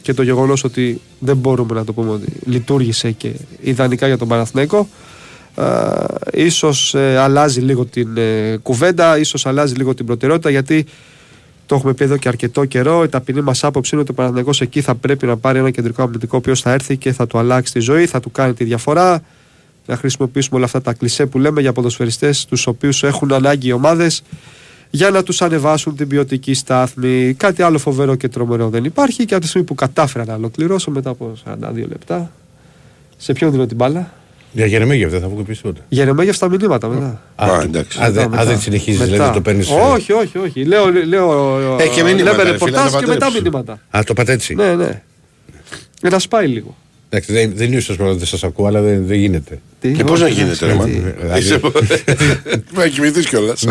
[0.06, 4.28] και το γεγονός ότι δεν μπορούμε να το πούμε ότι λειτουργήσε και ιδανικά για τον
[4.28, 4.88] Παναθηναϊκό
[5.56, 10.86] ε, ίσως ε, αλλάζει λίγο την ε, κουβέντα, ίσως αλλάζει λίγο την προτεραιότητα γιατί
[11.66, 13.02] το έχουμε πει εδώ και αρκετό καιρό.
[13.02, 16.02] Η ταπεινή μας άποψη είναι ότι ο Παναθηναϊκός εκεί θα πρέπει να πάρει ένα κεντρικό
[16.02, 18.64] αμυντικό ο οποίος θα έρθει και θα του αλλάξει τη ζωή, θα του κάνει τη
[18.64, 19.22] διαφορά.
[19.86, 23.72] Να χρησιμοποιήσουμε όλα αυτά τα κλισέ που λέμε για ποδοσφαιριστές, τους οποίους έχουν ανάγκη οι
[23.72, 24.22] ομάδες
[24.96, 27.35] για να τους ανεβάσουν την ποιοτική στάθμη.
[27.37, 29.24] Κάτι άλλο φοβερό και τρομερό δεν υπάρχει.
[29.24, 32.30] Και από τη στιγμή που κατάφερα να ολοκληρώσω μετά από 42 λεπτά,
[33.16, 34.12] σε ποιον δίνω την μπάλα;
[34.52, 35.80] Για Γερεμέγεφ δεν θα βγω πει τίποτα.
[35.88, 37.22] Γερεμέγεφ στα μηνύματα μετά.
[37.37, 37.98] Α, Α, εντάξει.
[38.02, 38.61] α, δεν- Μετά, α, δεν μετά.
[38.61, 39.12] συνεχίζεις, Μετά.
[39.12, 39.68] δηλαδή το παίρνεις.
[39.70, 40.64] Όχι, όχι, όχι.
[40.64, 43.42] Λέω, λέω, Έχει και μηνύματα, λέμε ρε φίλε, ρεπορτάζ να και μετά παντρέψει.
[43.42, 43.80] μηνύματα.
[43.90, 44.54] Α, το πάτε έτσι.
[44.54, 45.02] Ναι, ναι.
[46.00, 46.76] Για να σπάει λίγο.
[47.09, 49.61] Εντάξει, δεν, δεν είναι ίσω δεν σας ακούω, αλλά δεν, δεν γίνεται.
[49.80, 50.78] Τι, Και πώς όχι, να ναι, γίνεται, ρε τι.
[50.78, 51.14] μαν.
[51.20, 51.59] Δηλαδή- Είσαι-
[52.42, 53.64] Πρέπει να κοιμηθείς κιόλας.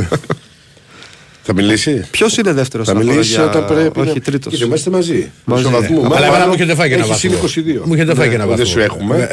[1.48, 4.00] Θα μιλήσει; Ποιος είναι δεύτερος Θα μιλήσει όταν πρέπει.
[4.00, 4.54] Όχι, να- τρίτος.
[4.54, 5.32] Κοίτα, είμαστε μαζί.
[5.46, 5.64] Μαζί.
[5.64, 6.00] Μισό βαθμό.
[6.00, 7.48] Αλλά Μάλλον εμένα μου έχετε φάει και ένα έχει συν βαθμό.
[7.48, 7.82] 22.
[7.86, 8.66] Μου έχετε φάει και ένα Δεν βαθμό.
[8.72, 9.30] σου έχουμε.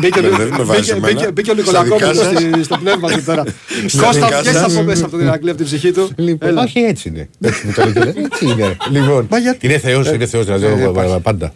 [0.00, 1.12] Μπήκε ο- Δεν με βάζεις μπήκε- εμένα.
[1.12, 2.40] μπήκε- Μπήκε ο Στα Νικολακόπουλος δικά σας.
[2.50, 3.44] στη- στο πνεύμα του τώρα.
[3.86, 4.74] Στα Κώστα, δικά βγες σας.
[4.74, 6.10] από μέσα από τον Ηρακλή, από την ψυχή του.
[6.16, 6.62] Λοιπόν, Έλα.
[6.62, 7.28] όχι έτσι είναι.
[7.40, 8.14] Έτσι μου το λέτε.
[8.24, 8.76] Έτσι είναι.
[8.90, 10.44] Λοιπόν, Μα γιατί; είναι Θεός, είναι Θεός.
[10.44, 11.20] Δηλαδή, Ε, ο- ο- υπάρχει.
[11.22, 11.52] πάντα.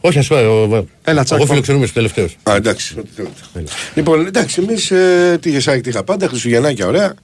[0.00, 0.40] Όχι, ας πούμε.
[0.40, 1.46] ο- Έλα, τσακ, Εγώ πάμε.
[1.46, 2.36] φιλοξενούμαι στους τελευταίους.
[2.50, 2.94] Α, εντάξει.
[2.98, 3.72] ό,τι θέλετε.
[3.94, 4.92] Λοιπόν, εντάξει, εμείς
[5.40, 7.14] τι είχες τι είχα πάντα, Χριστουγεννάκια ωραία.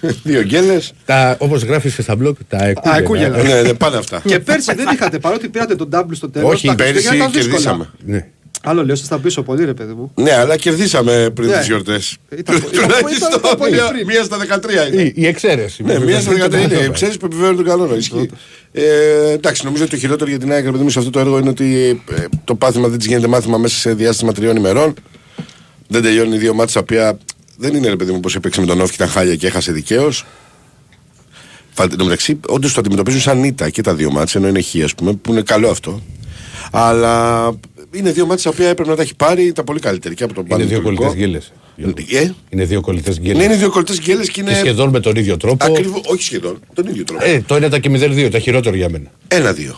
[0.22, 0.76] Δύο γκέλε.
[1.38, 2.96] Όπως γράφεις και στα blog, τα εκούγελα.
[2.96, 3.42] εκούγελα.
[3.42, 4.22] Ναι, ναι, πάνε αυτά.
[4.26, 6.50] Και πέρσι δεν είχατε, παρότι πήρατε τον double στο τέλος.
[6.52, 7.90] Όχι, Πέρυσι κερδίσαμε.
[8.04, 8.26] Ναι.
[8.66, 10.12] Άλλο λέω, ήσασταν πίσω πολύ, ρε παιδί μου.
[10.14, 11.56] Ναι, αλλά κερδίσαμε πριν Ναι.
[11.56, 12.16] τις γιορτές.
[12.38, 14.06] Ήταν- ήταν- Τουλάχιστον ήταν πολύ μία- πριν.
[14.06, 15.02] μία στα 13 είναι.
[15.02, 15.82] Η- Η εξαίρεση.
[15.82, 16.76] Ναι, μία στα 13 είναι.
[16.80, 16.88] Ναι.
[16.88, 17.96] Ξέρεις που επιβεβαιώνει τον κανόνα.
[17.96, 18.30] Ισχύει.
[18.72, 21.18] Ε, εντάξει, νομίζω ότι το χειρότερο για την ΑΕΚ, ρε παιδί μου, σε αυτό το
[21.18, 24.94] έργο είναι ότι ε, το πάθημα δεν της γίνεται μάθημα μέσα σε διάστημα τριών ημερών.
[25.88, 27.18] Δεν τελειώνει δύο μάτια τα οποία
[27.56, 29.72] δεν είναι ρε παιδί μου πώ έπαιξε με τον Όφη και ήταν χάλια και έχασε
[29.72, 30.24] δικαίως.
[31.80, 34.74] Εν τω μεταξύ, όντως το αντιμετωπίζουν σαν ήττα και τα δύο μάτια, ενώ είναι χ,
[34.84, 36.02] ας πούμε, που είναι καλό αυτό.
[36.72, 37.46] Αλλά
[37.94, 40.34] είναι δύο ματς τα οποία έπρεπε να τα έχει πάρει τα πολύ καλύτερα και από
[40.34, 41.02] τον Είναι δύο Πανετολικό.
[41.02, 41.52] κολλητές γκέλες.
[42.22, 43.44] Ε, Είναι δύο κολλητές ναι, γκέλες.
[43.44, 44.50] είναι δύο κολλητές γκέλες και είναι.
[44.50, 45.64] Και σχεδόν με τον ίδιο τρόπο.
[45.64, 47.24] Ακριβώς, όχι σχεδόν, τον ίδιο τρόπο.
[47.24, 49.10] Ε, το 1 και 0-2 ήταν χειρότερο για μένα.
[49.28, 49.76] Ένα-δύο.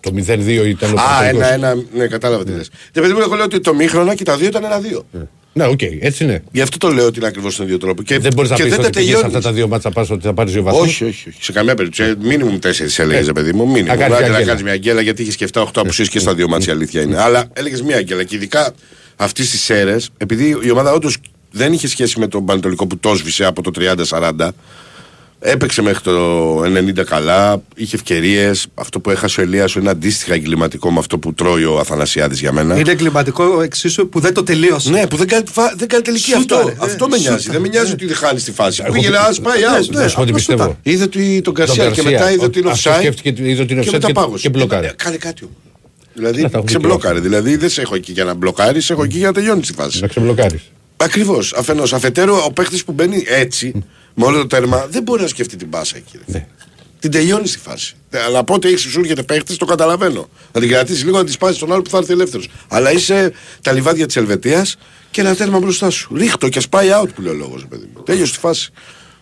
[0.00, 1.42] Το 0-2 ήταν ο Α, Παναθηναϊκός.
[1.50, 1.82] ένα-ένα.
[1.94, 2.70] Ναι, κατάλαβα τι λες.
[2.92, 5.04] Και παιδί μου, εγώ λέω ότι το μήχρονα και τα δύο ήταν ένα-δύο.
[5.52, 6.42] Ναι, οκ, έτσι είναι.
[6.52, 8.02] Γι' αυτό το λέω ότι είναι ακριβώς στον ίδιο τρόπο.
[8.02, 9.36] Και, Δεν μπορείς να και πεις δεν ότι τα πήγες τελειώνεις.
[9.36, 10.82] αυτά τα δύο ματς α πας ότι θα πάρεις δύο βαθμούς.
[10.86, 11.38] Όχι, όχι, όχι.
[11.44, 12.14] Σε καμία περίπτωση.
[12.20, 13.66] Μίνιμουμ τέσσερις έλεγες, Ε, παιδί μου.
[13.66, 13.86] Μίνιμουμ.
[13.86, 14.46] να κάνεις Να μια να γκέλα.
[14.46, 17.20] κάνεις μια γκέλα γιατί είχες και 7-8 απουσίες και στα δύο ματς, η αλήθεια είναι.
[17.20, 18.24] Αλλά έλεγες μια γκέλα.
[18.24, 18.74] Και ειδικά
[19.16, 21.16] αυτής της αίρες, επειδή η ομάδα όντως
[21.50, 24.48] δεν είχε σχέση με τον Πανετολικό που το σβήσε από το 30-40.
[25.40, 28.66] Έπαιξε μέχρι το 90 καλά, είχε ευκαιρίες.
[28.74, 32.52] Αυτό που έχασε ο Ελίασο είναι αντίστοιχα εγκληματικό με αυτό που τρώει ο Αθανασιάδης για
[32.52, 32.78] μένα.
[32.78, 34.90] Είναι εγκληματικό εξίσου που δεν το τελείωσε.
[34.90, 36.84] Ναι, που δεν κάνει, φα- δεν κάνει τελική Σούταρε, αυτό.
[36.84, 37.36] ε, αυτό με νοιάζει.
[37.38, 37.92] σούταρε, Δεν με νοιάζει ναι.
[37.92, 38.82] ότι δεν χάνεις τη φάση.
[38.84, 39.88] Εγώ Πήγε, πι- ας πάει out.
[39.90, 40.62] ναι, Να σου πω τι αυτό πιστεύω.
[40.62, 40.78] σούταρε.
[40.82, 42.96] Είδε ότι τον Τον Γκαρσία και μετά είδε ότι είναι Αυτό offside.
[42.98, 44.42] σκέφτηκε, είδε ότι είναι Και offside μετά και, πάγωσε.
[44.42, 44.86] και μπλοκάρει.
[44.86, 45.56] Ε, Κάνε κάτι όμως.
[46.14, 47.20] Δηλαδή Να τα έχουμε ξεμπλόκαρε.
[47.20, 49.72] Δηλαδή δεν σε έχω εκεί για να μπλοκάρεις, σε έχω εκεί για να τελειώνεις τη
[49.72, 50.00] φάση.
[50.00, 50.60] Να ξεμπλοκάρεις.
[50.96, 51.52] Ακριβώς.
[51.56, 51.92] Αφενός.
[51.92, 53.72] Αφετέρου, ο παίχτη που μπαίνει έτσι,
[54.14, 56.16] με όλο το τέρμα, δεν μπορεί να σκεφτεί την πάσα εκεί.
[56.26, 56.32] ρε.
[56.38, 56.46] Ναι.
[57.00, 57.94] Την τελειώνεις τη φάση.
[58.10, 60.28] Ε, Αλλά πότε έχεις σου έρχεται παίχτης, το καταλαβαίνω.
[60.52, 62.48] Να την κρατήσεις λίγο, να τη σπάσεις τον άλλο που θα έρθει ελεύθερος.
[62.68, 64.76] Αλλά είσαι τα λιβάδια της Ελβετίας
[65.10, 66.14] και ένα τέρμα μπροστά σου.
[66.16, 68.02] Ρίχτω και σπάει out που λέει ο λόγος, παιδί μου.
[68.02, 68.70] Τέλειωσε τη φάση.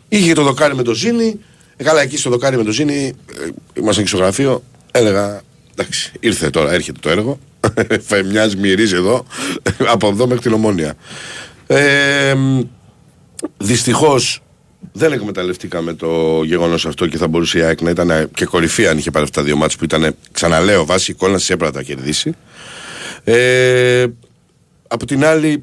[0.08, 1.40] Είχε το δοκάρι με το Ζήνη.
[1.76, 4.62] Ε, καλά, εκεί στο δοκάρι με το Ζήνη, ε, ήμασταν και στο γραφείο.
[4.90, 5.42] Έλεγα,
[5.76, 7.38] εντάξει, ήρθε τώρα, έρχεται το έργο.
[8.08, 9.26] Θα μοιάζει, μυρίζει εδώ,
[9.94, 10.94] από εδώ μέχρι την ομόνια.
[11.66, 12.34] Ε,
[13.58, 14.40] Δυστυχώς
[14.96, 18.98] δεν εκμεταλλευτήκαμε το γεγονός αυτό και θα μπορούσε η ΑΕΚ να ήταν και κορυφή αν
[18.98, 22.32] είχε πάρει αυτά τα δύο μάτς που ήταν, ξαναλέω, βάση εικόνας έπρεπε να τα κερδίσει.
[23.24, 24.06] Ε,
[24.88, 25.62] από την άλλη,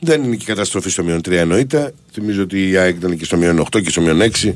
[0.00, 1.94] δεν είναι και η καταστροφή στο μείον 3 εννοείται.
[2.12, 4.52] Θυμίζω ότι η ΑΕΚ ήταν και στο μείον 8 και στο μείον 6.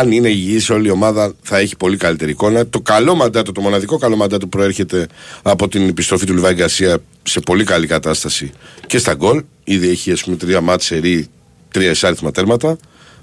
[0.00, 2.66] Αν είναι υγιής όλη η ομάδα θα έχει πολύ καλύτερη εικόνα.
[2.66, 5.06] Το καλό μαντάτο, το μοναδικό καλό μαντάτο προέρχεται
[5.42, 8.52] από την επιστροφή του Λιβάη Γκαρσία σε πολύ καλή κατάσταση
[8.86, 9.44] και στα γκολ.
[9.64, 11.28] Ήδη έχει ας πούμε τρία μάτς σερί,
[11.70, 12.76] τρία εισάριθμα τέρματα.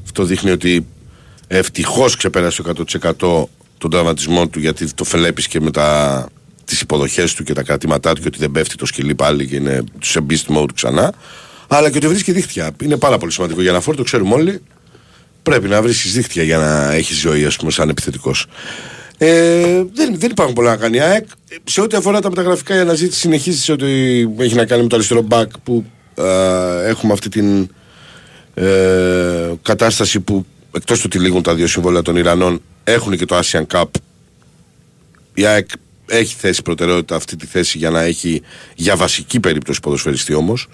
[0.03, 0.87] Αυτό δείχνει ότι
[1.47, 6.29] ευτυχώς ξεπέρασε το 100% τον τραυματισμό του γιατί το φελέπεις και με τα,
[6.65, 9.55] τις υποδοχές του και τα κρατήματά του και ότι δεν πέφτει το σκυλί πάλι και
[9.55, 11.13] είναι σε beast mode ξανά.
[11.67, 12.71] Αλλά και ότι βρίσκει δίχτυα.
[12.83, 14.61] Είναι πάρα πολύ σημαντικό για να φόρ, το ξέρουμε όλοι.
[15.43, 18.45] Πρέπει να βρίσκεις δίχτυα για να έχεις ζωή, ας πούμε, σαν επιθετικός.
[19.17, 21.25] Ε, δεν, δεν υπάρχουν πολλά να κάνει η ΑΕΚ.
[21.63, 23.85] Σε ό,τι αφορά τα μεταγραφικά, η αναζήτηση συνεχίζει σε ό,τι
[24.37, 27.69] έχει να κάνει με το αριστερό back που ε, έχουμε αυτή την
[28.59, 33.39] ε, κατάσταση που εκτός του ότι λήγουν τα δύο συμβόλαια των Ιρανών έχουν και το
[33.39, 33.85] Asian Cup.
[35.33, 35.69] Η ΑΕΚ
[36.07, 38.41] έχει θέσει προτεραιότητα αυτή τη θέση για να έχει
[38.75, 40.67] για βασική περίπτωση ποδοσφαιριστή όμως.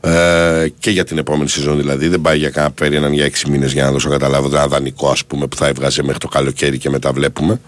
[0.00, 2.08] Ε, και για την επόμενη σεζόν δηλαδή.
[2.08, 5.10] Δεν πάει για κανένα πέρι έναν για έξι μήνες για να δώσω καταλάβω ένα δανεικό
[5.10, 7.60] ας πούμε που θα έβγαζε μέχρι το καλοκαίρι και μετά βλέπουμε.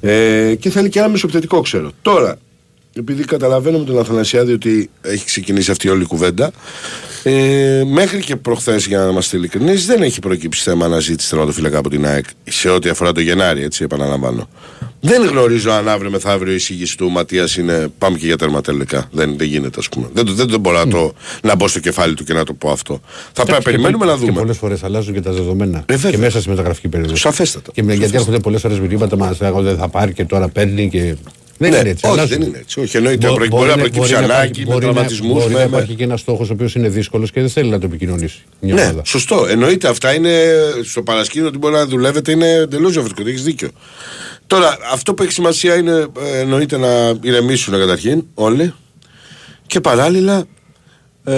[0.00, 1.90] Ε, και θέλει και ένα μεσοπαιδευτικό ξέρω.
[2.02, 2.38] Τώρα,
[2.92, 6.52] επειδή καταλαβαίνω με τον Αθανασιάδη ότι έχει ξεκινήσει αυτή η όλη κουβέντα,
[7.22, 11.90] ε, μέχρι και προχθές, για να είμαστε ειλικρινείς, δεν έχει προκύψει θέμα αναζήτηση τερματοφύλακα από
[11.90, 14.48] την ΑΕΚ σε ό,τι αφορά το Γενάρη, έτσι επαναλαμβάνω.
[15.02, 19.08] Δεν γνωρίζω αν αύριο μεθαύριο η εισήγηση του Ματίας είναι πάμε και για τερματελικά.
[19.12, 20.08] Δεν, δεν γίνεται, ας πούμε.
[20.12, 22.52] Δεν, το- δεν, δεν μπορώ να, το, να μπω στο κεφάλι του και να το
[22.54, 23.00] πω αυτό.
[23.32, 24.32] Θα πρέπει να περιμένουμε να Και δούμε.
[24.32, 25.78] πολλές φορές αλλάζουν και τα δεδομένα.
[25.86, 26.10] Ε, βέβαια.
[26.10, 27.16] και μέσα στη μεταγραφική περίοδο.
[27.16, 27.70] Σαφέστατα.
[27.74, 28.18] Και με, γιατί Σαφέστατα.
[28.18, 31.16] έρχονται πολλές φορές μηνύματα μας λέγονται δεν θα πάρει και τώρα παίρνει και.
[31.62, 32.06] Δεν Ναι, είναι έτσι.
[32.06, 32.38] όχι, αλλάζουν.
[32.38, 32.80] δεν είναι έτσι.
[32.80, 33.26] Όχι, εννοείται.
[33.26, 35.58] Μπο- Μπορεί- μπορεί να προκύψει να ανάγκη υπάρχει- με μπορεί να- τραυματισμούς, Μπορεί ναι, να
[35.60, 35.64] ναι.
[35.66, 38.74] υπάρχει και ένας στόχος ο οποίος είναι δύσκολος και δεν θέλει να το επικοινωνήσει μια
[38.74, 39.02] Ναι, ομάδα.
[39.04, 39.46] σωστό.
[39.48, 40.44] Εννοείται αυτά είναι
[40.84, 43.28] στο παρασκήνιο ότι μπορεί να δουλεύετε είναι εντελώς διαφορετικό.
[43.28, 43.68] Έχεις δίκιο.
[44.46, 48.74] Τώρα, αυτό που έχει σημασία είναι ε, εννοείται να ηρεμήσουν καταρχήν όλοι
[49.66, 50.44] και παράλληλα.
[51.24, 51.32] Ε,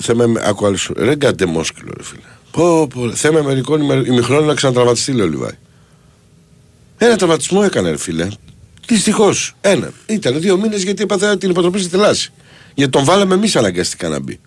[0.00, 0.94] θα με άκου άλλο σου.
[0.96, 2.20] Ρε γκαντεμόσκυλο, ρε φίλε.
[2.50, 5.50] Πω, πω, θέμα μερικών ημερ- ημιχρόνων να ξανατραυματιστεί, λέει ο Λιβάη.
[6.98, 8.28] Ένα τραυματισμό έκανε, ρε φίλε.
[8.86, 9.54] Δυστυχώς.
[9.60, 9.92] Ένα.
[10.06, 12.32] Ήταν δύο μήνες γιατί έπαθε την υποτροπή στη θελάση.
[12.74, 14.40] Γιατί τον βάλαμε εμείς αναγκαστικά να μπει.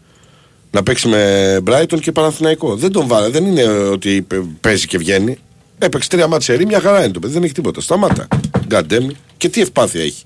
[0.72, 2.76] Να παίξει με Μπράιτον και Παναθηναϊκό.
[2.76, 3.30] Δεν τον βάλε.
[3.30, 5.38] Δεν είναι ότι παι- παίζει και βγαίνει.
[5.80, 7.34] Έπαιξε τρία μάτια ερή, μια χαρά είναι το παιδί.
[7.34, 7.82] Δεν έχει τίποτα.
[7.82, 8.28] Σταμάτα.
[8.66, 9.16] Γκαντέμι.
[9.38, 10.24] Και τι ευπάθεια έχει.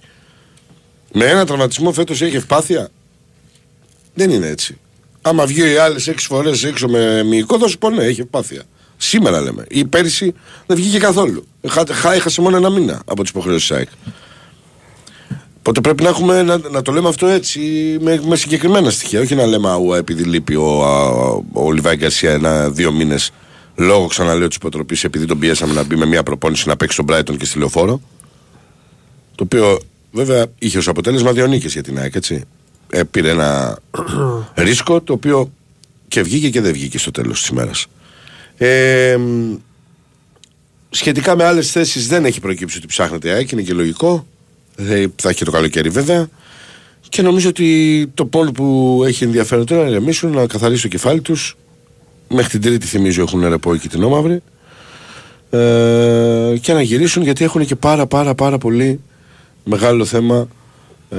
[1.11, 2.89] Με ένα τραυματισμό φέτος έχει ευπάθεια.
[4.13, 4.77] Δεν είναι έτσι.
[5.21, 8.63] Άμα βγει οι άλλε έξι φορές έξω με μυϊκό, θα σου πω ναι, έχει ευπάθεια.
[9.05, 9.65] Σήμερα λέμε.
[9.69, 10.33] Ή πέρυσι
[10.65, 11.45] δεν βγήκε καθόλου.
[11.67, 13.87] Χα- χα- Έχασε μόνο ένα μήνα από τις υποχρεώσεις της ΑΕΚ.
[15.57, 17.59] Οπότε πρέπει να, έχουμε, να, να το λέμε αυτό έτσι
[18.01, 19.19] με, με συγκεκριμένα στοιχεία.
[19.19, 21.09] Όχι να λέμε αούα επειδή λείπει ο, α,
[21.53, 23.31] ο Λιβάη Γκαρσία ένα-δύο μήνες
[23.75, 27.05] λόγω ξαναλέω της υποτροπής επειδή τον πιέσαμε να μπει με μια προπόνηση να παίξει στον
[27.15, 28.01] Brighton και στη λεωφόρο.
[29.35, 29.79] Το οποίο
[30.11, 32.43] βέβαια είχε ως αποτέλεσμα δύο νίκες για την ΑΕΚ, έτσι.
[32.89, 33.79] Ε, πήρε ένα
[34.55, 35.51] ρίσκο το οποίο
[36.07, 37.85] και βγήκε και δεν βγήκε στο τέλος της ημέρας.
[38.57, 39.55] Ε, μ,
[40.89, 44.27] σχετικά με άλλες θέσεις δεν έχει προκύψει ότι ψάχνεται η ΑΕΚ, είναι και λογικό.
[44.75, 46.27] Ε, θα έχει και το καλοκαίρι βέβαια.
[47.09, 50.87] Και νομίζω ότι το πόλο που έχει ενδιαφέρον τώρα είναι να ηρεμήσουν, να καθαρίσει το
[50.87, 51.57] κεφάλι τους.
[52.29, 54.41] Μέχρι την Τρίτη, θυμίζω, έχουν ρεπό εκεί την Όμαυρη.
[55.49, 58.99] Ε, και να γυρίσουν γιατί έχουν και πάρα πάρα πάρα πολύ
[59.63, 60.47] μεγάλο θέμα
[61.09, 61.15] ε,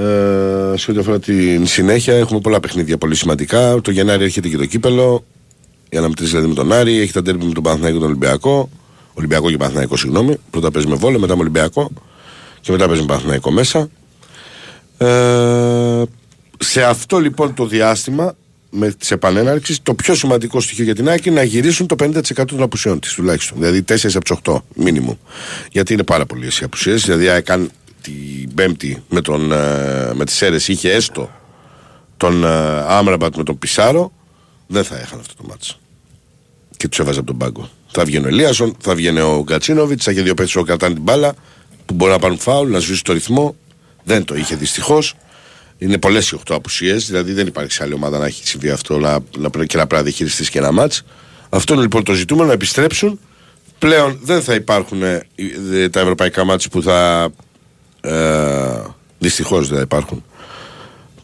[0.75, 2.13] σε ό,τι αφορά την συνέχεια.
[2.13, 3.81] Έχουμε πολλά παιχνίδια πολύ σημαντικά.
[3.81, 5.25] Το Γενάρη έρχεται και το κύπελο.
[5.89, 6.99] Για να μετρήσει δηλαδή με τον Άρη.
[6.99, 8.69] Έχει τα τέρμι με τον Παναθηναϊκό και τον Ολυμπιακό.
[9.13, 10.37] Ολυμπιακό και Παναθηναϊκό, συγγνώμη.
[10.49, 11.91] Πρώτα παίζει με Βόλο, μετά με Ολυμπιακό.
[12.61, 13.89] Και μετά παίζει με Παναθηναϊκό μέσα.
[14.97, 16.03] Ε,
[16.59, 18.35] σε αυτό λοιπόν το διάστημα
[18.69, 22.45] με τι επανέναρξει, το πιο σημαντικό στοιχείο για την ΑΕΚ είναι να γυρίσουν το 50%
[22.45, 23.57] των απουσιών της τουλάχιστον.
[23.57, 25.19] Δηλαδή 4 από τις 8 μήνυμου.
[25.71, 27.05] Γιατί είναι πάρα πολλέ οι απουσίες.
[27.05, 27.67] Δηλαδή, αν έκανε
[28.01, 31.31] την Πέμπτη με, τον, ε, με τις αίρε είχε έστω
[32.17, 32.47] τον ε,
[32.87, 34.11] Άμραμπατ με τον Πισάρο,
[34.67, 35.79] δεν θα έχανε αυτό το μάτσο.
[36.77, 37.69] Και τους έβαζε από τον πάγκο.
[37.91, 41.03] Θα βγαίνει ο Ελίασον, θα βγαίνει ο Γκατσίνοβιτς, θα είχε δύο παίξει που κρατάνε την
[41.03, 41.33] μπάλα,
[41.85, 43.55] που μπορεί να πάρουν φάουλ, να σβήσει το ρυθμό.
[44.03, 45.13] Δεν το είχε δυστυχώς.
[45.77, 48.99] Είναι πολλές οι 8 απουσίες, δηλαδή δεν υπάρχει σε άλλη ομάδα να έχει συμβεί αυτό
[48.99, 51.03] να, να, πρέ- και να πρέπει να διαχειριστείς και ένα μάτς.
[51.49, 53.19] Αυτό είναι λοιπόν το ζητούμενο, να επιστρέψουν.
[53.79, 55.27] Πλέον δεν θα υπάρχουν ε,
[55.71, 57.29] ε, τα ευρωπαϊκά μάτς που θα.
[58.01, 58.81] Ε,
[59.19, 60.23] Δυστυχώς δεν θα υπάρχουν.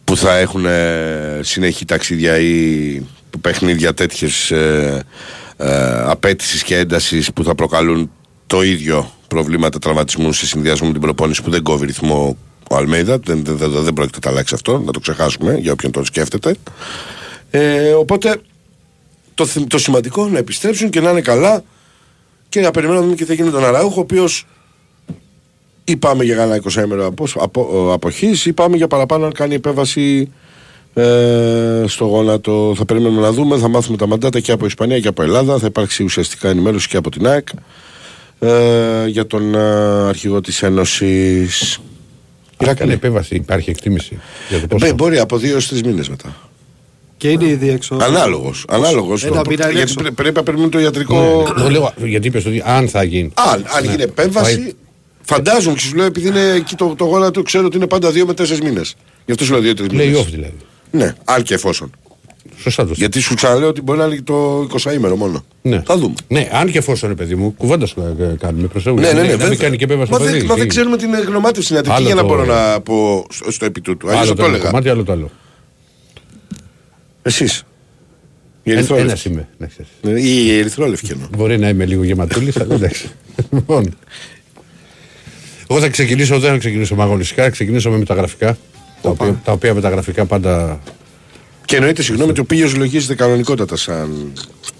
[0.03, 3.01] Που θα έχουν ε, συνεχή ταξίδια ή
[3.41, 5.03] παιχνίδια τέτοιες ε,
[5.57, 8.11] ε, απέτησης και έντασης που θα προκαλούν
[8.47, 12.37] το ίδιο προβλήματα τραυματισμού σε συνδυασμό με την προπόνηση που δεν κόβει ρυθμό
[12.69, 13.17] ο Αλμέιδα.
[13.17, 16.03] Δεν, δεν, δεν, δεν πρόκειται να τα αλλάξει αυτό, να το ξεχάσουμε για όποιον το
[16.03, 16.55] σκέφτεται.
[17.51, 18.41] Ε, οπότε
[19.33, 21.63] το, θυ- το σημαντικό είναι να επιστρέψουν και να είναι καλά
[22.49, 24.45] και να περιμένουμε να δούμε και τι θα γίνει με τον Αραούχο, ο οποίος
[25.83, 29.53] ή πάμε για κανένα 20 ημέρο απο, απο, αποχής ή πάμε για παραπάνω να κάνει
[29.53, 30.31] επέμβαση
[30.93, 32.73] ε, στο γόνατο.
[32.77, 35.57] Θα περιμένουμε να δούμε, θα μάθουμε τα μαντάτα και από Ισπανία και από Ελλάδα.
[35.57, 37.47] Θα υπάρξει ουσιαστικά ενημέρωση και από την ΑΕΚ
[38.39, 39.59] ε, για τον ε,
[40.07, 41.79] αρχηγό της Ένωσης.
[42.57, 44.19] Αν κάνει επέμβαση, υπάρχει εκτίμηση.
[44.49, 46.35] Για το πόσο; Ε, μπορεί από δύο έως τρεις μήνες μετά.
[47.17, 47.97] Και είναι ήδη έξω.
[48.01, 48.65] Ανάλογος.
[48.67, 49.93] ανάλογος Ένα μήνα είναι γιατί έξω.
[49.93, 51.45] πρέ- πρέπει να περιμένουμε το ιατρικό.
[51.57, 53.31] Εγώ λέω, γιατί είπες ότι αν θα γίνει.
[53.33, 54.73] Αν, αν γίνει επέμβαση,
[55.21, 58.25] φαντάζομαι και σου λέω επειδή είναι εκεί το, το γόνατο, ξέρω ότι είναι πάντα δύο
[58.25, 58.95] με τέσσερις μήνες.
[59.25, 60.05] Γι' αυτό σου λέω δύο-τρεις μήνες.
[60.05, 60.53] Λέει off δηλαδή.
[60.91, 61.91] Ναι, αν και εφόσον.
[62.57, 65.45] Σωστά το Γιατί σου ξαναλέω ότι μπορεί να είναι και το 20 ημέρο μόνο.
[65.61, 65.81] Ναι.
[65.85, 66.13] Θα δούμε.
[66.27, 68.93] Ναι, αν και εφόσον είναι παιδί μου, κουβέντας σου ε, κάνουμε προς Θεού.
[68.95, 69.21] Ναι, ναι, ναι.
[69.21, 69.55] Να μην βέβαια.
[69.55, 70.45] κάνει και επέμβαση Μα, το δεν, παιδί.
[70.45, 73.51] μα δεν Τι- ξέρουμε την γνωμάτευση ιατρική Άλλο για να το- μπορώ να πω στο,
[73.51, 74.07] στο επί τούτου.
[74.07, 74.69] Αλλιώς Άλλο θα το το ένα έλεγα.
[74.69, 75.29] κομμάτι, άλλο το άλλο.
[77.21, 77.63] Εσείς.
[78.63, 79.27] Η Ένα ερυθρόλευκη.
[79.29, 79.47] είμαι.
[79.57, 79.91] να ξέρεις.
[80.01, 81.27] Ε, Η η ερυθρόλευκη εννοώ.
[81.37, 83.09] Μπορεί να είμαι λίγο γεματούλης, αλλά εντάξει.
[83.51, 83.95] Λοιπόν.
[85.69, 88.57] Εγώ θα ξεκινήσω, δεν θα ξεκινήσω με αγωνιστικά, θα ξεκινήσω με μεταγραφικά.
[89.01, 90.79] Τα οποία, τα οποία μεταγραφικά πάντα.
[91.65, 94.33] Και εννοείται, συγγνώμη, ότι ο Πίγιο λογίζεται κανονικότατα σαν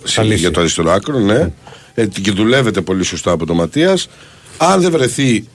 [0.03, 0.39] Σαν λύση.
[0.39, 1.51] για το αριστερό άκρο, ναι.
[1.93, 4.09] Ε, και δουλεύεται πολύ σωστά από τον Ματίας.
[4.57, 5.47] Αν δεν βρεθεί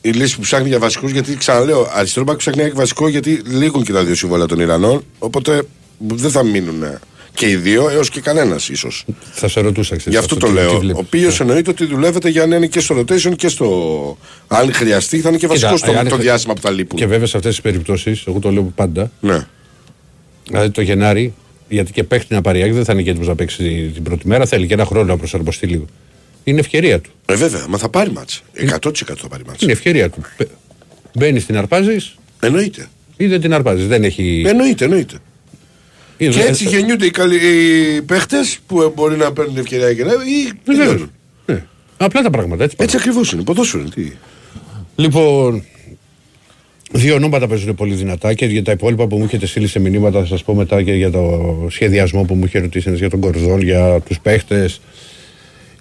[0.00, 3.84] η λύση που ψάχνει για βασικούς, γιατί ξαναλέω, αριστερό μπακ ψάχνει για βασικό, γιατί λήγουν
[3.84, 5.04] και τα δύο συμβόλαια των Ιρανών.
[5.18, 5.62] Οπότε
[5.98, 6.84] δεν θα μείνουν
[7.34, 9.04] και οι δύο, έως και κανένας ίσως.
[9.32, 10.70] Θα σε ρωτούσα, ξέρεις, Γι' αυτό το τι- λέω.
[10.70, 11.00] τι βλέπεις.
[11.00, 14.18] Ο Πίγιο εννοείται ότι δουλεύεται για να είναι και στο rotation και στο.
[14.48, 16.98] Αν χρειαστεί, θα είναι και βασικός Κοίτα, στο αν το χρει- διάστημα που θα λείπουν.
[16.98, 19.46] Και βέβαια σε αυτές τις περιπτώσεις, εγώ το λέω πάντα, Ναι.
[20.48, 21.34] δηλαδή το Γενάρη,
[21.68, 24.02] γιατί και παίχτη να πάρει η ΑΕΚ, δεν θα είναι και έτοιμος να παίξει την
[24.02, 25.84] πρώτη μέρα, θέλει και ένα χρόνο να προσαρμοστεί λίγο.
[26.44, 27.10] Είναι ευκαιρία του.
[27.26, 28.40] Ε, βέβαια, μα θα πάρει μάτσα.
[28.52, 29.58] 100% θα πάρει μάτσα.
[29.62, 30.20] Είναι ευκαιρία του.
[31.14, 32.86] Μπαίνεις την αρπάζεις; Εννοείται.
[33.16, 33.86] ή δεν την αρπάζεις.
[33.86, 34.42] Δεν έχει.
[34.46, 35.16] Εννοείται, εννοείται.
[36.16, 40.04] Είναι- Και έτσι γεννιούνται οι, καλοί, οι παίχτες που ε, μπορεί να παίρνουν ευκαιρία και
[40.04, 40.10] να.
[40.12, 40.86] ή Βεβαίως.
[40.88, 41.10] τελειώνουν.
[41.46, 41.64] Ναι.
[41.96, 42.76] Απλά τα πράγματα έτσι.
[42.80, 43.42] Έτσι ακριβώς είναι.
[43.42, 43.90] Ποδόσφαιρο είναι.
[43.94, 44.12] Τι.
[44.96, 45.64] Λοιπόν,
[46.96, 50.20] Δύο ονόματα παίζουν πολύ δυνατά και για τα υπόλοιπα που μου έχετε στείλει σε μηνύματα
[50.20, 53.20] θα σας πω μετά και για το σχεδιασμό που μου είχε ρωτήσει ένας για τον
[53.20, 54.80] Κορδόν, για τους παίχτες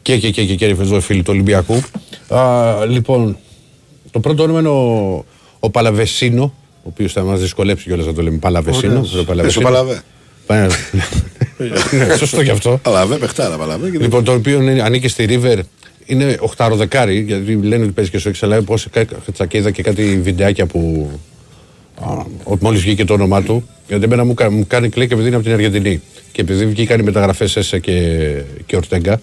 [0.02, 1.82] και και και και, και, εδώ φίλοι του Ολυμπιακού.
[2.28, 3.38] Α, λοιπόν,
[4.12, 5.26] το πρώτο όνομα είναι ο,
[5.60, 6.44] ο Παλαβεσίνο,
[6.76, 8.94] ο οποίος θα μας δυσκολέψει κιόλας να το λέμε Παλαβεσίνο.
[8.94, 9.14] Ωραίος.
[9.16, 9.66] Ο Ε, Παλαβεσίνο.
[9.68, 10.02] στο Παλαβέ.
[10.46, 10.72] Πάνε-
[11.92, 12.80] Ναι, σωστό κι αυτό.
[12.84, 13.90] Παλαβέ, παιχτάρα, παλαβέ.
[13.90, 15.60] και Λοιπόν, το οποίο είναι, ανήκει στη River,
[16.06, 19.84] είναι οχταροδεκάρι, γιατί λένε ότι παίζει και στο X, αλλά πώς κα- και είδα και
[19.84, 21.10] κάτι βιντεάκια που
[22.60, 25.46] μόλις βγήκε το όνομά του, γιατί εμένα μου, κα- μου κάνει κλικ επειδή είναι από
[25.46, 26.02] την Αργεντινή.
[26.32, 28.28] Και επειδή βγήκαν οι μεταγραφές Έσε και,
[28.66, 29.22] και Ορτέγκα,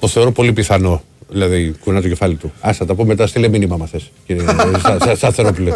[0.00, 1.02] το θεωρώ πολύ πιθανό.
[1.30, 2.52] Δηλαδή, κουνά το κεφάλι του.
[2.60, 4.10] Α, θα τα πω μετά, στείλε μήνυμα, μα θες.
[5.16, 5.72] Σταθερόπουλε.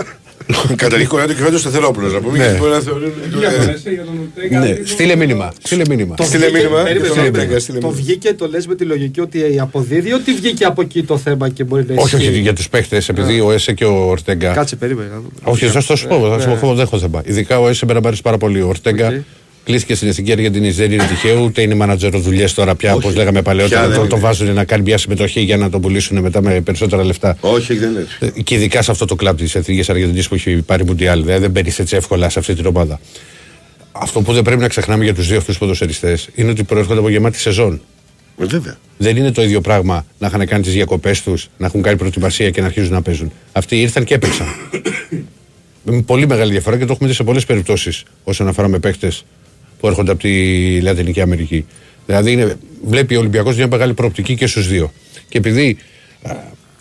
[0.76, 2.12] Καταρχήν κολλάει το κεφάλι του Σταθερόπουλος.
[2.12, 2.44] Να πούμε Ναι.
[2.44, 3.12] γιατί μπορεί να θεωρούν.
[4.50, 5.52] ναι, στείλε μήνυμα.
[5.62, 6.14] Στείλε μήνυμα.
[6.14, 6.82] Το Στείλε βγήκε- μήνυμα.
[6.82, 7.42] περίμενε, Στον περίμενε.
[7.42, 8.04] Ορτέγκα, στείλε Το μήνυμα.
[8.06, 11.64] βγήκε, το λες με τη λογική ότι αποδίδει, ότι βγήκε από εκεί το θέμα και
[11.64, 12.28] μπορεί να Όχι, ισχύει.
[12.30, 14.52] όχι, για τους παίχτες, επειδή ο Έσε και ο Ορτέγκα.
[14.52, 15.08] Κάτσε, περίμενε.
[15.08, 15.28] να δούμε.
[15.42, 17.22] Όχι, θα σου το πω, θα σου πω, δεν έχω θέμα.
[17.26, 18.60] Ειδικά ο Έσε πρέπει να πάρει πάρα πολύ.
[18.62, 19.24] Ο Ορτέγκα
[19.62, 19.68] Οκ.
[19.68, 23.32] κλείστηκε στην εθνική Αργεντινή, δεν είναι τυχαίο, ούτε είναι μάνατζερ δουλειές τώρα πια, όπως λέγαμε
[23.32, 23.88] πια παλαιότερα.
[23.88, 24.24] δεν Το, το είναι.
[24.26, 27.36] βάζουν να κάνει μια συμμετοχή για να τον πουλήσουν μετά με περισσότερα λεφτά.
[27.40, 28.32] Όχι, δεν είναι έτσι.
[28.38, 31.20] Ε, Και ειδικά σε αυτό το κλαμπ της Εθνικής Αργεντινής που έχει πάρει Μουντιάλ.
[31.22, 33.00] Δηλαδή δεν μπαίνεις έτσι εύκολα σε αυτή την ομάδα.
[33.92, 37.08] Αυτό που δεν πρέπει να ξεχνάμε για τους δύο αυτούς ποδοσφαιριστές είναι ότι προέρχονται από
[37.08, 37.80] γεμάτη σεζόν.
[38.40, 38.76] Ε, Βέβαια.
[38.98, 42.50] Δεν είναι το ίδιο πράγμα να είχαν κάνει τις διακοπές τους, να έχουν κάνει προετοιμασία
[42.50, 43.32] και να αρχίζουν να παίζουν.
[43.52, 44.46] Αυτοί ήρθαν και έπαιξαν.
[45.84, 49.12] με πολύ μεγάλη διαφορά και το έχουμε δει σε πολλές περιπτώσεις όσον αφορά με παίχτε
[49.82, 51.66] που έρχονται από τη Λατινική Αμερική.
[52.06, 54.92] Δηλαδή είναι, βλέπει ο Ολυμπιακός μια μεγάλη προοπτική και στους δύο.
[55.28, 55.76] Και επειδή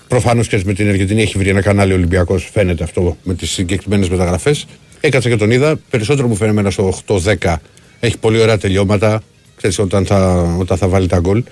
[0.08, 4.10] προφανώς και με την Αργεντινή έχει βρει ένα κανάλι Ολυμπιακός, φαίνεται αυτό με τις συγκεκριμένες
[4.10, 4.66] μεταγραφές.
[4.99, 5.80] Έκατσα και τον είδα.
[5.89, 6.93] Περισσότερο μου φαίνεται εμένα στο
[7.41, 7.56] 8-10.
[7.99, 9.22] Έχει πολύ ωραία τελειώματα.
[9.56, 11.43] Ξέρεις, όταν, θα, όταν θα βάλει τα γκολ.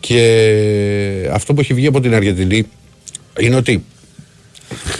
[0.00, 2.66] Και αυτό που έχει βγει από την Αργεντινή
[3.40, 3.84] είναι ότι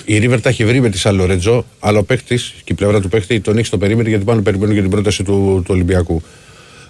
[0.05, 3.09] η Ρίβερ τα έχει βρει με τη Σαλορετζό, αλλά ο παίχτη και η πλευρά του
[3.09, 5.33] παίχτη τον έχει στο περίμενο γιατί πάνω περιμένουν για την πρόταση του,
[5.65, 6.23] του Ολυμπιακού.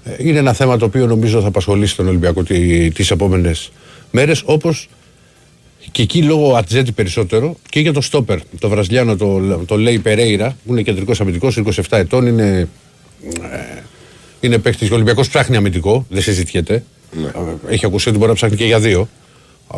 [0.04, 2.42] Ε, Είναι ένα θέμα το οποίο νομίζω θα απασχολήσει τον Ολυμπιακό
[2.94, 3.70] τις επόμενες
[4.10, 4.88] μέρες, όπως
[5.92, 8.38] και εκεί λόγω Ατζέτη περισσότερο και για το Στόπερ.
[8.58, 12.68] Το Βραζιλιάνο, το, το Λέι Περέιρα, που είναι κεντρικός αμυντικός, 27 ετών, είναι,
[13.52, 13.80] ε,
[14.40, 14.84] είναι παίχτη.
[14.84, 16.84] Ο Ολυμπιακός ψάχνει αμυντικό, δεν συζητιέται.
[17.68, 19.08] Ε, Έχει ακουστεί ότι μπορεί να ψάχνει και για δύο.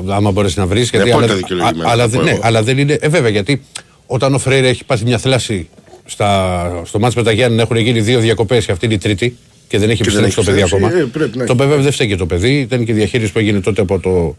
[0.08, 0.90] Άμα μπορέσει να βρεις.
[0.90, 2.40] Γιατί, απόλυτα αλλά, δικαιολογημένο, α- αλλά, θα δεν- πω ναι, εγώ.
[2.42, 2.98] αλλά δεν είναι.
[3.00, 3.62] Ε, βέβαια, γιατί
[4.06, 5.68] όταν ο Φρέιρα έχει πάθει μια θλάση
[6.04, 9.36] στα, στο μάτς με τα Γιάννη έχουν γίνει δύο διακοπές και αυτή είναι η τρίτη
[9.68, 11.02] και δεν έχει Και δεν επιστρέψει το έχει παιδί επιστρέψει, ακόμα.
[11.02, 11.62] ε, πρέπει να το έχει.
[11.62, 12.58] βέβαια δεν φταίει και το παιδί.
[12.58, 14.36] Ήταν και η διαχείριση που έγινε τότε από το,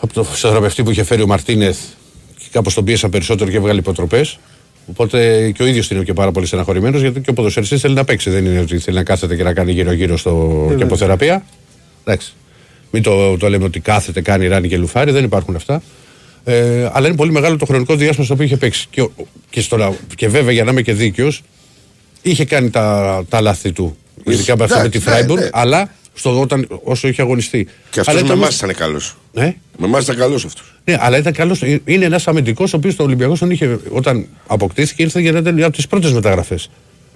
[0.00, 1.78] από το φυσιοθεραπευτή που είχε φέρει ο Μαρτίνεθ
[2.38, 4.38] και κάπως τον πίεσαν περισσότερο και έβγαλε υποτροπές.
[4.86, 8.04] Οπότε και ο ίδιος είναι και πάρα πολύ στεναχωρημένος γιατί και ο ποδοσφαιριστής θέλει να
[8.04, 8.30] παίξει.
[8.30, 11.44] Δεν είναι ότι θέλει να κάθεται και να κάνει γύρω-γύρω στο και από θεραπεία.
[12.04, 12.32] Εντάξει.
[12.94, 15.82] Μην το, το λέμε ότι κάθεται, κάνει ράνι και λουφάρι, δεν υπάρχουν αυτά.
[16.44, 18.86] Ε, αλλά είναι πολύ μεγάλο το χρονικό διάστημα στο οποίο είχε παίξει.
[18.90, 19.12] Και, ο-
[19.50, 21.42] και, στο, λαό- και βέβαια για να είμαι και δίκαιος,
[22.22, 23.96] είχε κάνει τα, τα λάθη του.
[24.26, 25.48] Ειδικά με αυτά με τη Εντάξει, ναι, Φράιμπουργκ, ναι.
[25.52, 27.64] αλλά στο, όταν, όσο είχε αγωνιστεί.
[27.90, 29.16] Και αυτός Αλλά με ήταν εμάς όμως- ήταν καλός.
[29.32, 30.74] Ναι, Με εμάς ήταν καλός αυτός.
[30.84, 31.62] ναι, αλλά ήταν καλός.
[31.84, 35.62] Είναι ένας αμυντικός ο οποίος το Ολυμπιακό τον είχε, όταν αποκτήθηκε ήρθε για να ήταν
[35.62, 36.70] από τις πρώτες μεταγραφές.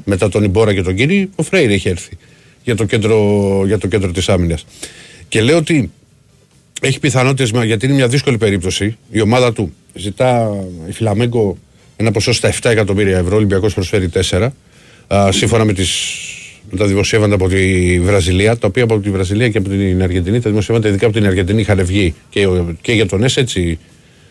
[0.04, 2.16] Μετά τον Ιμπόρα και τον Κύρι, ο Φρέιρ είχε έρθει
[2.64, 4.66] για το κέντρο, για το κέντρο της άμυνας.
[5.36, 5.90] Και λέω ότι
[6.80, 8.96] έχει πιθανότητες, γιατί είναι μια δύσκολη περίπτωση.
[9.10, 10.50] Η ομάδα του ζητά
[10.88, 11.58] η Φλαμέγκο
[11.96, 13.32] ένα ποσό στα 7 εκατομμύρια ευρώ.
[13.32, 14.48] Ο Ολυμπιακός προσφέρει 4.
[15.14, 15.90] Α, σύμφωνα με, τις,
[16.70, 20.40] με τα δημοσιεύματα από τη Βραζιλία, τα οποία από τη Βραζιλία και από την Αργεντινή,
[20.40, 23.78] τα δημοσιεύματα ειδικά από την Αργεντινή είχαν βγει και, ο- και για τον ΕΣ έτσι.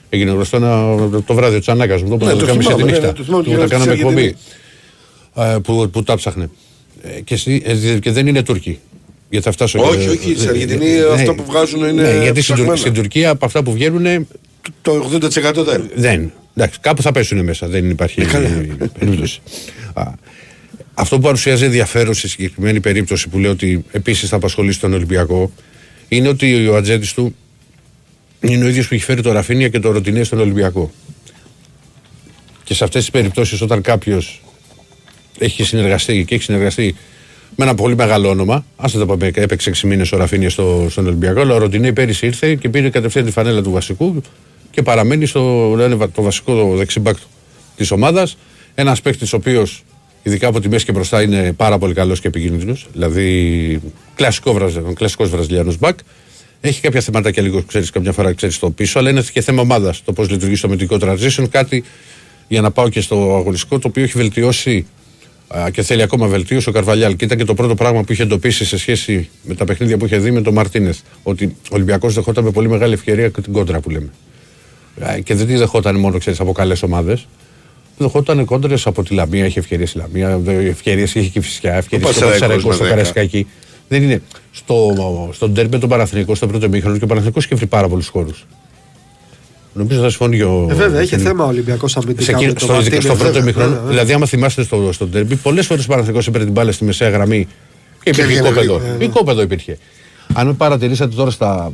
[0.09, 0.95] Έγινε γνωστό ένα,
[1.25, 3.05] το βράδυ ο Τσανάκα μου, το Ναι, ναι, το το θυμάμαι, τη ναι, νύχτα.
[3.07, 4.35] ναι, το θυμάμαι Του και τα για κάναμε την εκπομπή.
[5.33, 5.55] Αργεντινή.
[5.55, 6.49] ε, που, που τα ψάχνε.
[7.03, 8.79] Ε, και, εσύ- ε, και δεν είναι Τούρκοι.
[9.29, 11.33] Γιατί θα φτάσω Όχι, και- όχι, στην ε, Αργεντινή ε, αυτά ναι.
[11.33, 12.75] που βγάζουν είναι Ναι, γιατί στην, Τουρ- ψαχμένα.
[12.75, 14.27] στην Τουρκία από αυτά που βγαίνουν
[14.81, 15.89] Το 80% δεν.
[15.95, 16.31] δεν.
[16.55, 17.67] Εντάξει, κάπου θα πέσουν μέσα.
[17.67, 18.49] Δεν υπάρχει Ε, καλά.
[18.99, 19.41] περίπτωση.
[19.93, 20.03] Α,
[20.93, 25.51] αυτό που παρουσιάζει ενδιαφέρον στη συγκεκριμένη περίπτωση που λέω ότι επίσης θα απασχολήσει τον Ολυμπιακό
[26.07, 27.35] είναι ότι ο ατζέντης του
[28.39, 30.91] είναι ο ίδιος που έχει φέρει το Ραφίνια και το Ροτινέ στον Ολυμπιακό.
[32.63, 34.41] Και σε αυτές τις περιπτώσεις, όταν κάποιος
[35.39, 36.95] έχει συνεργαστεί και έχει συνεργαστεί
[37.55, 41.05] με ένα πολύ μεγάλο όνομα, ας το πούμε, έπαιξε 6 μήνες ο Ραφίνια στο, στον
[41.05, 44.21] Ολυμπιακό, αλλά ο Ροτινέ πέρυσι ήρθε και πήρε κατευθείαν τη φανέλα του βασικού
[44.71, 47.15] και παραμένει στο λένε, το βασικό δεξιμπάκ
[47.75, 48.37] της ομάδας.
[48.75, 49.83] Ένας παίκτης ο οποίος
[50.23, 52.87] ειδικά από τη μέση και μπροστά είναι πάρα πολύ καλός και επικίνδυνος.
[52.93, 53.81] Δηλαδή
[54.15, 55.99] κλασικό βραζ, κλασικός βραζιλιάνος μπακ.
[56.61, 60.03] Έχει κάποια θεματάκια λίγο, ξέρεις, καμιά φορά ξέρεις στο πίσω, αλλά είναι και θέμα ομάδας
[60.03, 61.45] το πώς λειτουργεί στο αμυντικό transition.
[61.49, 61.83] Κάτι
[62.47, 64.94] για να πάω και στο αγωνιστικό το οποίο έχει βελτιώσει α,
[65.71, 67.15] και θέλει ακόμα βελτίωση ο Καρβαλιάλ.
[67.15, 70.05] Και ήταν και το πρώτο πράγμα που είχε εντοπίσει σε σχέση με τα παιχνίδια που
[70.05, 70.97] είχε δει με τον Μαρτίνεθ.
[71.23, 74.09] Ότι ο Ολυμπιακός δεχόταν με πολύ μεγάλη ευκαιρία και την κόντρα που λέμε.
[74.99, 77.27] Ε, Και δεν τη δεχόταν μόνο ξέρεις, από καλές ομάδες.
[77.97, 82.09] Δεχόταν κόντρες από τη Λαμία, είχε ευκαιρίες η Λαμία, ευκαιρίες είχε και η Φυσικά, ευκαιρίες
[82.09, 82.95] Ο και ο Πασαραϊκός Πασαραϊκό με στο δέκα.
[82.95, 83.47] Καρασκάκι.
[83.87, 84.21] Δεν είναι.
[84.51, 84.95] Στο,
[85.33, 88.07] στον τέρμι με τον Παναθηνικό, στο πρώτο μήχρονο και ο Παναθηνικό έχει βρει πάρα πολλούς
[88.07, 88.45] χώρους.
[89.77, 90.67] Νομίζω θα συμφωνεί και ο.
[90.69, 92.31] Ε, βέβαια, έχει ο- θέμα ο Ολυμπιακός σε αμυντικά.
[92.31, 93.69] εκείνο- με τον στο, Μαρτίνες, στο πρώτο βέβαια, ημίχρονο.
[93.69, 96.83] βέβαια, Δηλαδή, άμα θυμάστε στο, στο τέρμπι, πολλές φορές ο Παναθηνικό έπαιρνε την μπάλα στη
[96.83, 97.47] μεσαία γραμμή
[98.03, 98.73] και υπήρχε έβγαινε κόπεδο.
[98.77, 99.03] γρήγορα.
[99.03, 99.77] Ή κόπεδο υπήρχε.
[100.33, 101.71] Αν με παρατηρήσατε τώρα στα,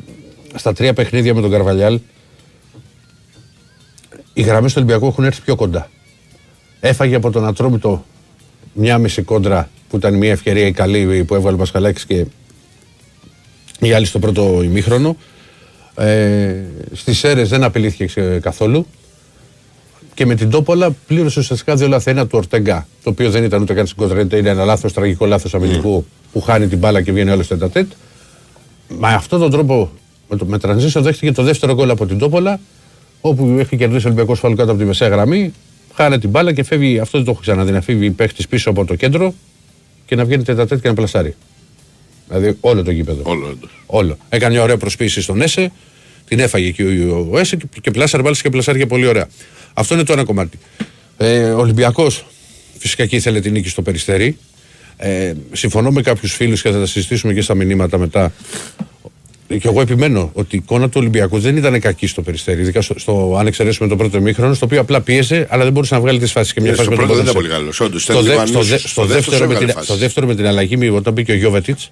[0.55, 1.99] στα τρία παιχνίδια με τον Καρβαλιάλ,
[4.33, 5.89] οι γραμμές του Ολυμπιακού έχουν έρθει πιο κοντά.
[6.79, 8.05] Έφαγε από τον Ατρόμητο
[8.73, 12.25] μια μισή κόντρα που ήταν μια ευκαιρία η καλή που έβγαλε ο Πασχαλάκης και
[13.79, 15.17] η άλλη στο πρώτο ημίχρονο.
[16.05, 16.55] Ε,
[16.93, 18.85] Στις αίρες δεν απειλήθηκε ξε- καθόλου.
[20.13, 22.09] Και με την Τόπολα πλήρωσε ουσιαστικά δύο λάθη.
[22.11, 25.25] Ένα του Ορτεγκά, το οποίο δεν ήταν ούτε καν στην κοντρέντα, είναι ένα λάθος, τραγικό
[25.25, 27.91] λάθος αμυντικού που χάνει την μπάλα και βγαίνει όλο στο τετατέτ.
[28.99, 29.91] Με αυτόν τον τρόπο,
[30.29, 32.59] με, το, με τρανζίσιο, δέχτηκε το δεύτερο γκολ από την Τόπολα,
[33.21, 35.53] όπου έχει κερδίσει ο Ολυμπιακός φάλου κάτω από τη μεσαία γραμμή.
[35.93, 38.85] Χάνει την μπάλα και φεύγει, αυτό δεν το έχω ξαναδεί, να φύγει παίχτης πίσω από
[38.85, 39.33] το κέντρο
[40.05, 41.35] και να βγαίνει τετατέτ και να πλασάρει.
[42.27, 43.21] Δηλαδή όλο το γήπεδο.
[43.25, 43.83] Όλο όντως.
[43.85, 44.17] Όλο.
[44.29, 45.71] Έκανε μια ωραία προσποίηση στον Έσε,
[46.35, 49.27] την έφαγε και ο, ο Έσε και, και πλάσαρε μπάλες και πλασάρει πολύ ωραία.
[49.73, 50.59] Αυτό είναι το ένα κομμάτι.
[51.17, 52.25] Ε, ο Ολυμπιακός
[52.77, 54.37] φυσικά και ήθελε την νίκη στο περιστέρι.
[54.97, 58.33] Ε, συμφωνώ με κάποιους φίλους και θα τα συζητήσουμε και στα μηνύματα μετά.
[59.47, 62.61] Και εγώ επιμένω ότι η εικόνα του Ολυμπιακού δεν ήταν κακή στο περιστέρι.
[62.61, 65.93] Ειδικά στο, στο, αν εξαιρέσουμε το πρώτο μήχρονο, στο οποίο απλά πίεζε, αλλά δεν μπορούσε
[65.95, 66.53] να βγάλει τις φάσεις.
[66.53, 67.57] Και μια Ναι, φάση στο με τον πρώτο δεν ήταν Ποντένσε.
[67.57, 68.79] πολύ καλός, όντως, Στο, ήταν δε- λίγο στο, δε- ανούσιος.
[68.81, 70.01] στο Στο δεύτερο δεύτερο με την, έβγαλε στο φάσεις.
[70.03, 71.89] δεύτερο με την αλλαγή, μη- όταν μπήκε ο Γιώβετιτς.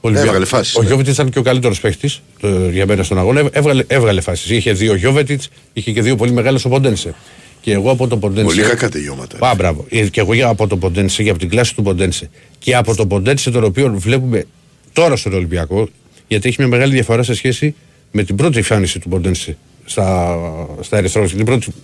[0.00, 0.86] Ο Έβγαλε φάσεις, Ο ναι.
[0.86, 2.22] Γιώβετιτς ήταν και ο καλύτερος παίχτης
[2.70, 3.48] για μένα στον αγώνα.
[3.52, 4.50] Έβγαλε, έβγαλε φάσεις.
[4.50, 7.14] Είχε δύο Γιώβετιτς, είχε και δύο πολύ μεγάλες ο Ποντένσε.
[7.60, 8.44] Και εγώ από τον Ποντένσε.
[8.54, 9.48] Πολύ κακά τελειώματα.
[9.48, 9.84] Α, μπράβο.
[9.88, 12.94] Ε, Και εγώ για- από τον Ποντένσε, για από την κλάση του Ποντένσε και από
[12.96, 14.44] τον Ποντένσε, τον οποίο βλέπουμε
[14.92, 15.88] τώρα στον Ολυμπιακό,
[16.28, 17.74] γιατί έχει μια μεγάλη διαφορά σε σχέση
[18.10, 20.36] με την πρώτη εμφάνιση του Ποντένσε στα,
[20.80, 21.74] στα Ερυθρόλευκα, την πρώτη του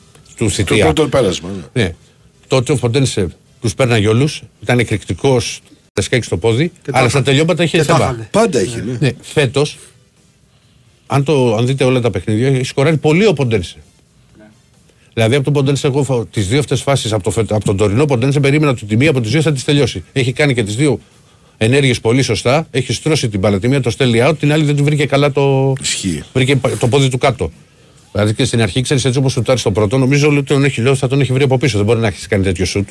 [0.44, 0.84] Το θητεία.
[0.84, 1.48] πρώτο πέρασμα.
[1.72, 1.82] ναι.
[1.82, 1.94] Ναι.
[2.46, 3.28] Τότε ο Ποντένσε
[3.60, 5.60] τους πέρναγε όλους, ήταν εκρηκτικός,
[5.96, 7.22] δεσκάκι στο πόδι, τα αλλά στα είχαν.
[7.24, 8.04] τελειώματα είχε Και τα θέμα.
[8.08, 8.28] είχανε.
[8.30, 8.82] Πάντα είχε.
[8.86, 8.96] ναι.
[9.00, 9.78] Ναι, φέτος,
[11.06, 13.76] αν, το, αν δείτε όλα τα παιχνίδια, έχει σκοράρει πολύ ο Ποντένσε.
[15.14, 18.04] Δηλαδή από τον Ποντένσε, εγώ τις δύο αυτές φάσεις από, το, φε- από τον τωρινό
[18.04, 20.04] Ποντένσε περίμενα ότι τη μία από τις δύο θα τις τελειώσει.
[20.12, 21.00] Έχει κάνει και τις δύο
[21.58, 22.66] ενέργειες πολύ σωστά.
[22.70, 23.58] Έχει στρώσει την μπάλα.
[23.58, 25.72] Τη μία το στέλνει out, την άλλη δεν του βρήκε καλά το.
[25.80, 26.22] Ισχύει.
[26.32, 27.50] Βρήκε πα- το πόδι του κάτω.
[28.12, 30.80] Δηλαδή και στην αρχή ξέρεις έτσι όπως του τάρει στο πρώτο, νομίζω ότι τον έχει,
[30.80, 31.76] λέω, θα τον έχει βρει από πίσω.
[31.76, 32.88] Δεν μπορεί να έχεις κάνει τέτοιο σουτ.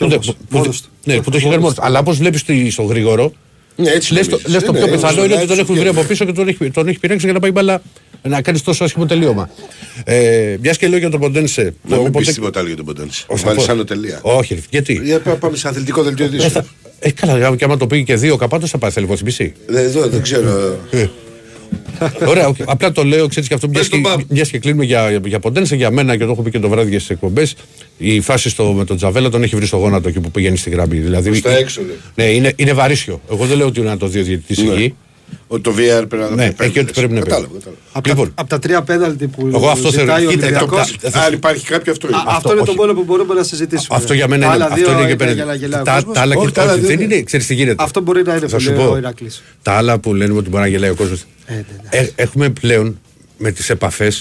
[0.00, 0.88] Που, Μόνος που- του, που- μόνος του.
[1.04, 1.82] ναι, που το έχει κάνει μόνος του.
[1.84, 3.32] Αλλά όπως βλέπεις στο γρήγορο,
[3.76, 4.52] Ναι, έτσι Λες το, νομίζεις.
[4.52, 6.24] λες το Ναι, πιο ναι, πιθανό είναι ότι τον έτσι έχουν και- βρει από πίσω
[6.24, 7.82] και τον έχει, τον έχει πειράξει για να πάει μπάλα
[8.22, 9.50] να κάνεις τόσο άσχημο τελείωμα.
[10.04, 11.62] Ε, Μιας και λέω για τον Ποντένσε.
[11.62, 13.24] Να εγώ μην ποτέ- πεις τίποτα άλλο για τον Ποντένσε.
[13.26, 13.72] Όχι, Βάλεις θα πω.
[13.72, 14.18] άλλο τελεία.
[14.22, 16.50] Όχι, ρε, γιατί; Για πά- πάμε σε αθλητικό δελτίο Ε, ειδήσεων.
[16.50, 16.64] θα-
[16.98, 19.52] ε, καλά, και άμα το πήγε και δύο καπάτο θα πάει, θέλει υποθυμίσει.
[19.74, 20.78] Ε, Εδώ δεν ξέρω.
[22.26, 22.56] Ωραία, οκ.
[22.64, 23.68] απλά το λέω, ξέρεις και αυτό.
[23.68, 24.20] Μιας Πες τον και, Μπαμ.
[24.28, 26.90] μιας και κλείνουμε για, για Ποντένσε, για μένα και το έχω πει και το βράδυ
[26.90, 27.54] για στις εκπομπές.
[27.98, 30.70] Η φάση στο, με τον Τζαβέλα τον έχει βρει στο γόνατο εκεί που πηγαίνει στη
[30.70, 30.98] γραμμή.
[30.98, 31.96] Δηλαδή, Προς τα έξω, λέει.
[32.14, 33.20] Ναι, είναι, είναι βαρύσιο.
[33.32, 34.72] Εγώ δεν λέω ότι είναι να το δει ο διαιτητής Ναι.
[34.72, 34.94] εκεί.
[35.46, 37.58] Ότι το VR πρέπει να το Ναι, παίρνει, εκεί ότι πρέπει να Κατάλαβα, παίρνει.
[37.62, 37.82] κατάλαβα.
[37.92, 38.26] Από, Λοιπόν.
[38.26, 40.22] τα, απ' τα τρία πέναλτι που Εγώ αυτό ζητάει θεωρώ.
[40.28, 42.16] ο Κοίτα, Ολυμπιακός, το- το- Αν υπάρχει κάποιο αυτό είναι.
[42.16, 42.78] Α, Αυτό, αυτό είναι το όχι.
[42.80, 43.96] μόνο που μπορούμε να συζητήσουμε.
[43.98, 45.32] Αυτό για μένα Τα είναι, άλλα αυτό δύο είναι και ήταν πέρα.
[45.32, 46.14] για να γελάει ο Τα, κόσμος.
[46.14, 47.82] τα άλλα, Όχι, και- τα άλλα όχι, δεν δεν είναι, ξέρεις τι γίνεται.
[47.82, 48.90] Αυτό μπορεί να είναι Θα που σου λέει πω.
[48.90, 49.42] ο Ηρακλής.
[49.62, 51.16] Τα άλλα που λένε ότι μπορεί να γελάει ο κόσμο.
[51.46, 51.64] Ε, ναι,
[52.00, 52.08] ναι.
[52.14, 52.98] έχουμε πλέον
[53.38, 54.04] με τις επαφέ.
[54.06, 54.12] Ναι,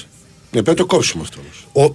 [0.51, 1.39] πρέπει να το κόψουμε αυτό
[1.73, 1.87] όμως.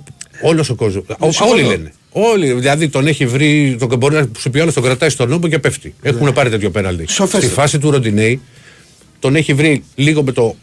[0.42, 1.02] Όλος ο κόσμο.
[1.50, 1.92] Όλοι λένε.
[2.16, 5.48] Όλοι, δηλαδή τον έχει βρει, τον, μπορεί να σου πει άλλος, τον κρατάει στον νόμο
[5.48, 5.94] και πέφτει.
[6.02, 7.04] Έχουν πάρει τέτοιο πέναλτι.
[7.08, 7.44] Σαφέστατα.
[7.44, 8.40] Στη φάση του Ροντινέη
[9.24, 10.54] τον έχει βρει λίγο με, το,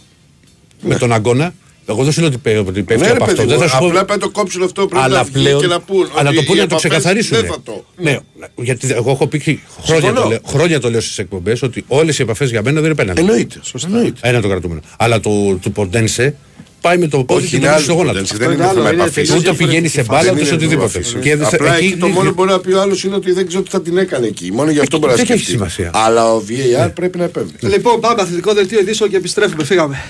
[0.82, 1.54] με τον αγώνα.
[1.86, 3.36] Εγώ δεν σου λέω ότι πέ- ότι πέφτει Ναι, ρε από αυτό.
[3.36, 4.88] παιδί Δεν μου, θα σου πω- απλά πρέπει να το κόψουν αυτό.
[4.88, 5.62] Πρέπει αλλά να βγει πλέον.
[5.62, 6.08] και να πούν.
[6.16, 7.38] αλλά ότι το οι πούνε να το επαφές ξεκαθαρίσουν.
[7.38, 7.86] Δεν θα το.
[7.98, 8.18] Ναι,
[8.56, 10.22] γιατί εγώ έχω πει χρόνια Συμφωνώ.
[10.22, 12.96] το, λέω, χρόνια το λέω στις εκπομπές ότι όλες οι επαφές για μένα δεν είναι
[12.96, 13.22] πέναλτι.
[13.22, 13.60] Εννοείται.
[13.62, 13.88] Σωστά.
[13.88, 14.20] Εννοείται.
[14.22, 14.82] Ένα το κρατούμενο.
[14.98, 16.36] Αλλά του, του Ποντένσε
[16.82, 17.84] πάει με το πόδι Όχι, και είναι τον άλλο.
[17.84, 18.12] στο γόνατο.
[18.14, 19.30] Ποντένσε, Αυτό Δεν είναι είναι άλλο, θέμα είναι επαφής.
[19.30, 20.98] τελείως Ούτε πηγαίνει σε διαφορετική μπάλα Δεν ούτε είναι σε θέμα οτιδήποτε.
[20.98, 21.24] επαφής.
[21.30, 23.04] Και δεν θα- Απλά εκεί εκεί το είναι- μόνο που μπορεί να πει ο άλλος
[23.04, 24.52] είναι ότι δεν ξέρω τι θα την έκανε εκεί.
[24.54, 25.52] Μόνο γι' αυτό μπορεί να δεν έχει σκεφτεί.
[25.56, 25.90] σημασία.
[25.94, 27.52] Αλλά ο VAR πρέπει να επέμβει.
[27.60, 29.64] Λοιπόν, πάμε αθλητικό δελτίο ειδήσεων και επιστρέφουμε.
[29.64, 30.02] Φύγαμε.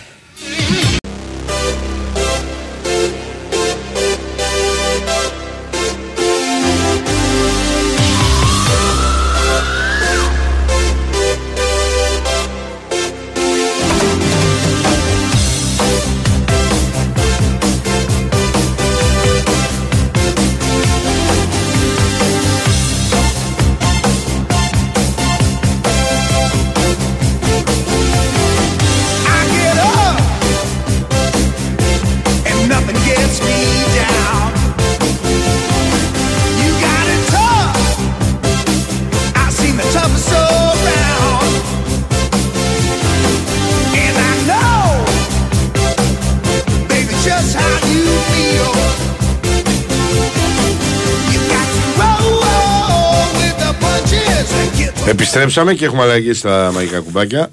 [55.33, 57.51] Επιστρέψαμε και έχουμε αλλαγή στα μαγικά κουμπάκια.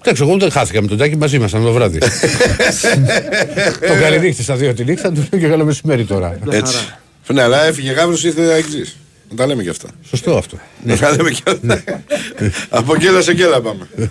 [0.00, 1.98] Εντάξει, εγώ δεν χάθηκα με τον Τάκη, μαζί ήμασταν το βράδυ.
[3.88, 6.38] τον καληνύχτη στα δύο τη νύχτα, του λέω και καλό μεσημέρι τώρα.
[6.50, 6.76] Έτσι.
[7.32, 8.94] Ναι, αλλά έφυγε γάβρο, ήρθε αεξή.
[9.30, 9.88] Να τα λέμε και αυτά.
[10.08, 10.58] Σωστό αυτό.
[10.82, 11.82] Να τα λέμε και αυτά.
[12.68, 13.88] Από κέλα σε κέλα πάμε.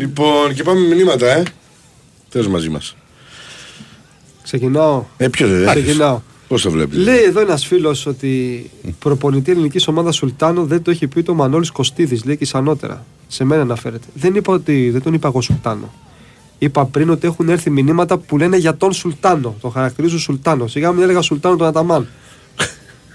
[0.00, 1.42] λοιπόν, και πάμε με μηνύματα, ε.
[2.30, 2.96] Τέλο μαζί μας.
[4.42, 5.04] Ξεκινάω.
[5.16, 6.20] Ε, ποιος δεν Ξεκινάω.
[6.48, 6.98] Πώς το βλέπεις.
[6.98, 11.70] Λέει εδώ ένας φίλος ότι προπονητή ελληνικής ομάδας Σουλτάνο δεν το έχει πει το Μανώλης
[11.70, 13.04] Κωστίδης, λέει και ισανότερα.
[13.26, 14.06] Σε μένα αναφέρεται.
[14.14, 15.92] Δεν είπα ότι δεν τον είπα εγώ Σουλτάνο.
[16.58, 19.54] Είπα πριν ότι έχουν έρθει μηνύματα που λένε για τον Σουλτάνο.
[19.60, 20.66] Τον χαρακτηρίζουν Σουλτάνο.
[20.66, 22.06] Σιγά μην έλεγα Σουλτάνο τον Αταμάν.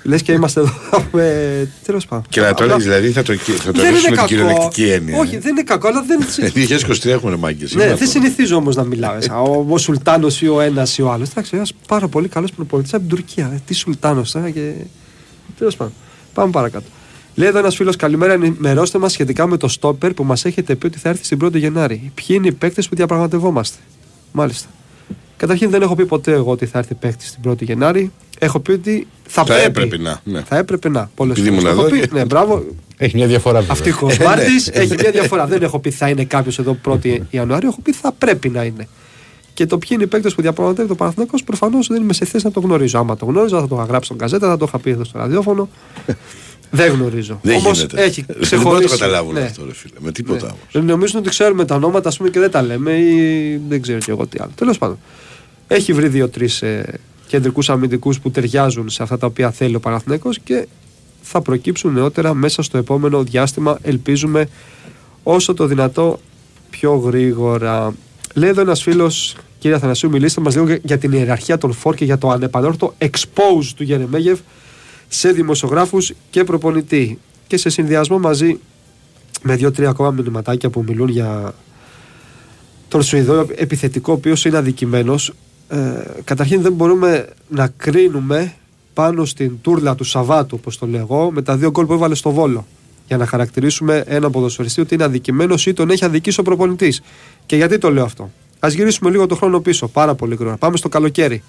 [0.04, 0.72] Λες και είμαστε εδώ.
[1.86, 2.26] Τέλος πάντων.
[2.30, 4.28] Και να το Απλά- έλεγε, δηλαδή θα το, θα το Δεν ρίξουμε είναι την κακό.
[4.28, 5.18] κυριολεκτική έννοια.
[5.20, 6.20] Όχι, δεν είναι κακό, αλλά δεν.
[7.04, 7.74] 2023 έχουμε μάγκες.
[7.76, 9.16] Ναι, δεν συνηθίζω όμως να μιλάω.
[9.16, 9.30] έτσι.
[9.30, 11.30] Ο, ο Σουλτάνος ή ο ένας ή ο άλλος.
[11.30, 13.52] Εντάξει, ένας πάρα πολύ καλός προπονητής από την Τουρκία.
[13.54, 14.72] Ε, τι Σουλτάνος τώρα και.
[15.58, 15.94] Τέλος πάντων.
[16.34, 16.86] Πάμε παρακάτω.
[17.36, 20.86] Λέει εδώ ένας φίλος, καλημέρα, ενημερώστε μας σχετικά με το στόπερ που μας έχετε πει
[20.86, 22.12] ότι θα έρθει στην 1η Γενάρη.
[22.16, 23.78] Ποιοι είναι οι παίκτες που διαπραγματευόμαστε;
[24.32, 24.68] Μάλιστα.
[25.38, 28.12] Καταρχήν δεν έχω πει ποτέ εγώ ότι θα έρθει παίκτης στην 1η Γενάρη.
[28.44, 29.66] Έχω πει ότι θα, Θα πρέπει.
[29.68, 30.42] έπρεπε να, ναι.
[30.48, 31.12] Θα έπρεπε να.
[31.16, 32.08] Πολλές Επειδή φορές ήμουν το έχω εδώ πει.
[32.10, 32.66] και- Ναι, μπράβο.
[32.98, 33.74] Έχει μια διαφορά βέβαια.
[33.74, 35.46] Αυτή η Κοσμάρτη έχει μια διαφορά.
[35.48, 37.68] Δεν έχω πει θα είναι κάποιος εδώ 1η Ιανουαρίου.
[37.70, 38.88] Έχω πει θα πρέπει να είναι.
[39.54, 42.46] Και το ποιοι είναι οι παίκτες που διαπραγματεύεται ο Παναθυνακό προφανώς δεν είμαι σε θέση
[42.46, 43.00] να το γνωρίζω.
[43.00, 45.18] Άμα το γνώριζα, θα το είχα γράψει στον καζέτα, θα το είχα πει εδώ στο
[45.20, 45.70] ραδιόφωνο.
[46.72, 47.40] δεν γνωρίζω.
[47.42, 48.02] Δεν Όμως γίνεται.
[48.04, 48.88] έχει Δεν μπορούν να ξεχωρίσει.
[48.90, 49.40] το καταλάβουν Ναι.
[49.42, 49.94] αυτό, ρε φίλε.
[50.00, 50.52] Με τίποτα Ναι.
[50.76, 50.90] όμως.
[50.90, 54.10] Νομίζουν ότι ξέρουμε τα ονόματα ας πούμε, και δεν τα λέμε ή δεν ξέρω κι
[54.10, 54.52] εγώ τι άλλο.
[54.56, 54.98] Τέλος πάντων.
[55.68, 57.00] Έχει βρει δύο-τρεις ε,
[57.32, 60.68] κεντρικούς αμυντικούς που ταιριάζουν σε αυτά τα οποία θέλει ο Παναθηναίκος και
[61.22, 63.78] θα προκύψουν νεότερα μέσα στο επόμενο διάστημα.
[63.82, 64.48] Ελπίζουμε
[65.24, 66.20] όσο το δυνατό
[66.70, 67.94] πιο γρήγορα.
[68.34, 72.06] Λέει εδώ ένας φίλος, κύριε Αθανασίου, μιλήστε μας λίγο για την ιεραρχία των φόρ και
[72.06, 74.40] για το ανεπανόρθωτο expose του Γερεμέγεφ
[75.08, 77.20] σε δημοσιογράφους και προπονητή.
[77.48, 78.60] Και σε συνδυασμό μαζί
[79.42, 81.54] με δύο-τρία ακόμα μηνυματάκια που μιλούν για
[82.88, 85.34] τον Σουηδό επιθετικό, ο οποίος είναι αδικημένος.
[85.72, 85.78] Ε,
[86.24, 88.54] καταρχήν δεν μπορούμε να κρίνουμε
[88.94, 92.16] πάνω στην τούρλα του Σαββάτου, όπως το λέω εγώ, με τα δύο γκολ που έβαλε
[92.16, 92.66] στο βόλο.
[93.08, 97.02] Για να χαρακτηρίσουμε ένα ποδοσφαιριστή ότι είναι αδικημένος ή τον έχει αδικήσει ο προπονητής.
[97.46, 100.58] Και γιατί το λέω αυτό; Α γυρίσουμε λίγο το χρόνο πίσω, πάρα πολύ γρήγορα.
[100.58, 101.44] Πάμε στο καλοκαίρι.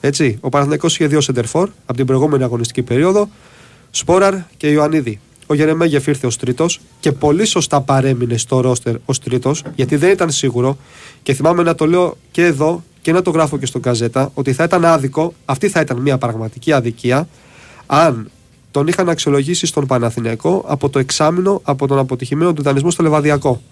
[0.00, 3.28] Έτσι, ο Παναθηναϊκός είχε δύο σεντερφόρ από την προηγούμενη αγωνιστική περίοδο,
[3.90, 5.20] Σπόραρ και Ιωαννίδη.
[5.46, 10.10] Ο Γερεμέγεφ ήρθε ως τρίτος και πολύ σωστά παρέμεινε στο ρόστερ ως τρίτος, γιατί δεν
[10.10, 10.76] ήταν σίγουρο.
[11.22, 14.52] Και θυμάμαι να το λέω και εδώ και να το γράφω και στον Καζέτα, ότι
[14.52, 17.28] θα ήταν άδικο, αυτή θα ήταν μια πραγματική αδικία,
[17.86, 18.30] αν
[18.70, 23.62] τον είχαν αξιολογήσει στον Παναθηναϊκό από το εξάμεινο από τον αποτυχημένο του δανεισμό στο Λεβαδιακό.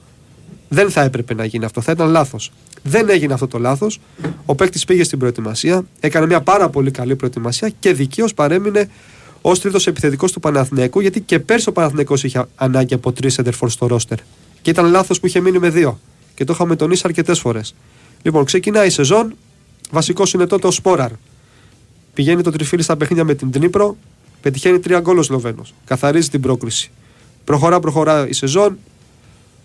[0.68, 2.52] Δεν θα έπρεπε να γίνει αυτό, θα ήταν λάθος.
[2.82, 4.00] Δεν έγινε αυτό το λάθος.
[4.44, 8.90] Ο παίκτης πήγε στην προετοιμασία, έκανε μια πάρα πολύ καλή προετοιμασία και δικαίως παρέμεινε
[9.40, 13.70] ως τρίτος επιθετικός του Παναθηναϊκού, γιατί και πέρσι ο Παναθηναϊκός είχε ανάγκη από τρεις σεντερφόρ
[13.70, 14.18] στο ρόστερ.
[14.62, 16.00] Και ήταν λάθος που είχε μείνει με δύο.
[16.34, 17.74] Και το είχαμε τονίσει αρκετές φορές.
[18.22, 19.34] Λοιπόν, ξεκινάει η σεζόν.
[19.90, 21.10] Βασικός είναι τότε ο Σπόραρ.
[22.14, 23.96] Πηγαίνει το τριφύλι στα παιχνίδια με την Τνίπρο,
[24.40, 25.74] πετυχαίνει τρία γκολ ο Σλοβαίνος.
[25.84, 26.90] Καθαρίζει την πρόκριση.
[27.44, 28.78] Προχωρά, προχωρά η σεζόν.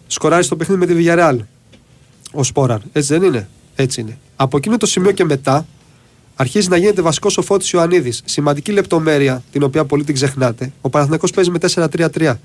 [0.07, 1.37] Σκοράρει στο παιχνίδι με τη Villarreal.
[2.31, 2.79] Ο Σπόραρ.
[2.91, 4.17] Έτσι δεν είναι; Έτσι είναι.
[4.35, 5.65] Από εκείνο το σημείο και μετά
[6.35, 8.21] αρχίζει να γίνεται βασικός ο Φώτης Ιωαννίδης.
[8.25, 10.73] Σημαντική λεπτομέρεια, την οποία πολύ την ξεχνάτε.
[10.81, 12.35] Ο Παναθηναϊκός παίζει με 4-3-3.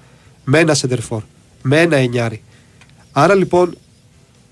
[0.44, 1.22] Με ένα σεντερφόρ.
[1.62, 2.42] Με ένα εννιάρι.
[3.12, 3.76] Άρα λοιπόν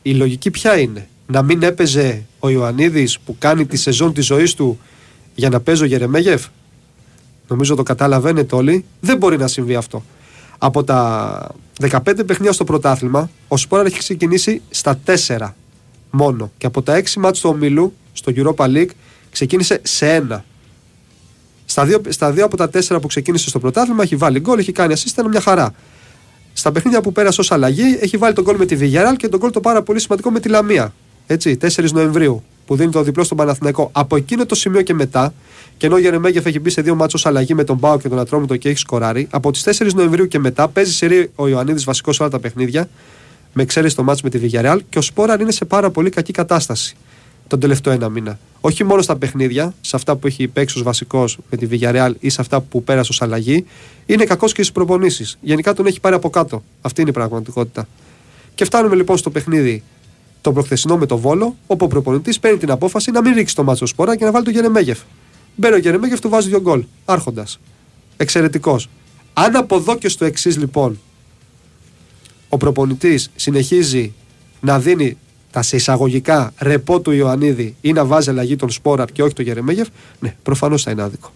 [0.02, 4.54] η λογική ποια είναι; Να μην έπαιζε ο Ιωαννίδης που κάνει τη σεζόν της ζωής
[4.54, 4.78] του
[5.34, 6.46] για να παίζει ο Γερεμέγεφ;
[7.48, 8.84] Νομίζω το καταλαβαίνετε όλοι.
[9.00, 10.04] Δεν μπορεί να συμβεί αυτό.
[10.58, 15.54] Από τα 15 παιχνίδια στο πρωτάθλημα, ο Σπόραρ έχει ξεκινήσει στα 4
[16.10, 16.52] μόνο.
[16.58, 18.90] Και από τα 6 μάτς του ομίλου, στο Europa League,
[19.30, 20.44] ξεκίνησε σε ένα.
[21.64, 24.72] Στα δύο, στα δύο από τα 4 που ξεκίνησε στο πρωτάθλημα έχει βάλει γκολ, έχει
[24.72, 25.74] κάνει assist, ήταν μια χαρά.
[26.52, 29.40] Στα παιχνίδια που πέρασε ως αλλαγή, έχει βάλει τον γκολ με τη Villarreal και τον
[29.40, 30.94] γκολ το πάρα πολύ σημαντικό με τη Λαμία.
[31.30, 33.88] Έτσι, 4 Νοεμβρίου, που δίνει το διπλό στον Παναθηναϊκό.
[33.92, 35.34] Από εκείνο το σημείο και μετά,
[35.76, 38.18] και ενώ ο Γερεμέγεφ έχει μπει σε δύο μάτσο αλλαγή με τον Μπάου και τον
[38.18, 42.16] Ατρόμητο και έχει σκοράρει, από τις 4 Νοεμβρίου και μετά παίζει σε ο Ιωαννίδης βασικός
[42.16, 42.88] σε όλα τα παιχνίδια,
[43.52, 46.32] με εξαίρεση το μάτσο με τη Villarreal και ο Σπόραρ είναι σε πάρα πολύ κακή
[46.32, 46.96] κατάσταση
[47.48, 48.38] τον τελευταίο ένα μήνα.
[48.60, 52.28] Όχι μόνο στα παιχνίδια, σε αυτά που έχει παίξει ως βασικός με τη Villarreal ή
[52.28, 53.64] σε αυτά που πέρασε ως αλλαγή,
[54.06, 55.38] είναι κακός και στις προπονήσεις.
[55.40, 56.62] Γενικά τον έχει πάρει από κάτω.
[56.80, 57.88] Αυτή είναι η πραγματικότητα.
[58.54, 59.82] Και φτάνουμε λοιπόν στο παιχνίδι
[60.40, 63.62] το προχθεσινό με το Βόλο, όπου ο προπονητής παίρνει την απόφαση να μην ρίξει το
[63.64, 64.98] μάτσο σπορά και να βάλει το Γερεμέγεφ.
[65.56, 66.84] Μπαίνει ο Γερεμέγεφ, του βάζει δύο γκολ.
[67.04, 67.60] Άρχοντας.
[68.16, 68.88] Εξαιρετικός.
[69.32, 70.98] Αν από εδώ και στο εξής λοιπόν
[72.48, 74.12] ο προπονητής συνεχίζει
[74.60, 75.16] να δίνει
[75.50, 79.44] τα σε εισαγωγικά ρεπό του Ιωαννίδη ή να βάζει αλλαγή τον Σπόραρ και όχι τον
[79.44, 79.88] Γερεμέγεφ,
[80.20, 81.32] ναι, προφανώς θα είναι άδικο.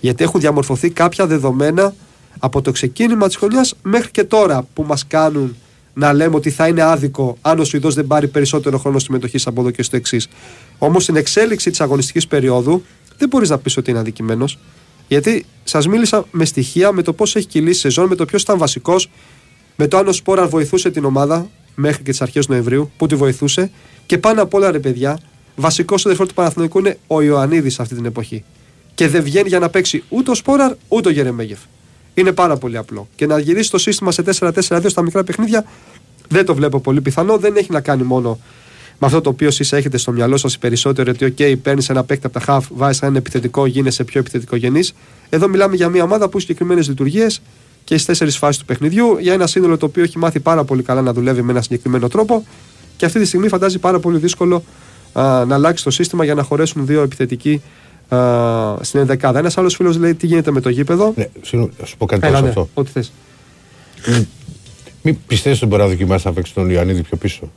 [0.00, 1.94] Γιατί έχουν διαμορφωθεί κάποια δεδομένα
[2.38, 5.56] Από το ξεκίνημα της χρονιάς μέχρι και τώρα που μας κάνουν
[6.00, 9.60] να λέμε ότι θα είναι άδικο αν ο Σουηδός δεν πάρει περισσότερο χρόνο συμμετοχή από
[9.60, 10.28] εδώ και στο εξής.
[10.78, 12.84] Όμως στην εξέλιξη της αγωνιστικής περίοδου
[13.18, 14.58] δεν μπορείς να πεις ότι είναι αδικημένος.
[15.08, 18.42] Γιατί σας μίλησα με στοιχεία, με το πώς έχει κυλήσει η σεζόν, με το ποιος
[18.42, 19.10] ήταν βασικός,
[19.76, 23.14] με το αν ο Σπόραρ βοηθούσε την ομάδα μέχρι και τις αρχές Νοεμβρίου, που τη
[23.14, 23.70] βοηθούσε.
[24.06, 25.18] Και πάνω απ' όλα, ρε παιδιά,
[25.56, 28.44] βασικός σεντερφόρ του Παναθηναϊκού είναι ο Ιωαννίδης αυτή την εποχή.
[28.94, 31.58] Και δεν βγαίνει για να παίξει ούτε ο Σπόραρ ούτε ο Γερεμέγεφ.
[32.20, 33.08] Είναι πάρα πολύ απλό.
[33.14, 35.64] Και να γυρίσει το σύστημα σε 4-4-2 στα μικρά παιχνίδια
[36.28, 37.36] δεν το βλέπω πολύ πιθανό.
[37.36, 38.38] Δεν έχει να κάνει μόνο
[38.98, 42.04] με αυτό το οποίο εσείς έχετε στο μυαλό σας οι περισσότεροι ότι, OK, παίρνεις ένα
[42.04, 44.80] παίκτη από τα half, βάζεις ένα επιθετικό, γίνεσαι πιο επιθετικό γενή.
[45.28, 47.42] Εδώ μιλάμε για μια ομάδα που έχει συγκεκριμένες λειτουργίες
[47.84, 50.82] και στις τέσσερις φάσεις του παιχνιδιού, για ένα σύνολο το οποίο έχει μάθει πάρα πολύ
[50.82, 52.46] καλά να δουλεύει με ένα συγκεκριμένο τρόπο
[52.96, 54.64] και αυτή τη στιγμή φαντάζει πάρα πολύ δύσκολο
[55.12, 57.62] α, να αλλάξει το σύστημα για να χωρέσουν δύο επιθετικοί α,
[58.80, 59.38] στην ενδεκάδα.
[59.38, 62.26] Ένας άλλος φίλος λέει τι γίνεται με το γήπεδο; Ναι, συγγνώμη, να σου πω κάτι
[62.26, 62.80] Έλα, πάνω σε ναι, αυτό.
[62.80, 63.12] ό,τι θες.
[65.02, 67.50] Μην πιστεύεις ότι μπορεί να δοκιμάσει να παίξει τον Ιωαννίδη πιο πίσω.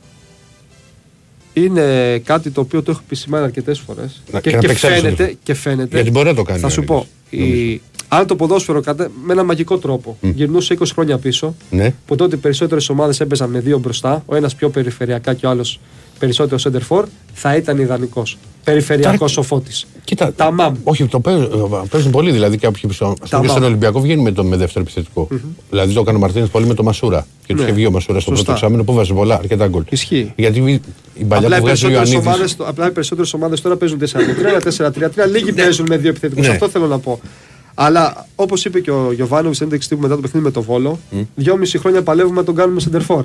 [1.52, 4.22] Είναι κάτι το οποίο το έχω επισημάνει αρκετές φορές.
[4.32, 5.38] Να- Και, και να και, παίξει άλλος φαίνεται, σύντροφο.
[5.42, 5.94] και φαίνεται.
[5.96, 7.06] Γιατί μπορεί να το κάνει Θα ο σου πω.
[7.30, 9.10] Ιωαννίδης, Η, αν το ποδόσφαιρο κατα...
[9.24, 11.94] με ένα μαγικό τρόπο γυρνούσε 20 χρόνια πίσω, Ναι.
[12.06, 15.50] που τότε οι περισσότερες ομάδες έπαιζαν με δύο μπροστά, ο ένας πιο περιφερειακά και ο
[15.50, 15.80] άλλος
[16.18, 18.38] περισσότερο center for, θα ήταν ιδανικός.
[18.64, 19.86] Περιφερειακός ο φώτης.
[20.04, 20.74] Κοίτα, Τα μαμ.
[20.84, 22.30] Όχι, το παίζουν, παίζουν πολύ.
[22.30, 23.04] Δηλαδή κάποιοι πίσω.
[23.04, 23.46] Ας πούμε, και μαμ.
[23.56, 25.28] στον Ολυμπιακό βγαίνει με, το, με δεύτερο επιθετικό.
[25.70, 27.26] Δηλαδή το έκανε ο Μαρτίνες πολύ με το Μασούρα.
[27.46, 27.68] Και τους Ναι.
[27.68, 28.44] είχε βγει ο Μασούρα στο Σωστά.
[28.44, 29.82] πρώτο εξάμεινο που βάζει πολλά, αρκετά γκολ.
[29.88, 30.32] Ισχύει.
[30.36, 30.58] Γιατί
[31.14, 32.26] η παλιά Απλά οι που βγάζει ο περισσότερες Ιωαννίδη.
[32.28, 35.26] ομάδες, απλά οι περισσότερες ομάδες τώρα παίζουν 4-3, 4-3-3.
[35.30, 36.46] Λίγοι παίζουν με δύο επιθετικούς.
[36.46, 36.52] Ναι.
[36.52, 37.20] Αυτό θέλω να πω.
[37.74, 40.98] Αλλά όπως είπε και ο Γιωβάνο, στην ένταξη τύπου μετά το παιχνίδι με το Βόλο,
[41.34, 43.24] δυόμιση χρόνια παλεύουμε να τον κάνουμε σεντερφόρ.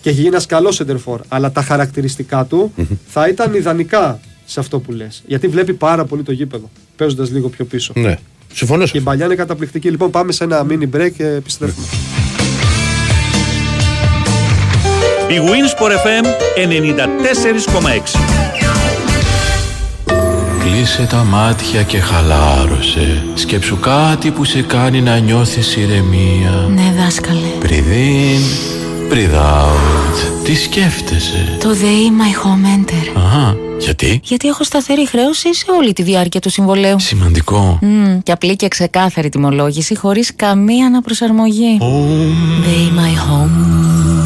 [0.00, 1.20] Και έχει γίνει ένας καλός σεντερφόρ.
[1.28, 2.72] Αλλά τα χαρακτηριστικά του
[3.06, 4.20] θα ήταν ιδανικά
[4.52, 5.22] σε αυτό που λες.
[5.26, 7.92] Γιατί βλέπει πάρα πολύ το γήπεδο, παίζοντας λίγο πιο πίσω.
[7.96, 8.18] Ναι.
[8.54, 9.90] Συμφωνώ σε Και η παλιά είναι καταπληκτική.
[9.90, 11.86] Λοιπόν, πάμε σε ένα mini break και επιστρέφουμε.
[15.28, 16.26] Η Winsport FM
[16.56, 18.18] 94,6
[20.60, 27.38] Κλείσε τα μάτια και χαλάρωσε Σκέψου κάτι που σε κάνει να νιώθεις ηρεμία Ναι, δάσκαλε.
[27.62, 28.42] Breathe in,
[29.12, 33.16] breathe out Τι σκέφτεσαι; Το ΔΕΗ My Home Enter.
[33.16, 36.98] Αχα, γιατί; Γιατί έχω σταθερή χρέωση σε όλη τη διάρκεια του συμβολέου.
[37.00, 41.78] Σημαντικό Μμμ, και απλή και ξεκάθαρη τιμολόγηση χωρίς καμία αναπροσαρμογή.
[42.64, 44.21] ΔΕΗ My Home.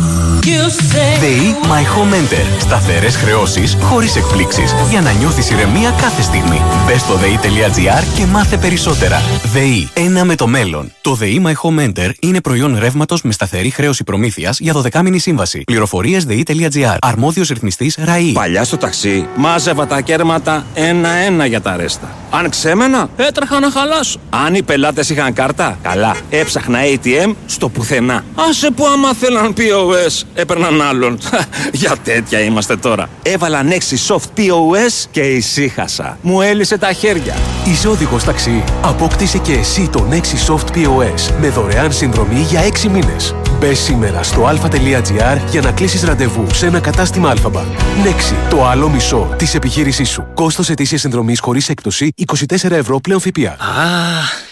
[1.20, 2.60] ΔΕΗ My Home Enter.
[2.60, 4.74] Σταθερές χρεώσεις χωρίς εκπλήξεις.
[4.90, 6.62] Για να νιώθεις ηρεμία κάθε στιγμή.
[6.86, 9.22] Μπες στο ΔΕΗ.gr και μάθε περισσότερα.
[9.52, 9.88] ΔΕΗ.
[9.94, 10.92] Ένα με το μέλλον.
[11.00, 15.18] Το ΔΕΗ My Home Enter είναι προϊόν ρεύματος με σταθερή χρέωση προμήθειας για 12 μήνη
[15.18, 15.62] σύμβαση.
[15.66, 16.96] Πληροφορίες ΔΕΗ.gr.
[17.00, 18.32] Αρμόδιος ρυθμιστής ΡΑΗ.
[18.32, 22.10] Παλιά στο ταξί μάζευα τα κέρματα ένα-ένα για τα ρέστα.
[22.30, 24.18] Αν ξέμενα, έτρεχα να χαλάσω.
[24.30, 26.16] Αν οι πελάτες είχαν κάρτα, καλά.
[26.30, 28.24] Έψαχνα ATM στο πουθενά.
[28.48, 31.18] Άσε που άμα θέλαν POS, έπαιρναν άλλον.
[31.72, 33.08] για τέτοια είμαστε τώρα.
[33.22, 36.18] Έβαλα Nexi Soft POS και ησύχασα.
[36.22, 37.34] Μου έλυσε τα χέρια.
[37.66, 38.64] Είσαι οδηγό ταξί.
[38.82, 43.34] Απόκτησε και εσύ το Nexi Soft POS με δωρεάν συνδρομή για 6 μήνες.
[43.58, 48.06] Μπε σήμερα στο alpha.gr για να κλείσεις ραντεβού σε ένα κατάστημα Alphabank.
[48.06, 50.26] Nexi, το άλλο μισό της επιχείρησής σου.
[50.34, 53.50] Κόστος ετήσιας συνδρομής χωρίς έκπτωση 24 ευρώ πλέον ΦΠΑ.
[53.50, 53.56] Α,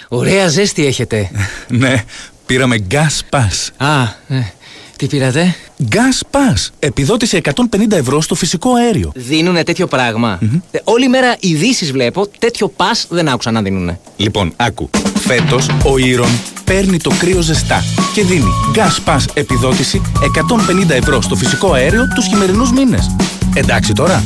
[0.09, 1.31] ωραία ζέστη έχετε.
[1.69, 2.05] Ναι,
[2.47, 3.87] πήραμε Gas Pass.
[3.87, 4.53] Α, ε,
[4.97, 6.69] τι πήρατε; Gas Pass.
[6.79, 7.53] Επιδότηση 150
[7.91, 9.13] ευρώ στο φυσικό αέριο.
[9.15, 10.39] Δίνουνε τέτοιο πράγμα.
[10.71, 14.01] Ε, όλη μέρα ειδήσεις βλέπω, τέτοιο πα δεν άκουσα να δίνουνε.
[14.17, 14.91] Λοιπόν, άκου.
[15.15, 16.29] Φέτος ο Ήρων
[16.65, 20.03] παίρνει το κρύο ζεστά και δίνει Gas Pass επιδότηση
[20.87, 23.11] 150 ευρώ στο φυσικό αέριο τους χειμερινούς μήνες.
[23.55, 24.25] Εντάξει τώρα.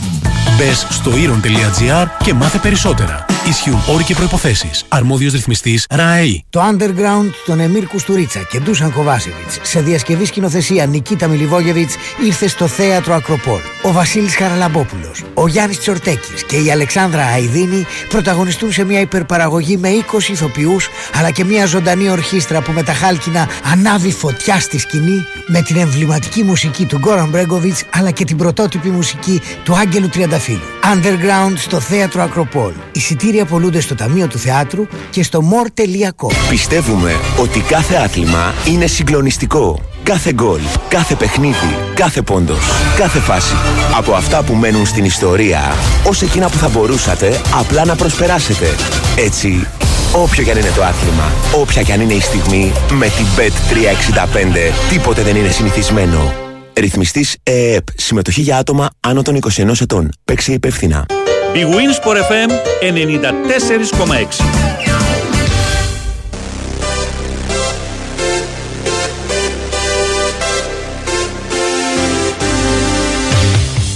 [0.57, 3.27] Μπες στο Ήρων.gr και μάθε περισσότερα.
[3.49, 4.71] Ισχύουν όροι και προποθέσει.
[4.89, 6.45] Αρμόδιος ρυθμιστής ΡΑΕΗ.
[6.51, 11.95] Το Underground των Εμμύρ Κουστουρίτσα και Ντούσαν Κοβάσεβιτς σε διασκευή σκηνοθεσία Νικίτα Μιλιβόγεβιτς
[12.27, 13.61] ήρθε στο θέατρο Ακροπόλ.
[13.83, 19.89] Ο Βασίλης Χαραλαμπόπουλος, ο Γιάννης Τσορτέκης και η Αλεξάνδρα Αϊδίνη πρωταγωνιστούν σε μια υπερπαραγωγή με
[19.89, 25.25] 20 ηθοποιούς αλλά και μια ζωντανή ορχήστρα που με τα χάλκινα ανάβει φωτιά στη σκηνή
[25.47, 29.18] με την εμβληματική μουσική του Γκόραν Μπρέγκοβιτ αλλά και την πρωτότυπη μουσική
[29.65, 30.61] του Άγγελου Τριανταφύλου.
[30.95, 32.73] Underground στο θέατρο Ακροπόλ.
[32.93, 36.33] Εισιτήρια πολλούνται στο Ταμείο του Θεάτρου και στο more.com.
[36.49, 39.81] Πιστεύουμε ότι κάθε άθλημα είναι συγκλονιστικό.
[40.03, 42.67] Κάθε γκολ, κάθε παιχνίδι, κάθε πόντος,
[42.97, 43.55] κάθε φάση.
[43.97, 48.75] Από αυτά που μένουν στην ιστορία, ως εκείνα που θα μπορούσατε απλά να προσπεράσετε.
[49.17, 49.67] Έτσι,
[50.13, 54.73] όποιο κι αν είναι το άθλημα, όποια κι αν είναι η στιγμή, με την Bet365
[54.91, 56.48] τίποτε δεν είναι συνηθισμένο.
[56.81, 57.87] Ρυθμιστής ΕΕΠ.
[57.97, 60.11] Συμμετοχή για άτομα άνω των 21 ετών.
[60.25, 61.07] Παίξε υπεύθυνα.
[61.55, 62.51] Η Wins FM
[62.81, 64.59] 94,6.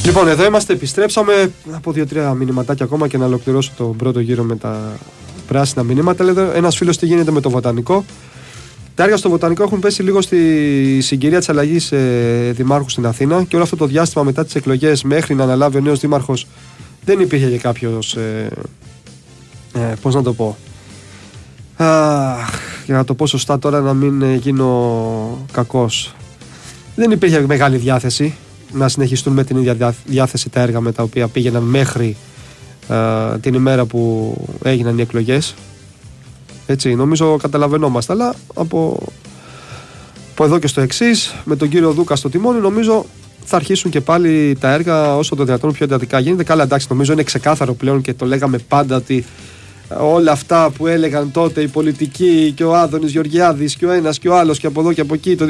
[0.04, 4.56] Λοιπόν, εδώ είμαστε, επιστρέψαμε από δύο-τρία μηνυματάκια ακόμα και να ολοκληρώσω τον πρώτο γύρο με
[4.56, 4.98] τα
[5.46, 6.24] πράσινα μηνύματα.
[6.24, 8.04] Λέει εδώ ένας φίλος τι γίνεται με το βοτανικό;
[8.95, 13.43] Τα έργα στο βοτανικό έχουν πέσει λίγο στη συγκυρία της αλλαγής ε, δημάρχου στην Αθήνα
[13.43, 16.47] και όλο αυτό το διάστημα μετά τις εκλογές μέχρι να αναλάβει ο νέος δήμαρχος
[17.05, 18.14] δεν υπήρχε και κάποιος.
[18.14, 18.49] Ε,
[19.74, 20.57] ε, Πώς να το πω.
[21.76, 22.51] Αχ,
[22.86, 26.14] για να το πω σωστά τώρα να μην ε, γίνω κακός
[26.95, 28.34] δεν υπήρχε μεγάλη διάθεση
[28.72, 32.16] να συνεχιστούν με την ίδια διά- διάθεση τα έργα με τα οποία πήγαιναν μέχρι
[32.88, 35.55] ε, την ημέρα που έγιναν οι εκλογές
[36.66, 38.98] έτσι νομίζω καταλαβαίνόμαστε αλλά από,
[40.32, 43.04] από εδώ και στο εξής, με τον κύριο Δούκα στο τιμόνι νομίζω
[43.44, 46.42] θα αρχίσουν και πάλι τα έργα όσο το δυνατόν πιο εντατικά γίνεται.
[46.44, 49.24] Καλά, εντάξει, νομίζω είναι ξεκάθαρο πλέον και το λέγαμε πάντα ότι
[50.00, 54.28] όλα αυτά που έλεγαν τότε οι πολιτικοί και ο Άδωνης Γεωργιάδης και ο ένας και
[54.28, 55.46] ο άλλος και από εδώ και από εκεί το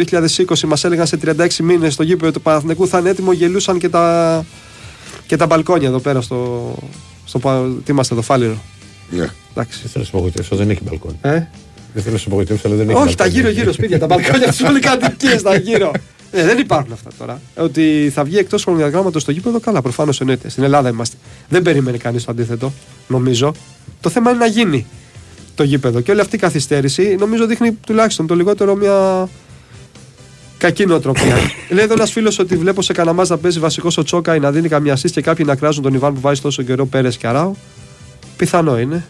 [0.46, 3.88] 2020 μας έλεγαν σε 36 μήνες το γήπεδο του Παναθηνικού θα είναι έτοιμο, γελούσαν και
[3.88, 4.44] τα,
[5.26, 6.74] και τα μπαλκόνια εδώ πέρα στο.
[7.24, 8.56] στο πα- τι είμαστε εδώ, Φάληρο.
[9.16, 9.28] Ναι.
[9.50, 9.78] Εντάξει.
[9.80, 11.18] Δεν θέλω να σε απογοητεύσω, δεν έχει μπαλκόνι.
[11.20, 11.30] Ε;
[11.94, 13.42] Δεν θέλω να σε απογοητεύσω, αλλά δεν έχει Όχι, τα μπαλκόνι.
[13.42, 15.90] γύρω-γύρω σπίτια, τα μπαλκόνια τη πολυκατοικίε, τα γύρω.
[16.30, 17.40] Ε, δεν υπάρχουν αυτά τώρα.
[17.56, 20.48] Ότι θα βγει εκτός χρονοδιαγράμματος στο γήπεδο, καλά, προφανώς εννοείται.
[20.48, 21.16] Στην Ελλάδα είμαστε.
[21.48, 22.72] Δεν περίμενε κανείς το αντίθετο,
[23.08, 23.54] νομίζω.
[24.00, 24.86] Το θέμα είναι να γίνει
[25.54, 26.00] το γήπεδο.
[26.00, 29.28] Και όλη αυτή η καθυστέρηση νομίζω δείχνει τουλάχιστον το λιγότερο μια
[30.58, 31.36] κακή νοοτροπία.
[31.74, 34.50] Λέει εδώ ένας φίλος ότι βλέπω σε κανένα να παίζει βασικός ο Τσόκα ή να
[34.50, 37.26] δίνει καμιά assist και κάποιοι να κράζουν τον Ιβάν που βάζει τόσο καιρό Πέρες και
[37.26, 37.56] Αράου.
[38.42, 39.04] Πιθανό είναι.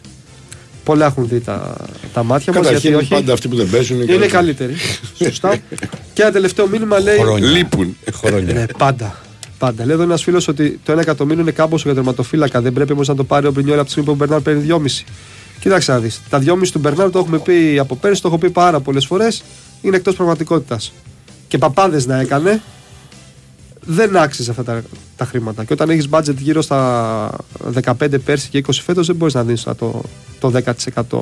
[0.84, 1.76] Πολλά έχουν δει τα,
[2.12, 2.66] τα μάτια μας.
[2.66, 4.74] Καταρχήν πάντα αυτοί που δεν παίζουν Είναι καλύτεροι.
[5.24, 5.56] Σωστά.
[6.14, 7.18] και ένα τελευταίο μήνυμα λέει.
[7.18, 7.48] Χρόνια.
[7.48, 7.96] Λείπουν.
[8.12, 8.54] Χρόνια.
[8.54, 9.20] Ναι, πάντα.
[9.58, 9.84] Πάντα.
[9.84, 12.60] Λέει εδώ ένας φίλος ότι το 1 εκατομμύριο είναι κάμποσο για τερματοφύλακα.
[12.60, 14.66] Δεν πρέπει όμως να το πάρει ο Μπρινιόλ από τη στιγμή που ο Μπερνάρ παίρνει
[14.68, 15.04] 2,5.
[15.60, 16.20] Κοίταξε να δεις.
[16.28, 19.42] Τα 2,5 του Μπερνάρ το έχουμε πει από πέρυσι, το έχω πει πάρα πολλές φορές.
[19.82, 20.92] Είναι εκτός πραγματικότητας.
[21.48, 22.62] Και παπάδες να έκανε,
[23.86, 24.82] δεν άξιζε αυτά τα,
[25.16, 25.64] τα χρήματα.
[25.64, 27.30] Και όταν έχεις budget γύρω στα
[27.82, 30.02] 15 πέρσι και 20 φέτος, δεν μπορείς να δίνεις το,
[30.40, 30.52] το
[31.08, 31.20] 10%.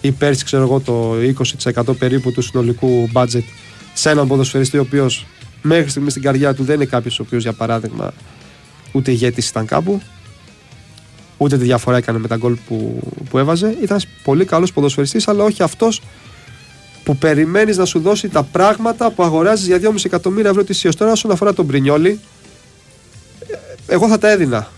[0.00, 1.14] Ή πέρσι, ξέρω εγώ, το
[1.74, 3.42] 20% περίπου του συνολικού budget
[3.94, 5.26] σε έναν ποδοσφαιριστή ο οποίος
[5.62, 8.12] μέχρι στιγμής στην καρδιά του δεν είναι κάποιος ο οποίος, για παράδειγμα,
[8.92, 10.00] ούτε ηγέτης ήταν κάπου,
[11.36, 13.68] ούτε τη διαφορά έκανε με τα γκολ που, που έβαζε.
[13.68, 16.02] Ήταν ένας πολύ καλός ποδοσφαιριστής, αλλά όχι αυτός
[17.04, 20.94] που περιμένεις να σου δώσει τα πράγματα που αγοράζεις για 2,5 εκατομμύρια ευρώ ετησίω.
[20.94, 22.20] Τώρα, όσον αφορά τον Μπρινιόλι,
[23.48, 23.54] ε,
[23.86, 24.68] εγώ θα τα έδινα.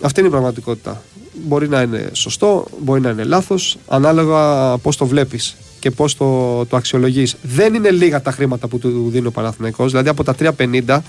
[0.00, 1.02] Αυτή είναι η πραγματικότητα.
[1.44, 6.64] Μπορεί να είναι σωστό, μπορεί να είναι λάθος, ανάλογα πώς το βλέπεις και πώς το,
[6.66, 7.36] το αξιολογείς.
[7.42, 11.00] Δεν είναι λίγα τα χρήματα που του δίνει ο Παναθηναϊκός, δηλαδή από τα 3,50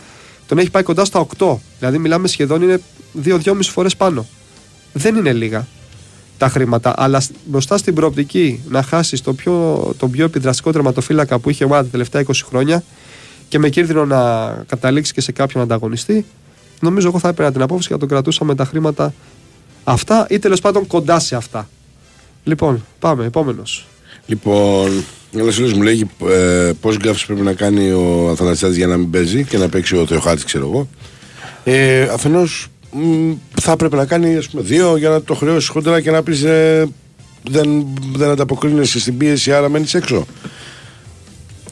[0.48, 1.56] τον έχει πάει κοντά στα 8.
[1.80, 2.82] Δηλαδή, μιλάμε σχεδόν είναι
[3.24, 4.26] 2-2,5 φορές πάνω.
[4.94, 5.68] Δεν είναι λίγα
[6.42, 11.40] τα χρήματα, αλλά σ- μπροστά στην προοπτική να χάσεις το πιο, τον πιο επιδραστικό τερματοφύλακα
[11.40, 12.84] που είχε η ομάδα τα τελευταία 20 χρόνια
[13.48, 16.26] και με κίνδυνο να καταλήξεις και σε κάποιον ανταγωνιστή,
[16.80, 19.14] νομίζω εγώ θα έπαιρνα την απόφαση και θα τον κρατούσα με τα χρήματα
[19.84, 21.70] αυτά ή τέλος πάντων κοντά σε αυτά.
[22.44, 23.88] Λοιπόν, πάμε, επόμενος.
[24.26, 25.04] Λοιπόν,
[25.36, 29.10] ένα φίλο μου λέει ε, πώς γκάφε πρέπει να κάνει ο Αθανασιάδης για να μην
[29.10, 30.88] παίζει και να παίξει ο Θεοχάτη, ξέρω εγώ.
[31.64, 32.68] Ε, Αφενός
[33.60, 36.44] θα έπρεπε να κάνει ας πούμε, δύο για να το χρεώσει χοντρά και να πεις
[36.44, 36.88] ε,
[37.50, 37.86] δεν,
[38.16, 40.26] δεν ανταποκρίνεσαι στην πίεση, άρα μένεις έξω.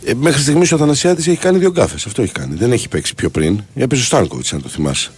[0.05, 2.05] Ε, μέχρι στιγμής ο Αθανασιάδης έχει κάνει δύο γκάφες.
[2.05, 2.55] Αυτό έχει κάνει.
[2.55, 3.61] Δεν έχει παίξει πιο πριν.
[3.75, 5.11] Έπαιζε ο Στάνκοβιτ, αν το θυμάσαι.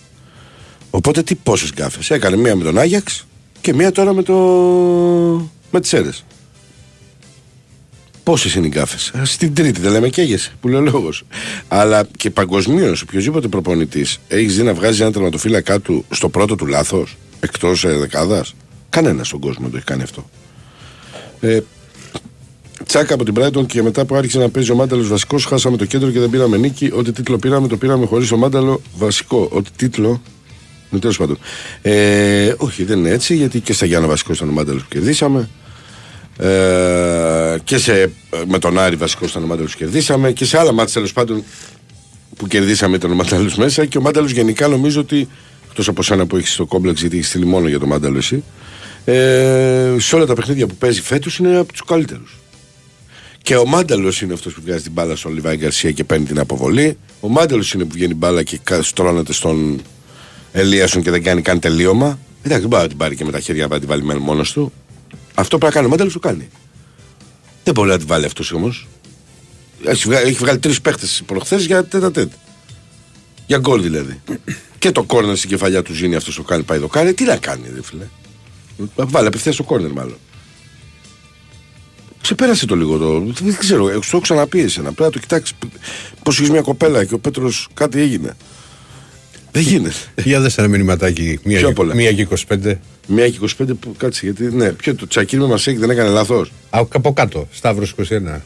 [0.90, 2.10] Οπότε τι πόσες γκάφες.
[2.10, 3.26] Έκανε μία με τον Άγιαξ
[3.62, 4.34] και μία τώρα με, το...
[5.72, 6.10] με τις αίρε.
[8.24, 11.24] Πόσες είναι οι γκάφες; Στην τρίτη δεν λέμε καίγεσαι, που λέει ο λόγος.
[11.68, 16.66] Αλλά και παγκοσμίως, οποιοδήποτε προπονητής έχεις δει να βγάζει ένα τερματοφύλακά του στο πρώτο του
[16.66, 18.54] λάθος, εκτός ε, δεκάδας;
[18.90, 20.30] Κανένας στον κόσμο δεν το έχει κάνει αυτό.
[21.40, 21.60] Ε,
[22.86, 25.86] τσάκα από την Brighton και μετά που άρχισε να παίζει ο Μάνταλος βασικός, χάσαμε το
[25.86, 26.92] κέντρο και δεν πήραμε νίκη.
[26.94, 29.50] Ό,τι τίτλο πήραμε, το πήραμε χωρίς ο Μάνταλο βασικό.
[29.52, 30.22] Ό,τι τίτλο.
[30.90, 31.38] Ναι, τέλος πάντων.
[31.82, 35.50] Ε, όχι, δεν είναι έτσι, γιατί και στα Γιάννα βασικό ήταν ο Μάνταλος που κερδίσαμε.
[36.38, 38.12] Ε, και σε,
[38.48, 40.32] με τον Άρη βασικό ήταν ο Μάνταλο που κερδίσαμε.
[40.32, 41.44] Και σε άλλα μάτια τέλος πάντων
[42.38, 43.86] που κερδίσαμε ήταν ο Μάνταλο μέσα.
[43.86, 45.28] Και ο Μάνταλο γενικά νομίζω ότι.
[45.70, 48.44] Εκτός από σένα που έχεις το κόμπλεξ, γιατί έχεις στείλει μόνο για τον Μάνταλο εσύ.
[49.06, 52.36] Ε, σε όλα τα παιχνίδια που παίζει φέτος είναι από τους καλύτερους.
[53.42, 56.40] Και ο Μάνταλος είναι αυτός που βγάζει την μπάλα στον Λιβάη Γκαρσία και παίρνει την
[56.40, 56.98] αποβολή.
[57.20, 59.82] Ο Μάνταλος είναι που βγαίνει μπάλα και κα- στρώνεται στον
[60.52, 62.20] Ελίασον και δεν κάνει καν τελείωμα.
[62.44, 64.74] Εντάξει, δεν μπορεί να την πάρει και με τα χέρια να την βάλει μόνος του.
[65.36, 65.86] Αυτό πρέπει να κάνει.
[65.86, 66.50] Ο Μάνταλο το κάνει.
[67.64, 68.88] Δεν μπορεί να την βάλει αυτός όμως.
[69.86, 72.32] Έχει βγάλει, έχει βγάλει τρεις παίχτες προχθές για τέτα τέτ.
[73.48, 74.22] Για γκολ δηλαδή.
[74.80, 77.14] και το κόρνερ στην κεφαλιά του Ζήνη αυτός το κάνει, πάει το κάνει.
[77.14, 78.08] Τι να κάνει, δε φίλε.
[78.96, 80.18] Βάλε απευθείας στο κόρνερ μάλλον.
[82.22, 83.20] Ξεπέρασε το λίγο το.
[83.44, 84.84] Δεν ξέρω, ε, σου το έχω ξαναπεί εσένα.
[84.86, 85.56] Πρέπει να το κοιτάξεις.
[86.24, 88.38] Πώς έχεις μια κοπέλα και ο Πέτρος κάτι έγινε.
[89.52, 89.96] Δεν γίνεται.
[90.24, 91.40] Για δες ένα μηνυματάκι.
[91.44, 91.96] Μία, Πιο και- πολλά.
[91.96, 92.80] μία και 25.
[93.08, 94.56] Μία και 25 που κάτσε γιατί.
[94.56, 97.48] Ναι, ποιο το τσακίρι με Μαρσέικ δεν έκανε λάθος; Α, από κάτω.
[97.52, 98.42] Σταύρος 21.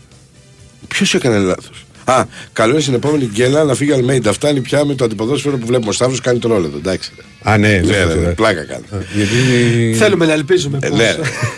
[0.87, 4.33] Ποιος έκανε λάθος; Α, καλό είναι στην επόμενη γκέλα να φύγει ο Αλμέιντα.
[4.33, 5.89] Φτάνει πια με το αντιποδόσφαιρο που βλέπουμε.
[5.89, 6.77] Ο Σταύρος κάνει το ρόλο του.
[6.77, 7.11] Εντάξει.
[7.43, 8.21] Α, ναι, Ναι, ναι, ναι, ναι.
[8.21, 8.83] ναι, πλάκα κάνει.
[9.15, 9.93] Γιατί.
[9.97, 10.77] Θέλουμε να ελπίζουμε.
[10.81, 11.15] Ε, πως- ναι,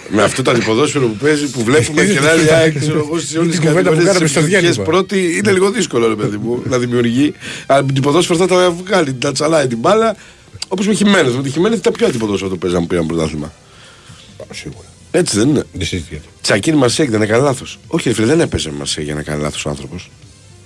[0.10, 3.38] με αυτό το αντιποδόσφαιρο που παίζει, που βλέπουμε και να λέει «Α, ξέρω εγώ σε
[3.38, 4.84] όλες τις Την κουβέντα που κάναμε στο κατηγορίε διάλειμμα.
[4.84, 7.34] πρώτη είναι λίγο δύσκολο, ρε παιδί μου, να δημιουργεί.
[7.66, 10.16] Αλλά με την ποδόσφαιρο θα τα βγάλει, τα τσαλάει την μπάλα.
[10.68, 11.34] Όπως με Χιμένεθ.
[11.36, 13.54] Με τη Χιμένεθ τα πιο αντιποδόσφαιρο το παίζαμε που πήραμε πρωτάθλημα.
[14.54, 14.88] Σίγουρα.
[15.12, 15.64] Έτσι δεν είναι.
[15.74, 16.26] Δεν συζητιέται.
[16.42, 17.80] Τσακίρι Μαρσέικ δεν έκανε λάθος.
[17.88, 20.10] Όχι, ρε φίλε, δεν έπαιζε με Μαρσέικ για να κάνει λάθος ο άνθρωπος.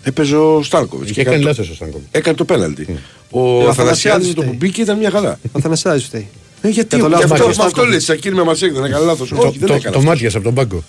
[0.04, 1.12] Έπαιζε ο Στάνκοβιτς.
[1.12, 2.08] Και έκανε λάθος ο Στάνκοβιτς.
[2.12, 2.86] Έκανε το πέναλτι.
[2.89, 2.93] Ε,
[3.30, 4.58] Ο ο Αθανασιάδης Αθανασιάδης το που φταίει.
[4.60, 5.39] μπήκε ήταν μια χαρά.
[5.52, 6.28] Ο Θανασιάδης φταίει.
[6.62, 7.89] Ε, γιατί Για το γι' λάθος αυτό, Μάρκος με αυτό Στάνκοβιτ.
[7.89, 9.30] λέει Τσακίρι με Μαρσέικ δεν έκανε λάθος.
[9.30, 9.91] Το, Όχι, δεν το, έκανε.
[9.93, 10.10] το αυτό.
[10.10, 10.84] μάτιασε από τον πάγκο.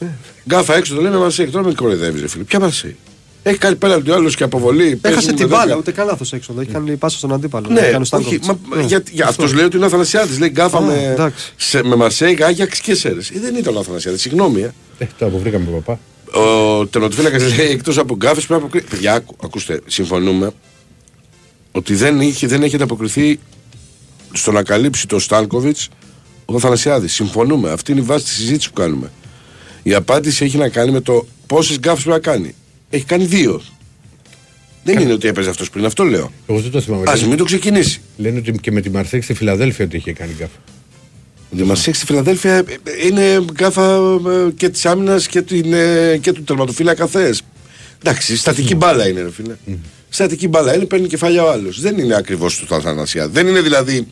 [0.48, 1.50] Γκάφα έξω το λέμε Μαρσέικ.
[1.50, 2.42] Τώρα με κοροϊδεύεις, ρε φίλε.
[2.44, 2.94] Ποια Μαρσέικ.
[3.42, 4.96] Έχει κάνει πέναλτι ο άλλο και αποβολή.
[4.96, 5.60] παίζει Έχασε με την δέκα.
[5.60, 6.54] μπάλα, ούτε καν λάθος έξω.
[6.60, 7.68] Έχει κάνει πάσα στον αντίπαλο.
[7.70, 8.46] Ναι, Έκανε ο όχι, Στάνκοβιτς.
[8.46, 8.82] μα, Ναι.
[8.82, 11.52] για, για αυτός λέει ότι είναι ο Αθανασιάδης, λέει γκάφα Α, με, εντάξει.
[11.56, 13.30] σε, με Μαρσέικ, Άγιαξ και Σέρες.
[13.30, 14.60] Ε, δεν ήταν ο Αθανασιάδης, συγγνώμη.
[14.60, 14.72] Ε.
[14.98, 16.00] Ε, το αποβρήκαμε τον παπά.
[16.40, 18.86] Ο τερματοφύλακας λέει εκτός από γκάφες πρέπει να αποκριθεί.
[18.88, 20.50] Παιδιά, άκου- ακούστε, συμφωνούμε
[21.72, 23.38] ότι δεν, είχε, δεν έχετε αποκριθεί
[24.32, 25.88] στο να καλύψει το Στάνκοβιτς
[26.44, 27.12] ο Αθανασιάδης.
[27.12, 29.10] Συμφωνούμε, αυτή είναι η βάση της συζήτησης που κάνουμε.
[29.82, 32.54] Η απάντηση έχει να κάνει με το πόσες γκάφες πρέπει να κάνει.
[32.94, 33.62] Έχει κάνει δύο.
[34.84, 36.32] Δεν είναι ότι έπαιζε αυτός πριν, αυτό λέω.
[36.46, 37.02] Εγώ δεν το θυμάμαι.
[37.06, 38.00] Ας Λένε- μην το ξεκινήσει.
[38.16, 40.58] Λένε ότι και με τη Μαρσέικ στη Φιλαδέλφια ότι είχε κάνει γκάφα.
[41.56, 46.16] Η Μαρσέικ στη Φιλαδέλφια ε, ε, είναι γκάφα ε, και της άμυνας και, την, ε,
[46.20, 47.42] και του τερματοφύλακα θες.
[48.02, 49.54] Εντάξει, στατική μπάλα είναι, ρε φίλε.
[50.08, 51.80] Στατική μπάλα είναι, παίρνει κεφάλια ο άλλος.
[51.80, 53.28] Δεν είναι ακριβώς του Αθανασιάδη.
[53.28, 54.06] Δεν είναι δηλαδή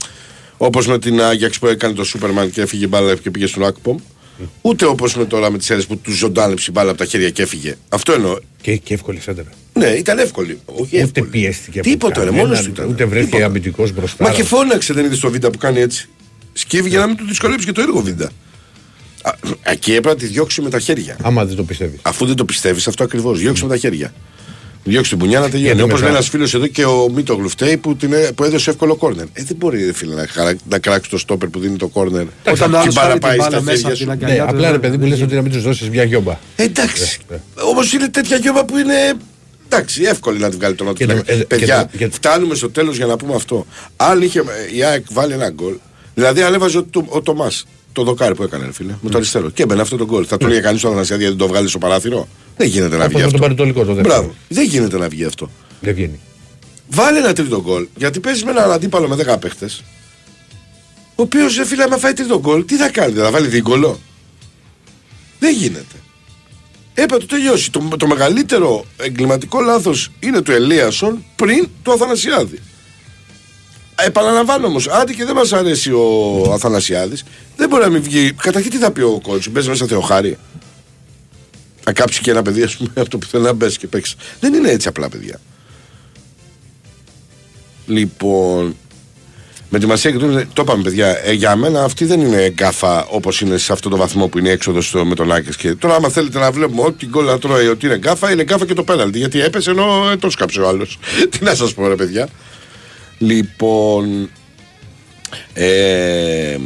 [0.57, 3.65] όπως με την Άγιαξ που έκανε το Σούπερμαν και έφυγε η μπάλα και πήγε στον
[3.65, 3.97] Ακπομ.
[4.61, 7.31] Ούτε όπως με τώρα με τις Σέρρες που τους ζωντάνεψε η μπάλα από τα χέρια
[7.31, 7.77] και έφυγε.
[7.89, 8.39] Αυτό εννοώ.
[8.63, 9.49] Και, και εύκολη σέντερα.
[9.73, 10.59] Ναι, ήταν εύκολη.
[10.65, 11.27] Όχι Ούτε εύκολη.
[11.27, 12.89] πιέστηκε από Τίποτα, ρε, κανέναν, μόνος του ήταν.
[12.89, 13.45] Ούτε βρέθηκε Τίποτα.
[13.47, 14.25] αμυντικός μπροστά.
[14.25, 16.09] Μα και φώναξε, δεν είδες το βίντεο που κάνει έτσι.
[16.53, 18.29] Σκύβει για να μην του δυσκολέψει και το έργο βίντεο.
[19.23, 19.33] Α,
[19.63, 21.17] Εκεί έπρεπε να τη διώξει με τα χέρια.
[21.23, 21.99] Άμα δεν το πιστεύεις.
[22.03, 23.39] Αφού δεν το πιστεύεις, αυτό ακριβώς.
[23.39, 24.13] Διώξει με τα χέρια.
[24.85, 25.65] Διώξει την πουνιά να τελειώνει.
[25.65, 28.45] Γιατί Όπως μετά- λέει ένας φίλος εδώ και ο Μίτο Γλουφτέη που, την, έ- που
[28.45, 29.25] έδωσε εύκολο κόρνερ.
[29.25, 32.25] Ε, δεν μπορεί ρε, φίλε, να, χαρα- να κράξει το στόπερ που δίνει το κόρνερ.
[32.51, 34.11] Όταν και άλλος η μπάλα πάρει την πάει μπάλα στα μέσα χέρια από την σου.
[34.13, 34.35] αγκαλιά.
[34.45, 36.05] Ναι, του, απλά ρε δεν- παιδί μου δεν λες ότι να μην τους δώσεις μια
[36.05, 36.39] γιόμπα.
[36.57, 37.19] Ε, εντάξει.
[37.31, 37.39] Ε, ε.
[37.71, 39.13] Όμως είναι τέτοια γιώμα που είναι.
[39.69, 41.25] Εντάξει, εύκολη να την βγάλει το Και νότιο.
[41.25, 43.67] το- ε, Παιδιά, και το- και- φτάνουμε στο τέλος για να πούμε αυτό.
[43.97, 45.75] Αν είχε ε, η ΑΕΚ βάλει ένα γκολ,
[46.15, 49.17] δηλαδή αν έβαζε ο, Του- ο Τομάς το δοκάρι που έκανε, ρε φίλε, με το
[49.17, 50.25] αριστερό και έμπαινε αυτό το γκολ.
[50.29, 53.05] Θα το έλεγε κανείς στον Αθανασιάδη γιατί δεν το βγάλεις στο παράθυρο; Δεν γίνεται να
[53.05, 53.31] Όπως βγει με αυτό.
[53.39, 54.15] τον Πανετολικό το δεύτερο.
[54.15, 54.35] Μπράβο.
[54.49, 55.51] Δεν γίνεται να βγει αυτό.
[55.81, 56.21] Δεν βγαίνει.
[56.89, 57.87] Βάλε ένα τρίτο γκολ.
[57.97, 59.83] Γιατί παίζεις με έναν αντίπαλο με 10 παίχτες.
[61.15, 64.01] Ο οποίος ρε φίλε, άμα φάει τρίτο γκολ, τι θα κάνει, θα βάλει δίγκολο;
[65.39, 65.95] Δεν γίνεται.
[66.95, 67.71] Έπρεπε να το τελειώσει.
[67.73, 72.59] Το, το μεγαλύτερο εγκληματικό λάθος είναι του Ελίασον πριν του Αθανασιάδη.
[74.07, 77.25] Επαναλαμβάνω όμως, άντε και δεν μας αρέσει ο Αθανασιάδης,
[77.57, 78.33] δεν μπορεί να μην βγει.
[78.33, 80.39] Καταρχήν τι θα πει ο κόουτς, μπες μέσα Θεοχάρη.
[81.81, 84.17] Θα κάψει και ένα παιδί, ας πούμε, από το πουθενά μπες και παίξει.
[84.41, 85.41] Δεν είναι έτσι απλά, παιδιά.
[87.87, 88.77] Λοιπόν,
[89.73, 91.21] με τη Μαρσέιγ και το, το είπαμε, παιδιά.
[91.25, 94.49] Ε, για μένα αυτή δεν είναι γκάφα όπως είναι σε αυτό το βαθμό που είναι
[94.49, 95.57] η έξοδος στο, με τον Άγιαξ.
[95.57, 98.67] Και τώρα, άμα θέλετε να βλέπουμε ό,τι γκολ να τρώει ότι είναι γκάφα, είναι γκάφα
[98.67, 99.19] και το πέναλτι.
[99.19, 100.99] Γιατί έπεσε ενώ ε, το σκάψε ο άλλος.
[101.31, 102.29] Τι να σας πω, ρε παιδιά.
[103.23, 104.31] Λοιπόν.
[105.53, 106.57] Ε,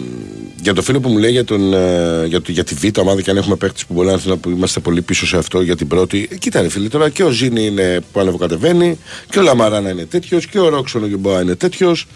[0.63, 3.21] για το φίλο που μου λέει για, τον, ε, για, το, για τη Β' ομάδα
[3.21, 5.61] και αν έχουμε παίχτε που μπορεί να έρθουν να που είμαστε πολύ πίσω σε αυτό
[5.61, 6.29] για την πρώτη.
[6.31, 8.99] Ε, κοίτα ρε φίλε τώρα και ο Ζήνη είναι που ανεβοκατεβαίνει
[9.31, 12.07] και ο Λαμαράνα είναι τέτοιος και ο Ρόξονο Γεμπόα είναι τέτοιος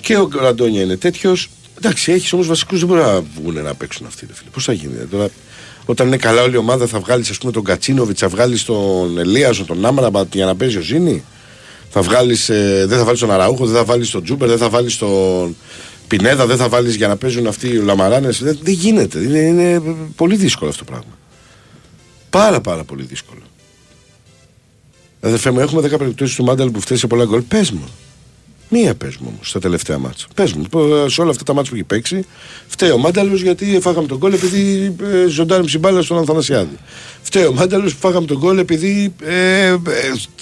[0.00, 1.48] και ο Ραντόνια είναι τέτοιος.
[1.78, 4.26] Εντάξει, έχεις όμως βασικούς δεν μπορεί να βγουν να παίξουν αυτοί.
[4.26, 4.50] Ρε φίλε.
[4.50, 5.28] Πώς θα γίνει ρε, τώρα.
[5.84, 9.84] Όταν είναι καλά όλη η ομάδα θα βγάλεις τον Κατσίνοβιτς, θα βγάλεις τον Ελίαζο, τον
[9.84, 11.24] Άμραμπατ για να παίζει ο Ζήνη.
[11.98, 14.68] Θα βγάλεις, ε, δεν θα βάλεις τον Αραούχο, δεν θα βάλεις τον Τζούμπερ, δεν θα
[14.68, 15.56] βάλεις τον
[16.08, 18.42] Πινέδα, δεν θα βάλεις για να παίζουν αυτοί οι λαμαράνες.
[18.42, 19.18] Δεν, δεν γίνεται.
[19.18, 19.82] Είναι, είναι
[20.16, 21.18] πολύ δύσκολο αυτό το πράγμα.
[22.30, 23.40] Πάρα πάρα πολύ δύσκολο.
[25.20, 27.40] Αδερφέ μου, έχουμε 10 περιπτώσεις του Μάνταλ που φταίει σε πολλά γκολ.
[27.40, 27.88] Πες μου.
[28.68, 30.26] Μία πες μου όμως στα τελευταία ματς.
[30.34, 30.62] Πες μου.
[30.70, 32.24] πω, Σε όλα αυτά τα ματς που έχει παίξει,
[32.66, 36.76] φταίει ο Μάνταλος γιατί φάγαμε τον γκολ επειδή ε, ζωντάνεψε η μπάλα στον Αθανασιάδη.
[37.22, 39.76] Φταίει ο Μάνταλος που φάγαμε τον γκολ επειδή ε, ε,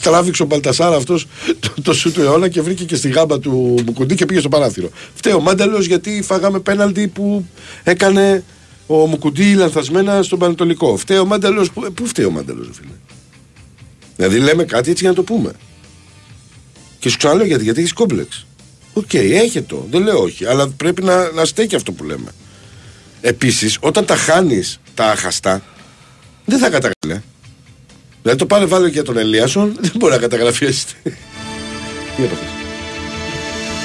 [0.01, 1.27] τράβηξε ο Μπαλτασάρα αυτός
[1.61, 4.49] το, το σουτ του αιώνα και βρήκε και στη γάμπα του Μουκουντή και πήγε στο
[4.49, 4.89] παράθυρο.
[5.15, 7.45] Φταίει ο Μάνταλος γιατί φάγαμε πέναλτι που
[7.83, 8.45] έκανε
[8.87, 10.97] ο Μουκουντή λανθασμένα στον Παναιτωλικό.
[10.97, 11.71] Φταίει ο Μάνταλος.
[11.71, 12.93] Πού, πού φταίει ο Μάνταλος, φίλε;
[14.17, 15.53] Δηλαδή λέμε κάτι έτσι για να το πούμε.
[17.05, 18.47] Και σου ξαναλέω γιατί, γιατί έχεις κόμπλεξ.
[18.93, 22.31] ΟΚ, έχει το, δεν λέω όχι, αλλά πρέπει να, να στέκει αυτό που λέμε.
[23.21, 25.63] Επίσης, όταν τα χάνεις τα αχαστά,
[26.45, 27.27] δεν θα καταγραφεί.
[28.23, 30.87] Δηλαδή το πάρε βάλε για τον Ελίασον, δεν μπορεί να καταγραφεί έτσι.
[32.17, 32.49] Τι έπαθες.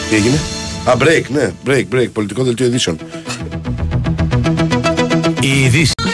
[0.09, 0.39] Τι έγινε;
[0.85, 2.11] Α, break, ναι, break, break.
[2.13, 2.99] Πολιτικό δελτίο ειδήσεων.
[5.41, 6.08] Οι ειδήσεις.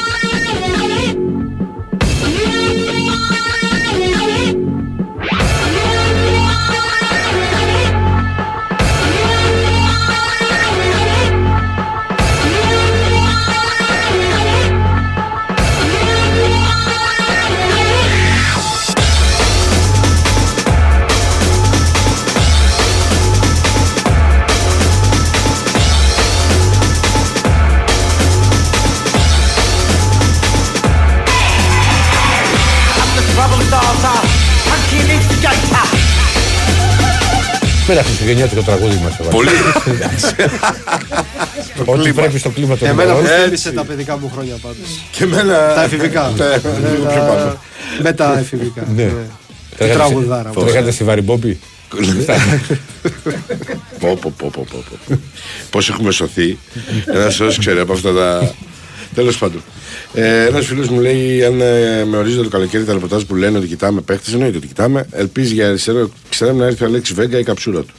[37.87, 39.13] Με ένα χριστουγεννιάτικο τραγούδι μας.
[39.19, 39.29] έβαλε.
[39.35, 39.49] Πολύ.
[41.85, 43.43] Ό,τι πρέπει στο κλίμα των Εμένα μου ημερών.
[43.43, 44.99] θύμισε τα παιδικά μου χρόνια πάντως.
[45.11, 45.73] Και εμένα.
[45.73, 46.33] Τα εφηβικά.
[46.37, 46.45] Ναι,
[46.89, 47.57] λίγο πιο πάνω.
[48.01, 48.83] Με τα εφηβικά.
[48.95, 49.03] Ναι.
[49.03, 49.09] ναι.
[49.77, 50.49] Τρέχατε στη- Τραγουδάρα.
[50.49, 51.59] Τρέχατε στη Βαριμπόμπη.
[53.99, 55.19] Πω, πω, πω, πω, πω, πω.
[55.69, 56.57] Πώς έχουμε σωθεί;
[57.05, 58.53] Ένας όσο ξέρει από αυτά τα...
[59.15, 59.63] Τέλος πάντων.
[60.13, 63.57] Ε, Ένας φίλος μου λέει: Αν ε, με ορίζονται το καλοκαίρι τα ρεπορτάζ που λένε
[63.57, 65.05] ότι κοιτάμε παίχτε, εννοείται ότι κοιτάμε.
[65.11, 67.93] Ελπίζει για αριστερό ξέραμε να έρθει ο Αλέξης Βέγγα η καψούρα του.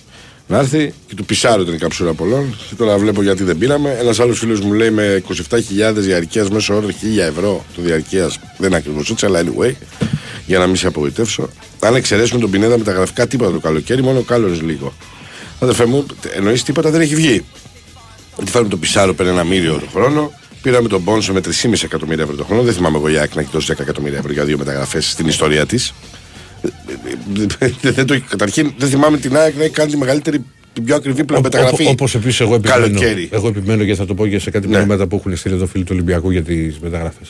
[0.48, 2.56] Να έρθει και του Πισάρου ήταν η καψούρα πολλών.
[2.68, 3.96] Και τώρα βλέπω γιατί δεν πήραμε.
[4.00, 8.38] Ένας άλλος φίλος μου λέει: Με 27.000 διαρκείας μέσω όρο 1.000 ευρώ το διαρκείας.
[8.58, 9.72] Δεν είναι ακριβώς έτσι, αλλά anyway.
[10.46, 11.48] Για να μην σε απογοητεύσω.
[11.80, 14.92] Αν εξαιρέσουμε τον Πινέδα με τα γραφικά τίποτα το καλοκαίρι, μόνο ο Κάλορ λίγο.
[15.60, 17.44] Αδερφέ μου, εννοείς τίποτα δεν έχει βγει.
[18.36, 20.32] Ότι φέρουμε τον Πισάρο παίρνει ένα μύριο το χρόνο.
[20.66, 22.62] Πήραμε τον Πόνσο με 3,5 εκατομμύρια ευρώ το χρόνο.
[22.62, 25.26] Δεν θυμάμαι εγώ η ΑΕΚ να έχει δώσει 10 εκατομμύρια ευρώ για δύο μεταγραφέ στην
[25.28, 25.78] ιστορία τη.
[27.82, 31.24] δεν το- Καταρχήν δεν θυμάμαι την ΑΕΚ να έχει κάνει τη μεγαλύτερη, την πιο ακριβή
[31.24, 31.86] πλέον μεταγραφή.
[31.86, 32.80] Όπω επίση εγώ επιμένω.
[32.80, 33.28] Καλοκαίρι.
[33.32, 34.78] Εγώ επιμένω και θα το πω και σε κάτι Ναι.
[34.78, 37.22] μηνύματα που έχουν στείλει εδώ φίλοι του Ολυμπιακού για τι μεταγραφέ.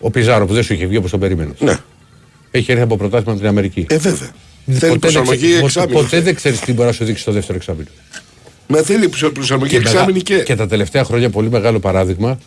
[0.00, 1.52] Ο Πιζάρο που δεν σου είχε βγει όπω τον περίμενε.
[1.58, 1.76] Ναι.
[2.50, 3.86] Έχει έρθει από πρωτάθλημα από την Αμερική.
[3.88, 4.30] Ε, βέβαια.
[4.66, 6.00] Θέλει Ποτέ δεν προσαρμογή ξε- ποτέ- εξάμεινο.
[6.00, 7.88] Ποτέ δεν ξέρει τι μπορεί να σου δείξει το δεύτερο εξάμεινο.
[8.66, 10.42] Μα θέλει προσ- προσαρμογή μεγα- εξάμεινη και.
[10.42, 12.38] και τα τελευταία χρόνια πολύ μεγάλο παράδειγμα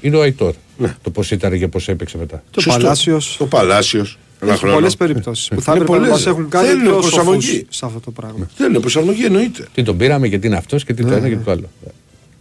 [0.00, 0.54] είναι ο Αϊτόρ.
[1.02, 2.42] Το πώς ήταν και πώς έπαιξε μετά.
[2.50, 2.80] Το Σωστό.
[2.80, 3.36] Παλάσιος.
[3.38, 4.18] Το Παλάσιος.
[4.40, 4.74] Ένα Έχει χρόνο.
[4.74, 6.24] πολλές περιπτώσεις που θα Είναι έπρεπε να πολλές.
[6.24, 7.46] μας έχουν κάνει Θέλουν πιο προσαρμογή.
[7.46, 8.50] σοφούς σε αυτό το πράγμα.
[8.56, 9.66] Θέλουν προσαρμογή εννοείται.
[9.74, 11.70] Τι τον πήραμε και τι είναι αυτός και τι το Ναι, ένα και το άλλο.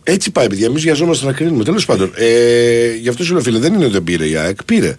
[0.03, 0.65] Έτσι πάει, παιδιά.
[0.65, 1.63] Εμείς βιαζόμαστε να κρίνουμε.
[1.63, 4.63] Τέλος πάντων, ε, γι' αυτό σου λέω, φίλε, δεν είναι ότι δεν πήρε η ΑΕΚ.
[4.63, 4.95] Πήρε.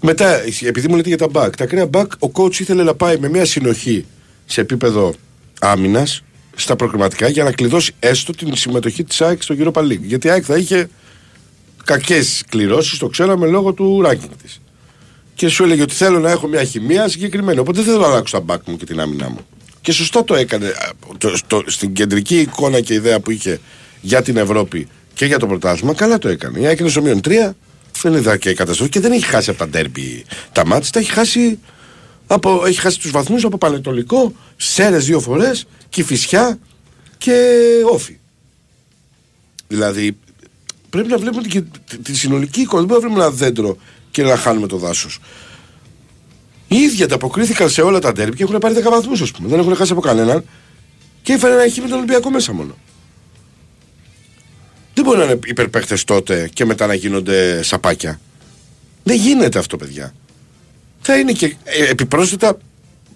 [0.00, 3.16] Μετά, επειδή μου λέτε για τα μπακ, τα ακραία μπακ, ο coach ήθελε να πάει
[3.18, 4.04] με μια συνοχή
[4.46, 5.14] σε επίπεδο
[5.60, 6.22] άμυνας
[6.56, 10.00] στα προκριματικά για να κλειδώσει έστω την συμμετοχή της ΑΕΚ στο Europa League.
[10.02, 10.88] Γιατί η ΑΕΚ θα είχε
[11.84, 14.60] κακές κληρώσεις, το ξέραμε λόγω του ranking της.
[15.34, 17.58] Και σου έλεγε ότι θέλω να έχω μια χημεία συγκεκριμένη.
[17.58, 19.38] Οπότε δεν θέλω να αλλάξω τα μπακ μου και την άμυνά μου.
[19.80, 20.66] Και σωστά το έκανε.
[20.66, 23.60] α, Το, το- στην κεντρική εικόνα και ιδέα που είχε
[24.00, 26.60] για την Ευρώπη και για το πρωτάθλημα, καλά το έκανε.
[26.60, 27.30] Η ΑΕΚ είναι στο μείον 3,
[28.02, 30.90] δεν είναι και η καταστροφή και δεν έχει χάσει από τα ντέρμπι τα μάτια.
[30.92, 31.58] Τα έχει χάσει,
[32.26, 36.58] από, έχει χάσει τους βαθμούς από Πανετολικό, Σέρες δύο φορές, Κυφυσιά
[37.18, 38.18] και Όφη.
[39.68, 40.16] Δηλαδή,
[40.90, 42.80] πρέπει να βλέπουμε και τη, τη συνολική εικόνα.
[42.80, 43.76] Δεν μπορούμε να βλέπουμε ένα δέντρο
[44.10, 45.20] και να χάνουμε το δάσος.
[46.68, 49.48] Οι ίδιοι ανταποκρίθηκαν σε όλα τα ντέρμπι και έχουν πάρει 10 βαθμούς, ας πούμε.
[49.48, 50.44] Δεν έχουν χάσει από κανέναν
[51.22, 52.76] και έφερε ένα χ με τον Ολυμπιακό μέσα μόνο.
[54.94, 58.20] Δεν μπορεί να είναι υπερπαίχτες τότε και μετά να γίνονται σαπάκια.
[59.02, 60.14] Δεν γίνεται αυτό, παιδιά.
[61.00, 62.58] Θα είναι και ε, επιπρόσθετα,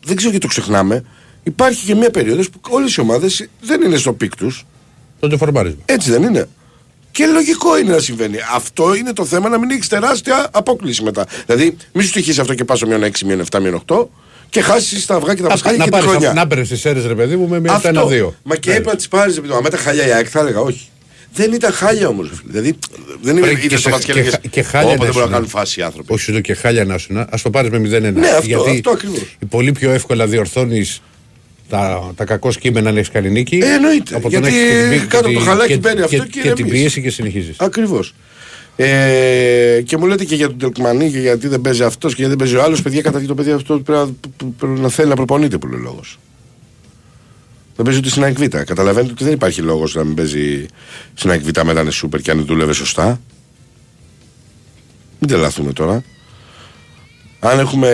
[0.05, 1.05] δεν ξέρω γιατί το ξεχνάμε,
[1.43, 4.65] υπάρχει και μια περίοδος που όλες οι ομάδες δεν είναι στο peak τους.
[5.21, 5.81] Τότε φορμάρισμα.
[5.85, 6.49] Έτσι δεν είναι.
[7.11, 8.37] Και λογικό είναι να συμβαίνει.
[8.55, 11.27] Αυτό είναι το θέμα να μην έχεις τεράστια απόκλιση μετά.
[11.47, 14.09] Δηλαδή, μην σου τυχείς αυτό και πας στο μείον 6, μείον 7, μείον 8
[14.51, 16.33] και χάσεις τα αυγά και τα Να, πασχάλια να, και τη πάρεις, χρονιά.
[16.33, 17.89] να παίρνει τις Σέρρες, ρε παιδί μου, με μια Αυτό.
[18.09, 18.35] 1-2.
[18.43, 19.41] Μα και έπρεπε να τις πάρεις.
[19.63, 20.89] Με τα χαλιά η ΑΕΚ θα έλεγα όχι.
[21.35, 22.31] Δεν ήταν χάλια όμως.
[22.45, 22.79] Δηλαδή
[23.23, 24.31] δεν είναι Πρέπει είδες και το σε- μα και και έλεγες.
[24.31, 25.49] χα- και χάλια Όπου να δεν μπορούν να ήσουν.
[25.49, 26.13] κάνουν φάση οι άνθρωποι.
[26.13, 28.13] Όχι ούτε και χάλια να σου, ας το πάρεις με 0-1.
[28.21, 29.37] Ναι, αυτό, Γιατί αυτό ακριβώς.
[29.49, 31.03] πολύ πιο εύκολα διορθώνεις
[31.71, 33.57] τα, τα κακός κείμενα αν έχει κάνει νίκη.
[33.63, 34.15] Ε, εννοείται.
[34.17, 36.17] από το να Γιατί έχεις την πί- κάτω από το τη- χαλάκι και- μπαίνει αυτό
[36.17, 36.81] και, και και την ηρεμείς.
[36.81, 37.57] πίεση και συνεχίζεις.
[37.59, 38.15] Ακριβώς.
[38.77, 42.37] Ε, και μου λέτε και για τον Τελκμανί και γιατί δεν παίζει αυτός και γιατί
[42.37, 42.83] δεν παίζει ο άλλος.
[42.83, 43.99] Παιδιά, κατά το παιδί αυτό πρέπει
[44.39, 46.19] να, πρέπει να θέλει να προπονείται που λέει λόγος.
[47.77, 48.47] Δεν παίζει ούτε στην ΑΕΚ Β.
[48.65, 50.67] Καταλαβαίνετε ότι δεν υπάρχει λόγος να μην παίζει
[51.15, 53.21] στην ΑΕΚ Β μετά είναι σούπερ και αν δούλευε σωστά.
[55.19, 56.03] Μην τρελαθούμε τώρα.
[57.41, 57.89] Αν έχουμε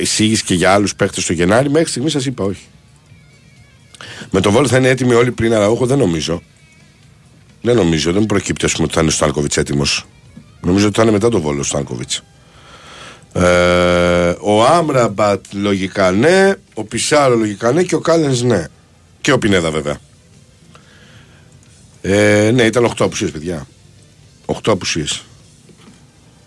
[0.00, 2.66] εισήγηση και για άλλους παίχτες στο Γενάρη, μέχρι στιγμής σας είπα όχι.
[4.30, 6.42] Με τον Βόλο θα είναι έτοιμοι όλοι πριν Αραούχο, δεν νομίζω.
[7.62, 10.04] Δεν νομίζω, δεν μου προκύπτει ας πούμε, ότι θα είναι ο Στάνκοβιτς έτοιμος.
[10.60, 12.22] Νομίζω ότι θα είναι μετά τον Βόλο ο Στάνκοβιτς.
[13.32, 18.66] Ε, ο Άμραμπατ λογικά ναι, ο Πισάρο λογικά ναι και ο Κάλενς ναι.
[19.20, 19.98] Και ο Πινέδα βέβαια.
[22.00, 23.66] Ε, ναι, ήταν 8 απουσίες, παιδιά.
[24.46, 25.24] 8 απουσίες.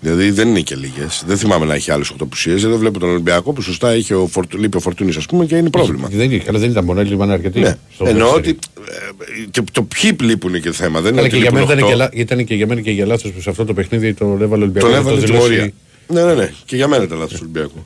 [0.01, 1.23] Δηλαδή δεν είναι και λίγες.
[1.27, 2.53] Δεν θυμάμαι να έχει άλλες οκτωπουσίε.
[2.53, 4.53] Εδώ βλέπω τον Ολυμπιακό που σωστά είχε ο Φορτ...
[4.53, 6.07] λείπει ο Φορτούνης, ας πούμε, και είναι πρόβλημα.
[6.11, 7.59] Δεν, είχε, αλλά δεν ήταν μόνο, ήταν αρκετοί.
[7.59, 7.75] Ναι.
[7.93, 8.55] στο Εννοώ δεύτερο.
[8.55, 8.59] ότι.
[9.43, 11.01] ε, και το ποιοι λείπουν και θέμα.
[11.01, 12.15] Δεν είναι Αλλά ότι και για, μένα λείπουν ήταν και, οκτώ.
[12.17, 14.63] λα- ήταν και για μένα και για λάθο που σε αυτό το παιχνίδι το έβαλε
[14.63, 14.81] ο Ολυμπιακός.
[14.81, 15.47] Τον να έβαλε το τιμωρία.
[15.49, 15.73] δηλώσει-
[16.07, 16.51] Ναι, ναι, ναι.
[16.65, 17.85] Και για μένα ήταν λάθος του Ολυμπιακού.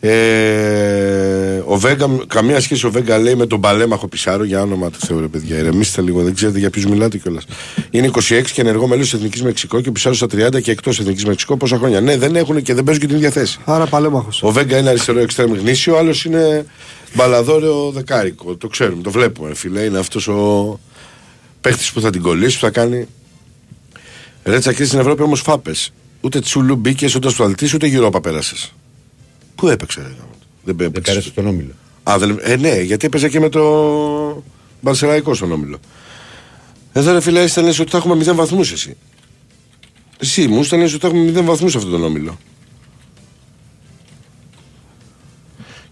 [0.00, 4.98] Ε, ο Βέγκα, καμία σχέση ο Βέγκα λέει με τον παλέμαχο Πισάρο για όνομα του
[5.06, 5.58] Θεού, ρε παιδιά.
[5.58, 7.44] Ηρεμήστε λίγο, δεν ξέρετε για ποιους μιλάτε κιόλας.
[7.90, 11.00] Είναι 26 και ενεργό μέλος της Εθνικής Μεξικό και ο Πισάρος στα 30 και εκτός
[11.00, 11.56] Εθνικής Μεξικό.
[11.56, 12.00] Πόσα χρόνια.
[12.00, 13.58] Ναι, δεν έχουν και δεν παίζουν και την ίδια θέση.
[13.64, 14.42] Άρα παλέμαχος.
[14.42, 16.66] Ο Βέγκα είναι αριστερό εξτρέμ γνήσιο, ο άλλος είναι
[17.14, 18.56] μπαλαδόρεο δεκάρικο.
[18.56, 19.80] Το ξέρουμε, το βλέπουμε, φίλε.
[19.80, 20.80] Είναι αυτός ο
[21.60, 23.06] παίχτης που θα την κολλήσει, που θα κάνει.
[24.44, 25.92] Ρε τσακί στην Ευρώπη όμως φάπες.
[26.20, 28.72] Ούτε τσούλου μπήκες, ούτε στο αλτής, ούτε Europa πέρασες.
[29.58, 30.06] Πού έπαιξε, ρε.
[30.06, 31.10] γάμο; Του; Δεν Δεν έπαιξε.
[31.12, 31.72] πέρασε στον όμιλο.
[32.02, 32.38] Α, δεν...
[32.42, 34.44] Ε, ναι, γιατί έπαιζε και με το
[34.80, 35.78] Μπαρσελαϊκό στον όμιλο.
[36.92, 38.96] Εδώ ρε φίλε, ήταν ότι θα έχουμε 0 βαθμούς εσύ.
[40.18, 42.38] Εσύ μου ήταν ότι θα έχουμε 0 βαθμούς σε αυτόν τον όμιλο.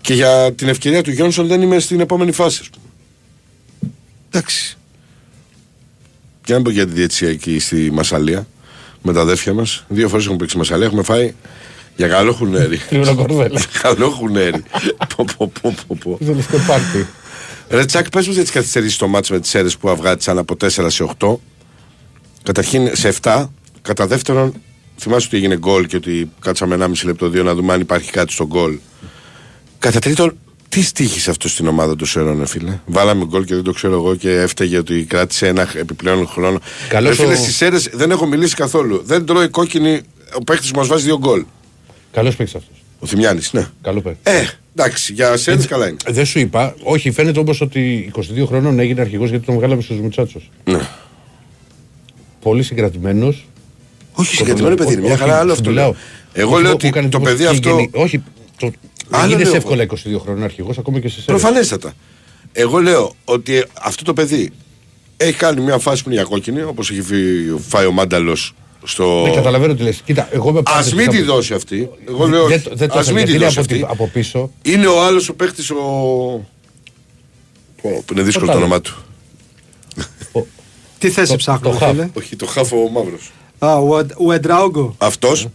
[0.00, 2.84] Και για την ευκαιρία του Γιόνσον δεν είμαι στην επόμενη φάση, ας πούμε.
[4.30, 4.76] Εντάξει.
[6.44, 8.46] Και να πω για τη διετησία εκεί στη Μασαλία
[9.02, 9.84] με τα αδέρφια μας.
[9.88, 10.86] Δύο φορές έχουμε παίξει Μασαλία.
[10.86, 11.34] Έχουμε φάει
[11.96, 12.80] για καλό χουνέρι.
[12.90, 13.60] Λίγο κορδέλα.
[13.82, 14.62] καλό χουνέρι.
[15.16, 16.16] πω, πω, πω, πω, πω.
[16.20, 17.06] Δεν είναι πάρτι.
[17.68, 20.56] Ρε Τσάκ, πες μου για τις καθυστερήσεις στο μάτς με τις αίρες που αυγάτησαν από
[20.60, 21.38] 4 σε 8.
[22.42, 23.46] Καταρχήν σε 7.
[23.82, 24.52] Κατά δεύτερον,
[24.98, 28.32] θυμάσαι ότι έγινε γκολ και ότι κάτσαμε 1,5 λεπτό, 2 να δούμε αν υπάρχει κάτι
[28.32, 28.78] στο γκολ.
[29.78, 33.72] Κατά τρίτον, τι στήχησε αυτό στην ομάδα του Σερών, φίλε; Βάλαμε γκολ και δεν το
[33.72, 36.58] ξέρω εγώ και έφταιγε ότι κράτησε ένα επιπλέον χρόνο.
[36.88, 39.02] Καλός Ρε φίλε, ο- στις αίρες δεν έχω μιλήσει καθόλου.
[39.04, 40.00] Δεν τρώει κόκκινη
[40.34, 41.44] ο παίχτη που μας βάζει δύο γκολ.
[42.16, 42.76] Καλός παίξει αυτός.
[42.98, 43.66] Ο Θημιάνη, ναι.
[43.82, 44.20] Καλό παίξει.
[44.22, 44.44] Ε,
[44.74, 45.96] εντάξει, για σέντε καλά είναι.
[46.08, 49.98] Δεν σου είπα, όχι, φαίνεται όμως ότι 22 χρονών έγινε αρχηγός γιατί τον βγάλαμε στους
[50.00, 50.40] Μουτσάτσου.
[50.64, 50.78] Ναι.
[52.40, 53.46] Πολύ συγκρατημένος.
[54.12, 55.96] Όχι, συγκρατημένο παιδί είναι, μια χαρά άλλο αυτό λέω.
[56.32, 57.88] Εγώ λέω ότι το παιδί αυτό.
[57.92, 58.22] Όχι,
[58.58, 58.70] το,
[59.10, 61.38] Άλλο δεν γίνει λέω εύκολα 22 χρονών αρχηγός, ακόμα και σε σένα.
[61.38, 61.92] Προφανέστατα.
[62.52, 64.50] Εγώ λέω ότι αυτό το παιδί
[65.16, 68.54] έχει κάνει μια φάση που είναι για κόκκινη, όπως έχει φύγει- φάει ο Μάνταλος
[68.86, 69.22] στο.
[69.22, 70.00] Δεν καταλαβαίνω τι λες.
[70.04, 71.88] Κοίτα, εγώ με Α πάτησε μην στα- τη δώσει αυτή.
[72.08, 72.46] Εγώ λέω.
[72.46, 73.82] Δεν, δεν το ας μην γιατί τη είναι δώσει από, αυτή.
[73.82, 74.50] τη- από πίσω.
[74.62, 75.74] Είναι ο άλλος ο παίχτης ο.
[77.82, 78.64] Πω, που είναι δύσκολο το Τάλε.
[78.64, 78.96] όνομά του.
[80.98, 83.30] Τι θέση ψάχνουμε, φίλε; Όχι, το χάφο ο μαύρος.
[83.58, 84.94] Α, ο Ουεντ- ο Εντράουγκο.
[84.98, 85.46] Αυτός.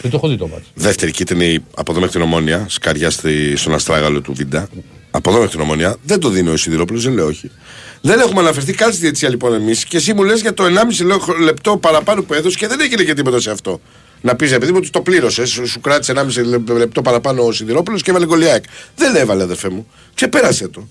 [0.00, 0.62] Δεν το έχω δει το μάτι.
[0.74, 4.68] Δεύτερη κίτρινη από εδώ μέχρι την ομόνια, σκαριά στη, στον Αστράγαλο του Βίντα.
[5.10, 5.96] Από εδώ μέχρι την ομόνια.
[6.02, 7.50] Δεν το δίνει ο Σιδηρόπουλος, δεν λέω όχι.
[8.00, 11.04] Δεν έχουμε αναφερθεί καν στη διετησία λοιπόν εμείς και εσύ μου λες για το 1,5
[11.04, 13.80] λε- λεπτό παραπάνω που έδωσε και δεν έγινε και τίποτα σε αυτό.
[14.20, 17.52] Να πεις επειδή μου ότι το πλήρωσες, σου, σου κράτησε 1,5 λε- λεπτό παραπάνω ο
[17.52, 18.64] Σιδηρόπουλος και έβαλε γκολιάκ.
[18.96, 19.86] Δεν έβαλε, αδερφέ μου.
[20.14, 20.88] Ξεπέρασε το.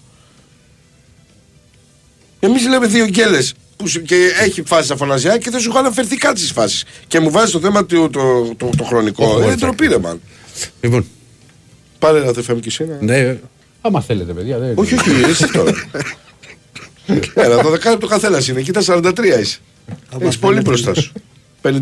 [2.40, 6.18] Εμείς λέμε δύο γκέλες που σου- και έχει φάσει αφωναζιά και δεν σου έχω αναφερθεί
[6.18, 6.84] καν στις φάσεις.
[7.08, 9.26] Και μου βάζει το θέμα του το, το, το, χρονικό.
[9.26, 10.18] Όχι, Ε, όχι, ντροπή, ρε, man.
[10.82, 11.06] Λοιπόν,
[12.00, 12.84] Πάρε ένα αδερφέ μου και εσύ.
[12.84, 12.98] ένα.
[13.02, 13.38] ναι,
[13.82, 14.58] άμα θέλετε, παιδιά.
[14.60, 14.74] Δεν...
[14.78, 15.72] Όχι, όχι, εσύ τώρα.
[17.34, 18.62] Έλα, το δεκάλεπτο καθένας είναι.
[18.62, 19.60] Κοίτα 43 είσαι.
[20.20, 21.12] Έχεις πολύ μπροστά σου.
[21.62, 21.82] 58,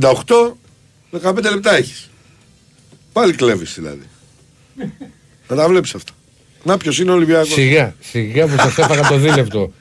[1.22, 2.10] 15 λεπτά έχεις.
[3.14, 4.02] Πάλι κλέβεις δηλαδή.
[5.48, 6.12] Να τα βλέπεις αυτά.
[6.64, 9.72] Να ποιος είναι ο Ολυμπιακός; Σιγά, σιγά που σας έφαγα το δίλεπτο.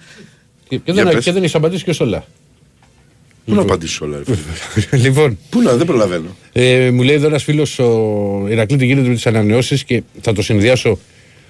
[0.68, 1.24] και, και Για δεν, πες.
[1.24, 2.24] και δεν έχει απαντήσει και όλα.
[3.44, 6.36] Πού να απαντήσει όλα, ρε φίλε; λοιπόν, Πού να, δεν προλαβαίνω.
[6.52, 10.32] ε, μου λέει εδώ ένας φίλος ο Ηρακλή τι γίνεται με τις ανανεώσεις και θα
[10.32, 10.98] το συνδυάσω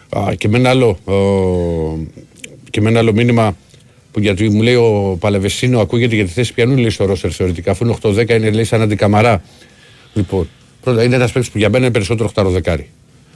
[0.09, 1.15] α, και, με ένα άλλο, ο,
[2.71, 3.57] και με ένα άλλο μήνυμα
[4.13, 7.71] που γιατί μου λέει ο Παλαβεσίνο ακούγεται για τη θέση πιανού λέει στο Ρώσερ θεωρητικά
[7.71, 9.43] αφού είναι 8-10 είναι λέει σαν αντικαμαρά.
[10.15, 10.49] Λοιπόν,
[10.81, 12.91] πρώτα είναι ένας παίκτης που για μένα είναι περισσότερο 8 δεκάρι.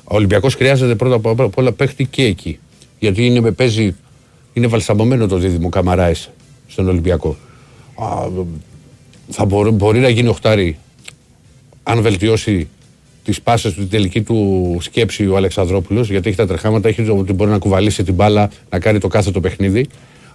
[0.04, 2.58] Ο Ολυμπιακός χρειάζεται πρώτα απ' απ' όλα παίχτη και εκεί.
[2.98, 3.94] Γιατί είναι, με παίζει,
[4.52, 6.14] είναι βαλσαμωμένο το δίδυμο Καμαράε
[6.66, 7.36] στον Ολυμπιακό.
[7.94, 8.28] Α,
[9.28, 10.78] θα μπορεί, μπορεί να γίνει οχτάρι
[11.82, 12.68] αν βελτιώσει
[13.24, 17.16] τις πάσες του, την τελική του σκέψη ο Αλεξανδρόπουλος, γιατί έχει τα τρεχάματα, έχει το
[17.16, 19.86] ότι μπορεί να κουβαλήσει την μπάλα, να κάνει το κάθε το παιχνίδι,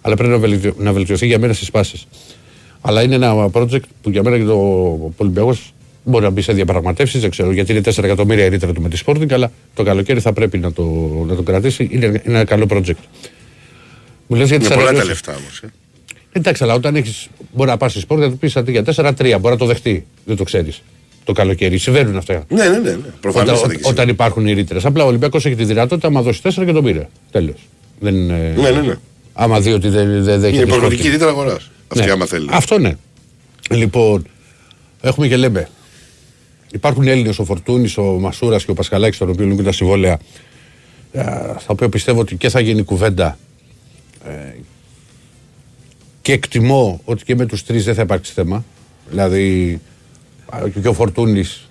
[0.01, 2.07] αλλά πρέπει να, βελτιω, να βελτιωθεί για μένα στις πάσες.
[2.81, 7.21] Αλλά είναι ένα project που για μένα και το Ολυμπιακός μπορεί να μπει σε διαπραγματεύσεις,
[7.21, 10.19] δεν ξέρω, γιατί είναι 4 εκατομμύρια η ρήτρα του με τη Sporting, αλλά το καλοκαίρι
[10.19, 10.83] θα πρέπει να το,
[11.27, 11.87] να το κρατήσει.
[11.91, 12.95] Είναι, είναι ένα καλό project.
[14.27, 15.07] Μου λες για τις Είναι πολλά τα ανανεώσεις.
[15.07, 15.61] λεφτά όμως.
[16.31, 17.29] Εντάξει, αλλά όταν έχει.
[17.53, 20.05] Μπορεί να πας στη σπορ να του πεις αντί για 4-3, μπορεί να το δεχτεί.
[20.25, 20.81] Δεν το ξέρεις.
[21.25, 21.77] Το καλοκαίρι.
[21.77, 22.43] Συμβαίνουν αυτά.
[22.47, 22.89] Ναι, ναι, ναι.
[22.89, 22.95] ναι.
[23.21, 23.89] Προφανώς Όταν, θα ό- δείξει.
[23.91, 24.79] όταν υπάρχουν οι ρήτρε.
[24.83, 27.07] Απλά ο Ολυμπιακός έχει τη δυνατότητα να δώσει 4 και τον πήρε.
[27.31, 27.67] Τέλος.
[27.99, 28.53] Δεν είναι.
[28.57, 28.95] Ναι, ναι, ναι.
[29.33, 30.47] Άμα δει ότι δεν, δεν δέχεται.
[30.47, 31.11] Είναι τη υποχρεωτική Sporting.
[31.11, 31.71] ρήτρα αγοράς.
[31.87, 32.11] Αυτή Ναι.
[32.11, 32.47] άμα θέλει.
[32.51, 32.95] Αυτό ναι.
[33.69, 34.25] Λοιπόν,
[35.01, 35.69] έχουμε και λέμε.
[36.71, 40.19] Υπάρχουν Έλληνες, ο Φορτούνης, ο Μασούρας και ο Πασχαλάκης, τον οποίο λύνουν τα συμβόλαια.
[41.11, 41.21] ε,
[41.57, 43.37] Στα οποία πιστεύω ότι και θα γίνει κουβέντα.
[44.27, 44.53] ε,
[46.21, 48.65] και εκτιμώ ότι και με τους τρεις δεν θα υπάρξει θέμα.
[49.09, 49.79] Δηλαδή,
[50.81, 51.69] και ο Φορτούνης.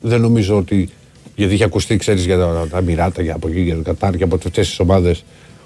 [0.00, 0.88] Δεν νομίζω ότι.
[1.36, 4.24] Γιατί είχε ακουστεί, ξέρεις, για τα, τα Μιράτα, για από εκεί, για το Κατάρ και
[4.24, 5.24] από αυτές τις ομάδες,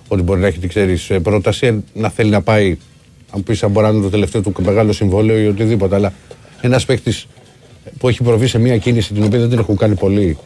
[0.09, 2.77] ότι μπορεί να έχει, ξέρεις, πρόταση ε, να θέλει να πάει.
[3.31, 5.95] Αν πεις αν μπορεί να είναι το τελευταίο του μεγάλο συμβόλαιο ή οτιδήποτε.
[5.95, 6.13] Αλλά
[6.61, 7.27] ένας παίκτης
[7.99, 10.37] που έχει προβεί σε μια κίνηση την οποία δεν την έχουν κάνει πολλοί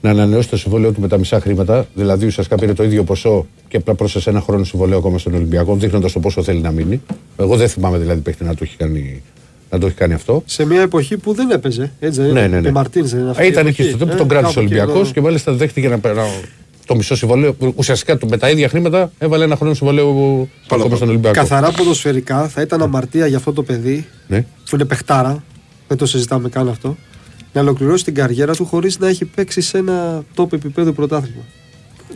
[0.00, 1.86] να ανανεώσει το συμβόλαιο του με τα μισά χρήματα.
[1.94, 5.76] Δηλαδή ουσιαστικά πήρε το ίδιο ποσό και απλά πρόσθεσε ένα χρόνο συμβολέο ακόμα στον Ολυμπιακό,
[5.76, 7.00] δείχνοντας το πόσο θέλει να μείνει.
[7.36, 9.22] Εγώ δεν θυμάμαι δηλαδή παίκτη να το έχει κάνει,
[9.72, 10.42] να το έχει κάνει αυτό.
[10.46, 11.92] Σε μια εποχή που δεν έπαιζε.
[12.00, 12.48] Έτσι δεν Ναι, είναι.
[12.48, 12.62] ναι, ναι.
[12.62, 13.96] Και Μαρτίνς δεν είναι αυτή Ε, η Ήταν εκεί εποχή.
[13.96, 15.12] στο τότε που Ε, τον κράτησε ο κάπου εκεί, Ολυμπιακός ναι.
[15.12, 16.26] και μάλιστα δέχτηκε να περνάω
[16.86, 17.52] το μισό συμβολέο.
[17.52, 21.38] που Ουσιαστικά το- με τα ίδια χρήματα έβαλε ένα χρόνο συμβολέο ακόμα στον Ολυμπιακός.
[21.48, 24.40] Καθαρά ποδοσφαιρικά θα ήταν αμαρτία για αυτό το παιδί Ναι.
[24.40, 25.42] που είναι παιχτάρα.
[25.88, 26.96] Δεν το συζητάμε καν αυτό.
[27.52, 31.42] Να ολοκληρώσει την καριέρα του χωρίς να έχει παίξει σε ένα top επίπεδο πρωτάθλημα.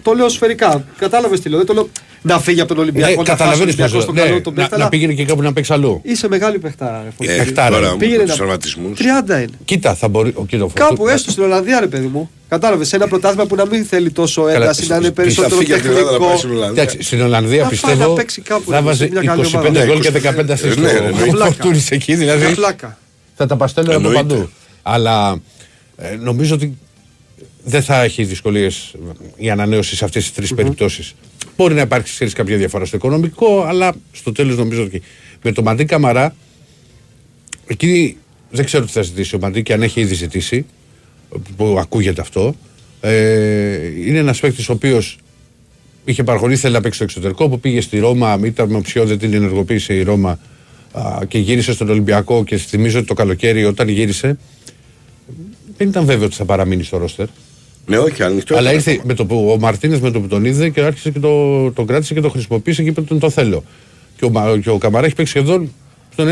[0.03, 0.85] Το λέω σφαιρικά.
[0.99, 1.59] Κατάλαβες τι λέω.
[1.59, 1.89] Δεν το λέω
[2.23, 3.11] να φύγει από τον Ολυμπιακό.
[3.11, 4.25] Ναι, να καταλαβαίνεις φτάσει πώς στον λέω.
[4.25, 6.01] καλό Ναι, τον να- παίχτη, να αλλά πήγαινε και κάπου να παίξει αλλού.
[6.05, 7.03] Είσαι μεγάλη παιχτάρα.
[7.03, 7.53] ρε, Ε, Φωτή.
[7.53, 8.99] τώρα μου, Πήγαινε τους να- τραυματισμούς.
[8.99, 9.49] 30 είναι.
[9.65, 10.33] Κοίτα, θα μπορεί.
[10.35, 12.31] Ο κοίτα, ο Κάπου Φορτούνης- έστω στην Ολλανδία, ρε παιδί μου.
[12.49, 12.89] Κατάλαβες.
[12.89, 15.91] Σε ένα πρωτάθλημα που να μην θέλει τόσο ένταση, να είναι περισσότερο φύγει από την
[15.91, 16.57] Ελλάδα να πάει στην τεχνικό.
[16.59, 16.83] Ολλανδία.
[16.83, 19.41] Εντάξει, στην Ολλανδία Να πάει να πιστεύω παίξει κάπου, θα ρε, βάζει σε μια καλή
[19.41, 19.85] 25 ομάδα.
[19.85, 21.45] γκολ και Ναι, 15 ε, assist ναι, ο- ναι, ο πλάκα.
[21.53, 22.15] Φορτούνης εκεί.
[22.15, 22.99] Δηλαδή Πλάκα.
[23.37, 24.23] θα τα παστέλνω από Εννοείται.
[24.29, 24.49] παντού.
[24.83, 25.41] Αλλά
[25.97, 26.79] ε, νομίζω ότι
[27.69, 28.95] δεν θα έχει δυσκολίες
[29.37, 31.15] η ανανέωση σε αυτές τις τρεις περιπτώσεις.
[31.57, 35.03] Μπορεί να υπάρξει ξέρεις, κάποια διαφορά στο οικονομικό, αλλά στο τέλος νομίζω ότι
[35.43, 36.35] με το Μαντί Καμαρά,
[37.67, 38.17] εκεί
[38.51, 40.67] δεν ξέρω τι θα ζητήσει ο Μαντί και αν έχει ήδη ζητήσει,
[41.57, 42.55] που ακούγεται αυτό.
[43.01, 45.19] Ε, είναι ένας παίκτης ο οποίος
[46.05, 49.19] είχε παραχωρήσει, θέλει να παίξει στο εξωτερικό, που πήγε στη Ρώμα, ήταν με οψιό, δεν
[49.19, 50.39] την ενεργοποίησε η Ρώμα
[50.93, 52.45] α, και γύρισε στον Ολυμπιακό.
[52.45, 54.39] Και θυμίζω ότι το καλοκαίρι όταν γύρισε,
[55.77, 57.27] δεν ήταν βέβαιο ότι θα παραμείνει στο ρόστερ.
[57.87, 58.57] Ναι, όχι, ανοιχτό.
[58.57, 61.11] Αλλά ήταν ήρθε με το που, ο Μαρτίνες με το που τον είδε και άρχισε
[61.11, 63.65] και το, τον κράτησε και το χρησιμοποίησε και είπε ότι τον το θέλω.
[64.17, 65.71] Και ο, Μα- και ο Καμαρά έχει παίξει σχεδόν
[66.13, 66.25] στο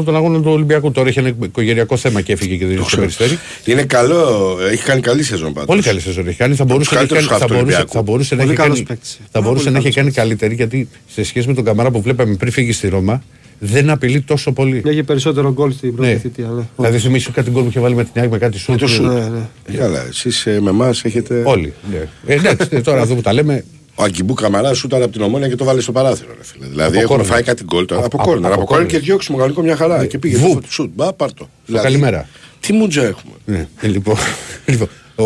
[0.00, 0.90] 90% των αγώνων του Ολυμπιακού.
[0.92, 3.38] Τώρα έχει ένα οικογενειακό θέμα και έφυγε και δεν είναι στο περιστέρι.
[3.64, 5.66] Είναι καλό, έχει κάνει καλή σεζόν πάντως.
[5.68, 6.54] Πολύ καλή σεζόν έχει κάνει.
[6.54, 7.92] Θα Από μπορούσε, τους να, έχει καλύτερους κάνει- θα χαφ του μπορούσε, Ολυμπιακού.
[7.96, 9.12] θα μπορούσε να Πολύ έχει καλός κάνει, παίκτης.
[9.14, 11.90] θα Πάρα μπορούσε πολύ να έχει καλός κάνει καλύτερη γιατί σε σχέση με τον Καμαρά
[11.90, 13.22] που βλέπαμε πριν φύγει στη Ρώμα
[13.62, 14.82] δεν απειλεί τόσο πολύ.
[14.86, 16.18] Έχει περισσότερο γκολ στην πρώτη Ναι.
[16.18, 16.46] θητεία.
[16.48, 16.62] Ναι.
[16.76, 18.82] Δηλαδή θυμίσου κάτι γκολ που είχε βάλει με την ΑΕΚ με κάτι σούτ.
[19.00, 19.76] Ναι, ναι.
[19.76, 21.42] Καλά, εσείς ε, με εμάς έχετε.
[21.46, 21.72] Όλοι.
[21.90, 22.08] Ναι.
[22.26, 23.64] Ε, εντάξει, τώρα εδώ που τα λέμε.
[23.94, 26.28] Ο Αγκιμπού Καμαρά σούταρε από την ομόνια και το βάλε στο παράθυρο.
[26.36, 26.66] Ρε, φίλε.
[26.66, 27.26] Δηλαδή Από έχουμε κόρνερ.
[27.26, 28.04] φάει κάτι γκολ τώρα.
[28.04, 28.52] Από- Από κόρνερ.
[28.52, 29.00] από Από κόρνερ κόρνερ.
[29.02, 30.06] και διώξιμο γαλλικό μια χαρά.
[30.06, 30.60] Και πήγε Βουπ.
[30.60, 30.90] το σουτ.
[30.94, 31.48] Μπα, πάρ' το.
[31.66, 32.28] Δηλαδή, καλημέρα.
[32.60, 33.32] Τι μουτζα έχουμε.
[33.44, 34.16] Ναι, ε, λοιπόν.
[34.66, 35.24] λοιπόν ο...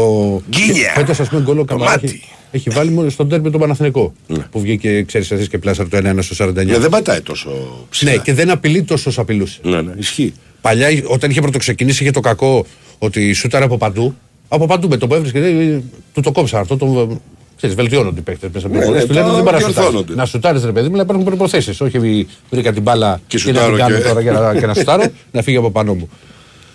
[0.51, 0.93] Γκίνια.
[0.94, 2.23] Φέτος, ας πούμε, γκολ ο Καμαρά μάτι.
[2.55, 4.12] Έχει, έχει βάλει μόνο στον τέρμι τον Παναθηνικό.
[4.51, 6.52] Που βγήκε, ξέρεις, εσεί και πλάσαρ το 1-1 στο 49.
[6.55, 7.51] Ναι, δεν πατάει τόσο
[7.90, 8.10] ψηλά.
[8.10, 9.59] Ναι, και δεν απειλεί τόσο όσο απειλούσε.
[9.62, 10.35] Ναι, ναι, ισχύει.
[10.60, 12.66] Παλιά, όταν είχε πρωτοξεκινήσει, είχε το κακό
[12.98, 14.14] ότι σούταρε από παντού.
[14.48, 15.81] Από παντού με το που έβρισκε, ε,
[16.14, 16.76] του το κόψα αυτό.
[16.76, 17.20] Το,
[17.56, 19.59] ξέρεις, βελτιώνονται οι παίκτες μέσα από Ναι, την ναι, Τους λένε τώρα δεν πάει να
[19.60, 19.74] σουτάρεις.
[19.90, 20.14] διορθώνονται.
[20.14, 21.82] Να σουτάρεις, ρε παιδί μου, αλλά υπάρχουν προποθέσει.
[21.85, 24.66] Όχι, βρήκα την μπάλα Και και, να την σουτάρω κάνω και- τώρα για να, και
[24.66, 26.09] να σουτάρω, να φύγει από πάνω μου.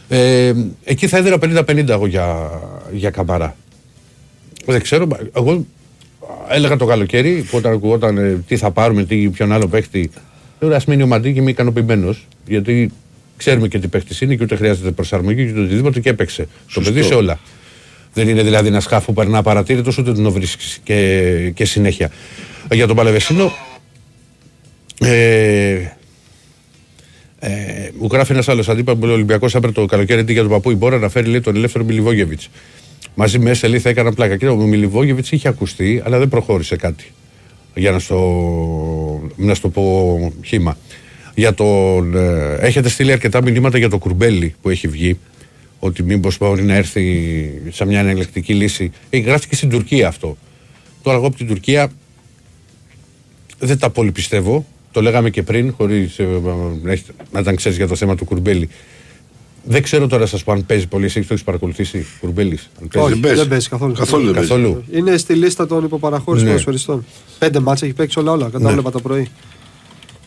[0.09, 0.53] Ε,
[0.83, 2.49] εκεί θα έδινα 50-50 εγώ για,
[2.91, 3.55] για καμπαρά.
[4.71, 5.65] Δεν ξέρω, μα- εγώ
[6.49, 10.11] έλεγα το καλοκαίρι που όταν ακουγόταν ε, τι θα πάρουμε, τι, ποιον άλλο παίχτη.
[10.59, 12.27] Λέω ας μείνει ο Μαντί και είμαι ικανοποιημένος.
[12.47, 12.91] Γιατί
[13.37, 16.47] ξέρουμε και τι παίχτης είναι και ούτε χρειάζεται προσαρμογή και ούτε οτιδήποτε και έπαιξε.
[16.73, 17.39] Το παιδί σε όλα.
[18.13, 22.11] Δεν είναι δηλαδή ένας σκάφο που περνά παρατήρητος ούτε τον βρίσκεις και, και συνέχεια.
[22.71, 23.51] Για τον Παλαιβεσίνο.
[25.01, 25.77] Ε,
[27.39, 30.41] ε, μου γράφει ένας άλλος αντίπαλος που λέει: Ο Ολυμπιακός έπρεπε το καλοκαίρι αντί για
[30.41, 32.49] τον παππού η Μπόρα να φέρει λέει, τον ελεύθερο Μιλιβόγεβιτς.
[33.15, 34.37] Μαζί με Έσελη θα έκανα πλάκα.
[34.37, 37.11] Κύριε, ο Μιλιβόγεβιτς είχε ακουστεί, αλλά δεν προχώρησε κάτι.
[37.75, 40.77] Για να στο, να στο πω χήμα.
[41.35, 45.19] Για τον, ε, έχετε στείλει αρκετά μηνύματα για το κουρμπέλι που έχει βγει.
[45.79, 47.03] Ότι μήπως μπορεί να έρθει
[47.69, 48.91] σε μια εναλλακτική λύση.
[49.09, 50.37] Έχει γράφτηκε στην Τουρκία αυτό.
[51.01, 51.91] Τώρα εγώ από την Τουρκία
[53.59, 54.65] δεν τα πολύ πιστεύω.
[54.91, 56.19] Το λέγαμε και πριν, χωρίς
[57.31, 58.69] να ήταν ξέρεις για το θέμα του Κουρμπέλη.
[59.63, 61.05] Δεν ξέρω τώρα σας πω αν παίζει πολύ.
[61.05, 62.69] Εσύ το έχεις παρακολουθήσει Κουρμπέλης.
[62.95, 63.93] Όχι, δεν παίζει καθόλου.
[63.93, 64.49] Καθόλου δεν παίζει.
[64.49, 64.83] Καθόλου.
[64.91, 66.49] Είναι στη λίστα των υποπαραχώρησης Ναι.
[66.49, 67.05] ποδοσφαιριστών.
[67.39, 68.49] Πέντε ματς έχει παίξει όλα όλα.
[68.49, 69.27] Κατάβλεπα το πρωί.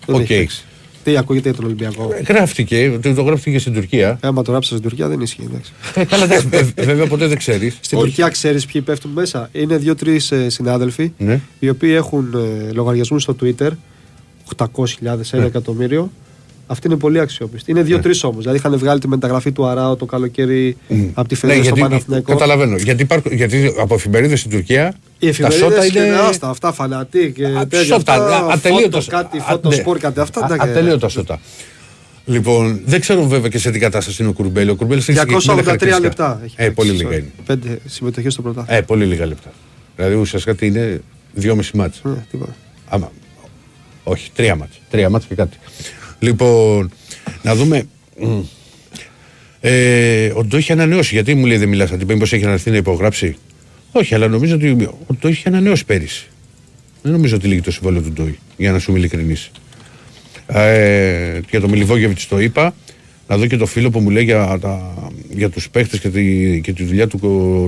[0.06, 0.20] Δεν Οκ.
[0.20, 0.64] έχει παίξει.
[1.04, 4.18] Τι ακούγεται για τον Ολυμπιακό; Γράφτηκε, το, το γράφτηκε στην Τουρκία.
[4.22, 5.42] Άμα το γράψεις στην Τουρκία δεν ισχύει.
[5.50, 5.72] εντάξει.
[5.94, 7.76] Ε, καλά, εντάξει, ε, βέβαια ποτέ δεν ξέρεις.
[7.80, 11.40] Στην Τουρκία ξέρεις ποιοι πέφτουν μέσα; Είναι δύο-τρεις συνάδελφοι Ναι.
[11.58, 12.28] οι οποίοι έχουν
[12.68, 13.68] ε, λογαριασμούς στο Twitter.
[14.56, 14.66] 800.000,
[15.02, 15.44] ένα Ναι.
[15.44, 16.10] εκατομμύριο.
[16.66, 17.70] Αυτή είναι πολύ αξιόπιστη.
[17.70, 18.38] Είναι δύο-τρει όμως.
[18.38, 20.76] Δηλαδή είχαν βγάλει τη μεταγραφή του Αράο το καλοκαίρι
[21.14, 22.32] από τη Ναι, Φενέρ στο γιατί, Παναθηναϊκό.
[22.32, 22.76] καταλαβαίνω.
[22.76, 26.04] Γιατί, υπάρχουν, γιατί από εφημερίδες στην Τουρκία Οι τα σώτα εφημερίδες είναι.
[26.04, 27.84] είναι άστα, αυτά φανατή και Α, τέτοια.
[27.84, 29.74] σώτα, αυτά, α- ατελείωτα φώτο, κάτι, α- φώτο ναι.
[29.74, 30.44] σπορ, κάτι αυτά.
[30.44, 31.40] Α- τα- Ατελείωτα σώτα.
[32.24, 34.70] Λοιπόν, δεν ξέρω βέβαια και σε τι κατάσταση είναι ο Κουρμπέλη.
[34.70, 36.00] Ο Κουρμπέλη έχει 283 συγκεκριμένα χαρακτηριστικά.
[36.06, 36.40] λεπτά.
[36.44, 37.20] έχει Ε, πολύ παίξει, λίγα sorry.
[37.20, 37.30] είναι.
[37.46, 38.78] Πέντε συμμετοχές στο πρωτάθλημα.
[38.78, 39.52] Ε, πολύ λίγα λεπτά.
[39.96, 41.00] Δηλαδή ουσιαστικά τι είναι
[41.32, 41.98] δυόμιση μάτς.
[42.04, 42.54] Ε, τίποτα.
[42.88, 43.12] Άμα,
[44.04, 44.80] όχι, τρία μάτς.
[44.90, 45.56] Τρία μάτς και κάτι.
[46.22, 46.90] Λοιπόν,
[47.42, 47.84] να δούμε.
[48.20, 48.40] μ,
[49.60, 51.14] Ε, ο Ντό είχε ανανεώσει.
[51.14, 53.36] Γιατί μου λέει δεν μιλάς, την Μήπως έχει αναρθεί να υπογράψει;
[53.92, 54.70] Όχι, αλλά νομίζω ότι
[55.06, 56.26] ο Ντό είχε ανανεώσει πέρυσι.
[57.02, 59.50] Δεν νομίζω ότι λύγει το συμβόλαιο του Ντόι, για να σου είμαι ειλικρινής.
[60.46, 62.74] Ε, για το Μιλιβόγεβιτ το είπα.
[63.28, 64.94] Να δω και το φίλο που μου λέει για, τα,
[65.30, 67.18] για τους παίχτες και, τη, και τη δουλειά του,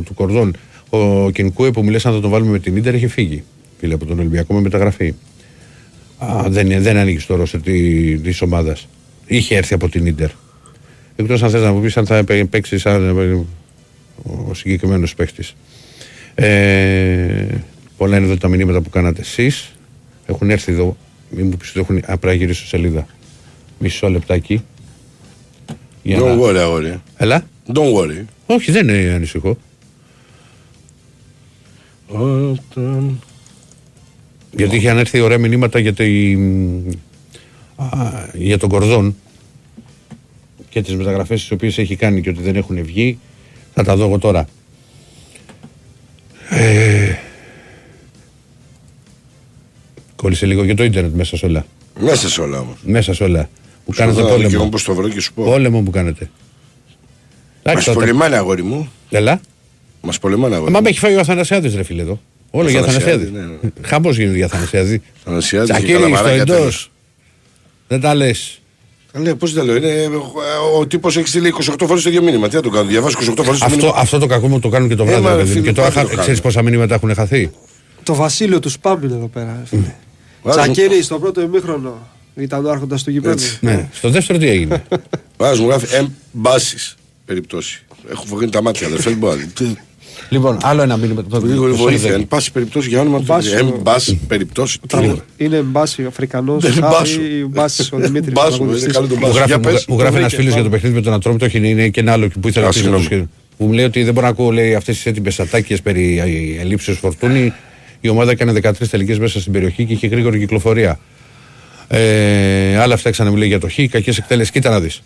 [0.06, 0.56] του Κορδόν.
[0.88, 3.44] Ο Κενκούε που μου λες αν θα τον βάλουμε με την ντερ έχει φύγει.
[3.78, 5.14] Φίλε από τον Ολυμπιακό με μεταγραφή.
[6.32, 8.88] Α, δεν, δεν ανοίγεις το ρόστερ τη ομάδας.
[9.26, 10.30] Είχε έρθει από την ντερ.
[11.16, 13.32] Εκτός αν θες να μου πεις αν θα παί- παίξεις σαν ε,
[14.48, 15.54] ο συγκεκριμένος παίχτης.
[16.34, 17.46] Ε,
[17.96, 19.72] πολλά είναι εδώ τα μηνύματα που κάνατε εσείς.
[20.26, 20.96] Έχουν έρθει εδώ.
[21.30, 21.96] Μην μου πεις ότι έχουν.
[21.96, 23.06] Α, πρέπει να γυρίσω σελίδα.
[23.78, 24.64] Μισό λεπτάκι.
[26.02, 27.00] Για Don't να- worry, αγόρι.
[27.16, 27.46] Έλα.
[27.74, 28.24] Don't worry.
[28.46, 29.56] Όχι, δεν είναι ανησυχώ.
[32.08, 33.20] Όταν...
[34.56, 36.34] Γιατί είχαν έρθει ωραία μηνύματα για, τη,
[37.76, 37.86] α,
[38.32, 39.16] για τον Κορδόν
[40.68, 43.18] και τις μεταγραφές τις οποίες έχει κάνει και ότι δεν έχουν βγει.
[43.74, 44.46] Θα τα δω εγώ τώρα.
[46.50, 47.14] Ε,
[50.16, 51.66] κόλλησε λίγο και το ίντερνετ μέσα σε όλα.
[52.00, 52.76] Μέσα σε όλα όμως.
[52.84, 53.48] Μέσα σε όλα.
[53.84, 54.68] Που Σου κάνετε δω, και εγώ πόλεμο.
[54.68, 55.44] πώς το βρω και σου πω.
[55.44, 56.30] Πόλεμο που κάνετε.
[57.64, 58.88] Μας τότε- πολεμάνε, αγόρι μου.
[59.10, 59.40] Έλα.
[60.00, 60.84] Μας πολεμάνε, αγόρι Μα μου.
[60.84, 62.20] με έχει φάει ο Αθανασιάδης ρε φίλε εδώ.
[62.56, 63.46] Όλο Ο για Αθανασιάδη, Αθανασιάδη.
[63.62, 63.86] ναι, ναι.
[63.88, 65.02] Χαμός γίνεται για Αθανασιάδη.
[65.20, 66.56] Αθανασιάδης και Τσακίρι στο καλαμαράκια εντός.
[66.56, 66.90] τέλος.
[67.88, 68.58] Δεν τα λες.
[69.12, 70.08] Λέει, πώς δεν λέω, είναι, ε,
[70.78, 72.48] ο τύπος έχει στείλει 28 φορές το ίδιο μήνυμα.
[72.48, 73.92] Τι να το κάνω, διαβάζω 28 φορές το Αυτό, μήνυμα.
[74.00, 75.22] αυτό το κακό μου το κάνουν και το Ε, βράδυ.
[75.22, 75.54] μα, ρε ρε, παιδί μου.
[75.60, 76.22] φίλε, και τώρα πάλι το χα- κάνουν.
[76.22, 77.50] ξέρεις πόσα μηνύματα έχουν χαθεί;
[78.02, 79.56] Το βασίλειο του Σπάμπ είναι εδώ πέρα.
[79.60, 79.94] ρε φίλε.
[80.42, 83.32] Βάζω- Τσακίρι στο πρώτο ημίχρονο ήταν ο άρχοντας του γηπέδου.
[83.32, 83.58] Έτσι.
[83.60, 83.88] Ναι.
[83.92, 84.82] Στο δεύτερο τι έγινε;
[85.38, 85.86] Βάζει μου γράφει
[86.34, 86.94] εμπάσεις
[87.26, 87.84] περιπτώσει.
[88.10, 89.08] Έχω φοβγίνει τα μάτια, αδερφέ.
[89.08, 89.36] δεν μπορώ.
[90.28, 91.24] Τι- λοιπόν, άλλο ένα μήνυμα.
[91.24, 91.98] Το, Λίγο το βοήθεια.
[92.00, 92.20] Σόλδερ.
[92.20, 93.24] Εν πάση περιπτώσει για όνομα του.
[93.26, 93.58] Μπάσιο.
[93.58, 94.78] Εν πάση περιπτώσει.
[94.86, 95.16] Τι είναι.
[95.36, 97.20] Είναι μπάση Αφρικανός Δεν είναι μπάσο.
[97.20, 98.32] ή μπάση ο Δημήτρης.
[98.32, 99.32] Μπάσο, είναι καλό το Μου μπάσο.
[99.32, 99.84] γράφει, Για μου, πες.
[99.88, 100.64] μου γράφει ένας βρήκε, φίλος για πάμε.
[100.64, 101.44] το παιχνίδι με τον Ατρόμητο.
[101.44, 102.78] Όχι, είναι και ένα άλλο που ήθελα Α, να πει.
[102.80, 103.08] συγγνώμη.
[103.08, 103.26] το
[103.56, 106.22] Που μου λέει ότι δεν μπορώ να ακούω αυτές τις έτοιμες ατάκε περί
[106.60, 107.52] ελλείψεως φορτούνη.
[108.00, 110.98] Η ομάδα έκανε 13 τελικές μέσα στην περιοχή και είχε γρήγορη κυκλοφορία.
[111.88, 113.74] Ε, άλλα αυτά ξανά μου λέει για το Χ.
[113.90, 114.52] Κακές εκτέλεσεις.
[114.52, 115.02] Κοίτα να δεις.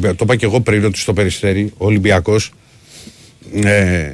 [0.00, 2.50] Το είπα και εγώ πριν ότι στο περιστέρι ο Ολυμπιακός.
[3.64, 4.10] Ε,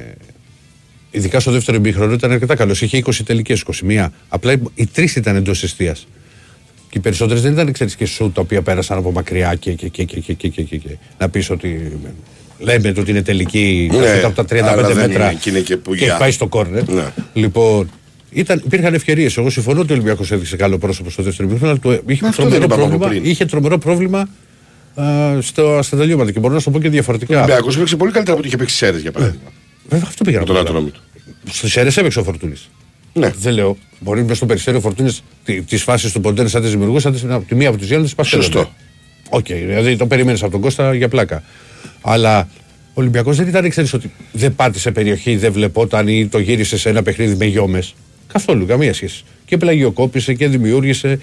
[1.13, 2.81] ειδικά στο δεύτερο ημίχρονο, ήταν αρκετά καλός.
[2.81, 4.07] Είχε 20 τελικές, 21.
[4.29, 5.93] Απλά οι τρεις ήταν εντός εστία.
[6.89, 10.03] Και οι περισσότερες δεν ήταν εξαιρετικέ σου τα οποία πέρασαν από μακριά και, και, και,
[10.03, 10.97] και, και, και, και.
[11.17, 11.99] να πεις ότι.
[12.59, 14.43] Λέμε ότι είναι τελική ναι, από τα
[14.89, 16.89] 35 μέτρα είναι, και, είναι και, που και έχει πάει στο κόρνερ.
[16.89, 17.03] Ναι.
[17.33, 17.89] Λοιπόν,
[18.31, 19.37] ήταν, υπήρχαν ευκαιρίες.
[19.37, 22.29] Εγώ συμφωνώ ότι ο Ολυμπιακός έδειξε καλό πρόσωπο στο δεύτερο ημίχρονο, αλλά το, ε, είχε,
[22.29, 24.27] τρομερό πρόβλημα, είχε τρομερό πρόβλημα
[24.95, 26.31] α, στο, στα τελειώματα.
[26.31, 27.39] Και μπορώ να σου το πω και διαφορετικά.
[27.39, 29.19] Ο Ολυμπιακός πολύ καλύτερα από ό,τι είχε παίξει Σέρες για ναι.
[29.19, 29.51] παράδειγμα.
[29.89, 30.69] Βέβαια, αυτό πήγα Με να τον πω.
[30.69, 30.99] Ατρόμητο.
[31.51, 32.69] Στου Σέρε έπαιξε ο Φορτούνης.
[33.13, 33.29] Ναι.
[33.39, 33.77] Δεν λέω.
[33.99, 35.23] Μπορεί μες στο περιστέριο Φορτούνης
[35.67, 38.05] τις φάσεις του Ποντένε σαν τις δημιουργούσαν, τις- από τη μία από τι δύο να
[38.05, 38.51] τι παστέλνουν.
[38.51, 38.71] Σωστό.
[39.29, 41.43] Οκ, δηλαδή το περίμενες από τον Κώστα για πλάκα.
[42.01, 42.49] Αλλά
[42.87, 46.89] ο Ολυμπιακός δεν ήταν, ξέρεις ότι δεν πάτησε περιοχή, δεν βλεπόταν ή το γύρισε σε
[46.89, 47.93] ένα παιχνίδι με γιόμες.
[48.33, 49.23] Καθόλου, καμία σχέση.
[49.45, 51.19] Και πλαγιοκόπησε και δημιούργησε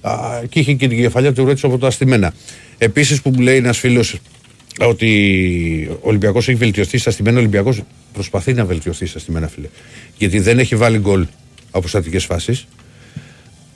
[0.00, 0.12] α,
[0.48, 2.32] και είχε και την κεφαλιά του έτσι από τα αστημένα.
[2.78, 4.18] Επίσης που μου λέει ένας φίλος
[4.78, 7.36] ότι ο Ολυμπιακός έχει βελτιωθεί στα στημένα.
[7.36, 7.82] Ο Ολυμπιακός
[8.12, 9.66] προσπαθεί να βελτιωθεί στα στημένα, φίλε.
[10.18, 11.26] Γιατί δεν έχει βάλει γκολ
[11.70, 12.66] από στατικές φάσεις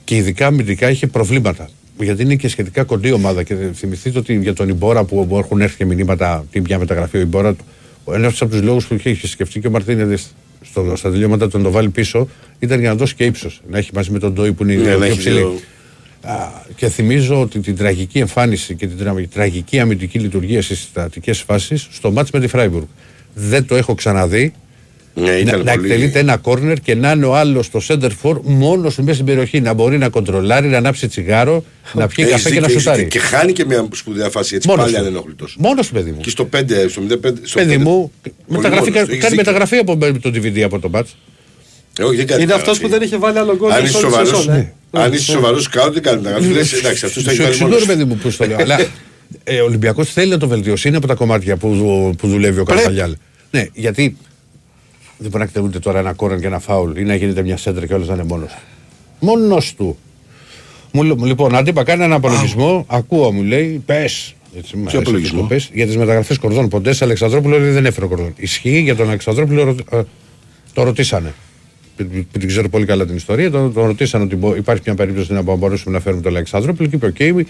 [0.03, 1.69] και ειδικά αμυντικά είχε προβλήματα.
[1.99, 3.43] Γιατί είναι και σχετικά κοντή ομάδα.
[3.43, 7.19] Και θυμηθείτε ότι για τον Ιμπόρα που έχουν έρθει και μηνύματα τι μια μεταγραφή ο
[7.19, 7.55] Ιμπόρα,
[8.11, 10.17] ένας από τους λόγους που είχε σκεφτεί και ο Μαρτίνεδε
[10.61, 12.27] στο, στα τελειώματα του να το βάλει πίσω
[12.59, 13.61] ήταν για να δώσει και ύψος.
[13.69, 15.59] Να έχει μαζί με τον Ντόι που είναι Ναι, η να πιο έχει ψηλή.
[16.21, 20.79] Δύο- Α, Και θυμίζω ότι την τραγική εμφάνιση και την τρα- τραγική αμυντική λειτουργία στις
[20.81, 22.85] στατικές φάσεις στο μάτς με τη Φράιμπουργκ.
[23.33, 24.53] Δεν το έχω ξαναδεί
[25.13, 25.85] Ναι, να, ήταν να πολύ.
[25.91, 29.25] εκτελείται ένα κόρνερ και να είναι ο άλλος στο center for μόνος του μέσα στην
[29.25, 29.61] περιοχή.
[29.61, 31.63] Να μπορεί να κοντρολάρει, να ανάψει τσιγάρο,
[31.93, 33.03] να πιει Έχεις καφέ και δίκιο, να έχεις σουτάρει.
[33.03, 33.19] δίκιο.
[33.21, 35.01] Και χάνει και μια σπουδαία φάση έτσι Μόνος πάλι του.
[35.01, 35.45] ανενόχλητο.
[35.57, 36.19] Μόνος του, παιδί μου.
[36.21, 37.33] Και στο 5, στο 05.
[37.43, 37.77] στο Παιδί 5.
[37.83, 39.35] μου, Πολύ μεταγραφή, μόνος κάνει του, έχεις δίκιο.
[39.35, 41.07] μεταγραφή από το DVD από το μπάτ.
[41.99, 42.81] Ε, όχι, δεν κάνει Είναι αυτός μεταγραφή.
[42.81, 43.71] που δεν είχε βάλει άλλο γκολ.
[43.71, 44.73] Αν σε είσαι όλη τη σοβαρός, σεζόν, ε.
[44.91, 46.47] Αν είσαι σοβαρός, κάτω δεν κάνει μεταγραφή.
[46.47, 47.85] Λες, εντάξει, αυτός το έχει Σου βάλει εξηγώ, μόνος.
[47.85, 48.57] ρε παιδί μου, πώς το λέω.
[48.59, 48.79] Αλλά
[49.43, 50.87] ε, ο Ολυμπιακός θέλει να το βελτιώσει.
[50.87, 53.15] Είναι από τα κομμάτια που, δου- που δουλεύει ο Καρφαλιάλ.
[53.51, 54.17] Ναι, γιατί
[55.17, 57.85] δεν μπορεί να εκτελούνται τώρα ένα κόρεν και ένα φάουλ ή να γίνεται μια σέντρα
[57.85, 58.57] και όλος να είναι μόνος.
[59.19, 59.97] Μόνος του.
[60.91, 62.85] Μου, λέ- λοιπόν, αντίπα κάνει ένα απολογισμό.
[62.89, 64.35] Ακούω, μου λέει, πες.
[64.57, 66.67] Έτσι, μου αρέσει απολογισμό; αυτό που πες, για τις μεταγραφές κορδών.
[66.69, 68.33] Ποντές Αλεξανδρόπουλο λέει, δεν έφερε ο κορδόν.
[68.37, 70.01] Ισχύει για τον Αλεξανδρόπουλο, ρω- ε,
[70.73, 71.33] το ρωτήσανε.
[71.97, 74.95] Που που την ξέρω πολύ καλά την ιστορία, τον το ρωτήσανε ότι μπο- υπάρχει μια
[74.95, 77.05] περίπτωση να μπορούσαμε να φέρουμε τον Αλεξανδρόπουλο και είπε:
[77.39, 77.45] Οκ,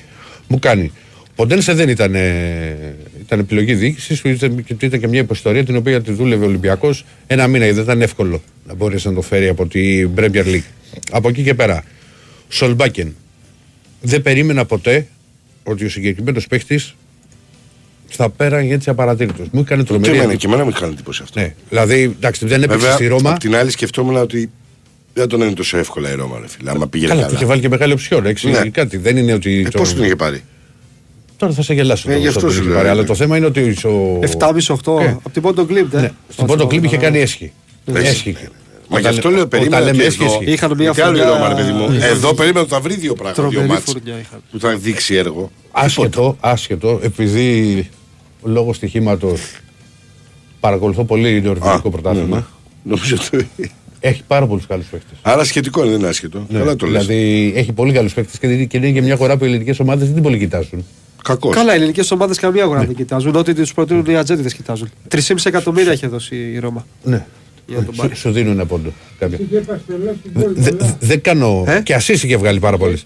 [0.48, 0.91] μου κάνει.
[1.18, 5.76] Ο Ποντένσε δεν ήταν, ε, ήταν επιλογή διοίκησης, ήταν, και- ήταν και μια υποστορία την
[5.76, 7.65] οποία τη δούλευε ο Ολυμπιακός ένα μήνα.
[7.72, 10.64] Δεν ήταν εύκολο να μπορέσει να το φέρει από την Premier League.
[11.11, 11.84] Από εκεί και πέρα.
[12.49, 13.15] Σολμπάκεν.
[14.02, 15.07] Δεν περίμενα ποτέ
[15.64, 16.95] ότι ο συγκεκριμένος παίχτης
[18.16, 19.44] θα πέραγε έτσι απαρατήρητο.
[19.52, 20.18] Μου έκανε Και τρομερή.
[20.18, 21.40] εμένα, και εμένα μου έκανε εντύπωση αυτό.
[21.40, 23.30] Ναι, δηλαδή εντάξει, δεν έπαιξε Βέβαια, στη Ρώμα.
[23.30, 24.50] απ' την άλλη σκεφτόμουν ότι
[25.14, 26.70] δεν τον είναι τόσο εύκολα η Ρώμα, ρε φίλε.
[26.70, 27.32] Άμα πήγαινε Καλά, καλά.
[27.34, 28.26] του είχε βάλει και μεγάλη οψιόν.
[28.26, 28.70] έξι, Ναι.
[28.70, 28.98] κάτι.
[28.98, 29.66] Δεν είναι ότι.
[29.74, 30.44] Ε, πώς τον είχε πάρει;
[31.38, 32.10] Τώρα θα σε γελάσω.
[32.10, 32.94] Ε, τώρα γι' στο αυτό που σου είχε λέω, πάρει, ναι.
[32.94, 33.62] Αλλά το θέμα είναι ότι.
[33.88, 35.08] ο- 7,5-8 Ε.
[35.10, 35.94] από την Πόντο Κλιμπ.
[35.94, 37.52] Ναι, στον πρώτο κλειπ είχε κάνει έσχη.
[37.86, 38.00] Ναι.
[38.00, 38.38] Έσχη.
[38.89, 40.51] Μα γι' Όταν- αυτό λέω περίμενα όταν λέμε ότι έσχη, εδώ- έσχη.
[40.51, 42.05] Είχαν μια Γιατί άλλο η φουρνιά- Ρώμα, ρε παιδί μου; Ναι.
[42.05, 44.39] Εδώ περίμενα ότι θα βρει δύο πράγματα, δύο Τρομερή μάτς φουρνιά είχαν.
[44.51, 45.51] που θα δείξει έργο.
[45.72, 47.89] Άσχετο, άσχετο, επειδή
[48.43, 49.41] λόγω στοιχήματος
[50.59, 52.27] παρακολουθώ πολύ νορβηγικό πρωτάθλημα.
[52.27, 52.43] ναι, ναι.
[52.84, 53.49] Νομίζω ότι.
[53.99, 55.18] Έχει πάρα πολλούς καλούς παίκτες.
[55.22, 56.47] Άρα σχετικό είναι, δεν είναι άσχετο.
[56.53, 57.05] Καλά το λες.
[57.05, 60.05] δηλαδή έχει πολύ καλούς παίκτες και, και είναι και μια χώρα που οι ελληνικές ομάδες
[60.05, 60.85] δεν την πολύ κοιτάζουν.
[61.23, 61.55] Κακός.
[61.55, 62.85] Καλά, οι ελληνικές ομάδες καμία αγορά Ναι.
[62.85, 63.35] δεν κοιτάζουν.
[63.35, 64.89] Ό,τι τους προτείνουν οι ατζέντιδε κοιτάζουν.
[65.07, 66.85] 3,5 εκατομμύρια είχε δώσει η Ρώμα.
[67.03, 67.26] Ναι.
[67.68, 68.15] Για να τον Σου, πάρει.
[68.15, 68.89] σου δίνω ένα πόντο.
[69.19, 69.39] κάποια.
[70.34, 71.65] Δε- δε- Δεν κάνω.
[71.84, 73.06] Και ασύς είχε βγάλει πάρα πολλές.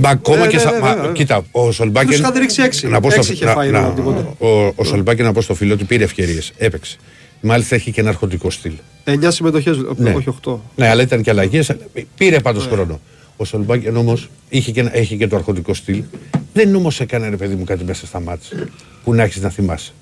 [0.00, 0.70] Μα ακόμα Ε; Ναι, και ναι, στα.
[0.72, 1.12] ναι, μα, βέβαια.
[1.12, 2.08] Κοίτα, ο Σολμπάκεν.
[2.10, 2.86] Τους είχαν ρίξει έξι.
[2.88, 4.36] Να πω στο- Έξι είχε να- φάει να- από την Πόντο.
[4.38, 6.52] ο- Ο Σολμπάκεν να πω στο φίλο ότι πήρε ευκαιρίες.
[6.56, 6.96] Έπαιξε.
[7.40, 8.72] Μάλιστα έχει και ένα αρχοντικό στυλ.
[9.04, 10.10] 9 συμμετοχές, Ναι.
[10.12, 10.60] όχι 8.
[10.76, 11.70] Ναι, αλλά ήταν και αλλαγές.
[12.16, 13.00] Πήρε πάντως χρόνο.
[13.36, 16.02] Ο Σολμπάκεν όμως είχε και, ένα- έχει και το αρχοντικό στυλ.
[16.52, 18.68] Δεν όμως έκανε ρε παιδί μου κάτι μέσα στα μάτια
[19.04, 19.92] που να έχεις να θυμάσαι.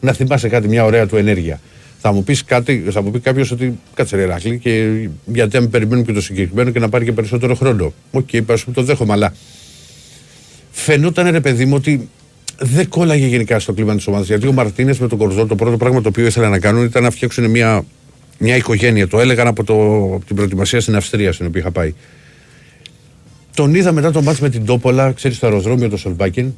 [0.00, 1.60] Να θυμάσαι κάτι, μια ωραία του ενέργεια.
[2.00, 5.70] Θα μου πεις κάτι, θα μου πει κάποιος ότι κάτσε ρε Ηράκλη και γιατί αν
[5.70, 7.92] περιμένουμε και το συγκεκριμένο και να πάρει και περισσότερο χρόνο.
[8.10, 9.32] OK, okay, πούμε το δέχομαι, αλλά
[10.70, 12.08] φαινόταν ρε παιδί μου ότι
[12.58, 14.26] δεν κόλλαγε γενικά στο κλίμα της ομάδας.
[14.26, 17.02] Γιατί ο Μαρτίνες με τον Κορδό το πρώτο πράγμα το οποίο ήθελαν να κάνουν ήταν
[17.02, 17.84] να φτιάξουν μια,
[18.38, 19.08] μια οικογένεια.
[19.08, 19.74] Το έλεγαν από, το,
[20.14, 21.94] από την προετοιμασία στην Αυστρία στην οποία είχα πάει.
[23.54, 26.52] Τον είδα μετά το μάτς με την Τόπολα, ξέρεις, στο αεροδρόμιο το Σολμπάκιν,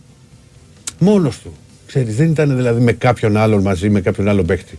[0.98, 1.52] μόνος του.
[1.86, 4.78] Ξέρεις, δεν ήταν δηλαδή με κάποιον άλλον μαζί, με κάποιον άλλο παίχτη.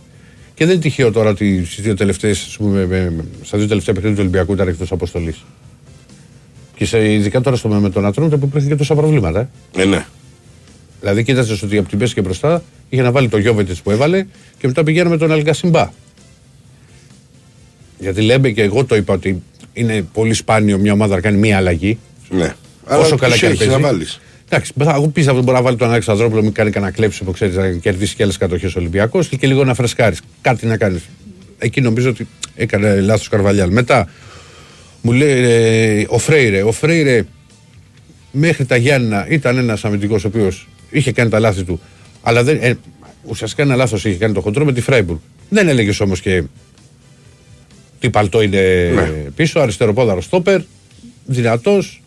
[0.54, 3.66] Και δεν είναι τυχαίο τώρα ότι στις δύο τελευταίες, ας πούμε, με, με, στα δύο
[3.66, 5.44] τελευταία παιχνίδια του Ολυμπιακού ήταν εκτός αποστολής.
[6.76, 9.40] Και σε, ειδικά τώρα στο, με τον Ατρόμητο που υπήρχε και τόσα προβλήματα.
[9.76, 9.82] Ε.
[9.82, 10.06] Ε, ναι.
[11.00, 14.26] Δηλαδή, κοίταζες ότι από την πέση και μπροστά είχε να βάλει το Γιώβετ που έβαλε
[14.58, 15.90] και μετά πηγαίναμε τον Αλγκασιμπά.
[17.98, 19.42] Γιατί λέμε και εγώ το είπα ότι
[19.72, 21.98] είναι πολύ σπάνιο μια ομάδα να κάνει μία αλλαγή.
[22.30, 22.54] Ναι.
[22.84, 23.82] Όσο Αλλά καλά τους και αν έχεις παίζει.
[23.82, 24.20] να βάλεις.
[24.54, 27.34] Εντάξει, θα- εγώ πίστευα ότι μπορεί να βάλει τον Αλεξανδρόπουλο, μην κάνει κανένα κλέψιμο που
[27.34, 30.20] ξέρεις να κερδίσει και άλλες κατοχές Ολυμπιακός και, και λίγο να φρεσκάρεις.
[30.40, 31.02] Κάτι να κάνεις.
[31.58, 33.70] Εκεί νομίζω ότι έκανε λάθος Καρβαλιάλ.
[33.72, 34.08] Μετά
[35.00, 35.42] μου λέει
[36.00, 36.62] ε, ο Φρέιρε.
[36.62, 37.24] Ο Φρέιρε
[38.32, 41.80] μέχρι τα Γιάννα ήταν ένας αμυντικός ο οποίος είχε κάνει τα λάθη του.
[42.22, 42.74] Αλλά δεν, ε,
[43.22, 45.18] ουσιαστικά ένα λάθος είχε κάνει το χοντρό με τη Φράιμπουργκ.
[45.48, 46.42] Δεν έλεγες όμως και
[48.00, 49.02] τι παλτό είναι Ναι.
[49.36, 50.60] πίσω, αριστεροπόδαρο στόπερ,
[51.24, 52.02] δυνατός.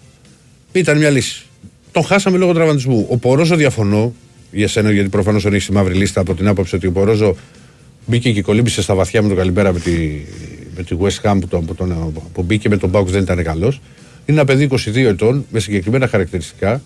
[0.72, 1.45] Ήταν μια λύση.
[1.96, 3.08] Τον χάσαμε λόγω τραυματισμού.
[3.10, 4.14] Ο Πορόζο διαφωνώ
[4.52, 7.36] για σένα, γιατί προφανώς τον έχεις στη μαύρη λίστα από την άποψη ότι ο Πορόζο
[8.06, 9.92] μπήκε και κολύμπησε στα βαθιά με τον Καλιμπέρα με τη,
[10.76, 13.44] με τη West Ham που, τον, που, τον, που μπήκε με τον Μπάουξ δεν ήταν
[13.44, 13.82] καλός.
[14.26, 16.82] Είναι ένα παιδί 22 ετών με συγκεκριμένα χαρακτηριστικά.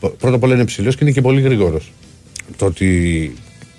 [0.00, 1.92] Πρώτα απ' όλα είναι ψηλός και είναι και πολύ γρήγορος.
[2.56, 3.32] Το ότι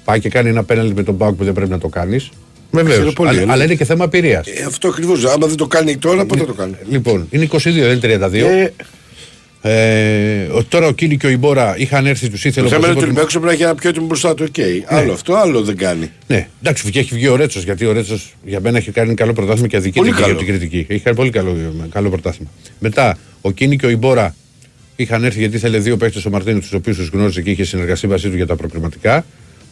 [0.03, 2.29] πάει και κάνει ένα πέναλτι με τον Μπάουκ που δεν πρέπει να το κάνεις.
[2.71, 2.93] Βεβαίω.
[2.93, 3.51] Ξέρω πολύ, Αλλά, ναι.
[3.51, 4.47] αλλά είναι και θέμα πειρίας.
[4.47, 5.25] Ε, αυτό ακριβώς.
[5.25, 8.33] Άμα δεν το κάνει τώρα, πότε το κάνει; Λοιπόν, είναι 22, δεν είναι 32.
[8.33, 8.69] Ε,
[9.61, 13.05] ο- τώρα ο Κίνη και ο Ιμπόρα είχαν έρθει, τους ήθελε Το θέμα είναι ότι
[13.05, 14.45] ο οπωσδήποτε- Ολυμπιακό πρέπει να έχει ένα πιο έτοιμο μπροστά του.
[14.47, 14.55] Οκ.
[14.97, 16.11] Άλλο αυτό, άλλο δεν κάνει.
[16.27, 19.33] Ναι, εντάξει, και έχει βγει ο Ρέτσος γιατί ο Ρέτσος για μένα έχει κάνει καλό
[19.33, 20.37] πρωτάθλημα και αδικείται Πολύ και για καλό.
[20.37, 20.85] την κριτική.
[20.89, 21.55] Έχει κάνει πολύ καλό,
[21.91, 22.49] καλό πρωτάθλημα.
[22.79, 24.35] Μετά, ο Κίνη και ο Ιμπόρα
[24.95, 28.07] είχαν έρθει γιατί ήθελε δύο παίκτες ο Μαρτίνο, τους οποίους τους γνώριζε και είχε συνεργαστεί
[28.07, 29.25] μαζί του για τα προκριματικά.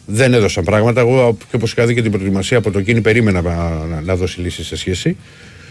[0.06, 1.00] Δεν έδωσαν πράγματα.
[1.00, 4.16] Εγώ, και όπως είχα δει και την προετοιμασία από το Κίνη, περίμενα να, να, να
[4.16, 5.16] δώσει λύσει σε σχέση.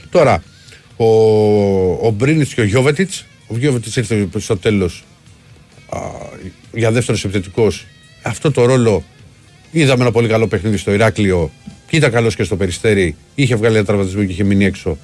[0.10, 0.44] Τώρα,
[0.96, 1.06] ο,
[2.08, 3.26] ο Μπρίνιτς και ο Γιώβετιτς.
[3.48, 5.04] Ο Γιώβετιτ ήρθε στο τέλος
[6.74, 7.86] για δεύτερος επιθετικός.
[8.22, 9.04] Αυτό το ρόλο
[9.72, 11.52] είδαμε ένα πολύ καλό παιχνίδι στο Ηράκλειο.
[11.88, 13.16] Και ήταν καλό και στο Περιστέρι.
[13.36, 14.98] Είχε βγάλει ένα τραυματισμό και είχε μείνει έξω.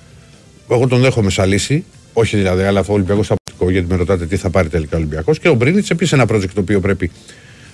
[0.70, 1.84] Εγώ τον δέχομαι σαν λύση.
[2.14, 5.00] Όχι δηλαδή, αλλά ο Ολυμπιακός θα πάρει, γιατί με ρωτάτε τι θα πάρει τελικά ο
[5.00, 5.40] Ολυμπιακός.
[5.40, 7.12] Και ο Μπρίνιτς επίσης ένα project το οποίο πρέπει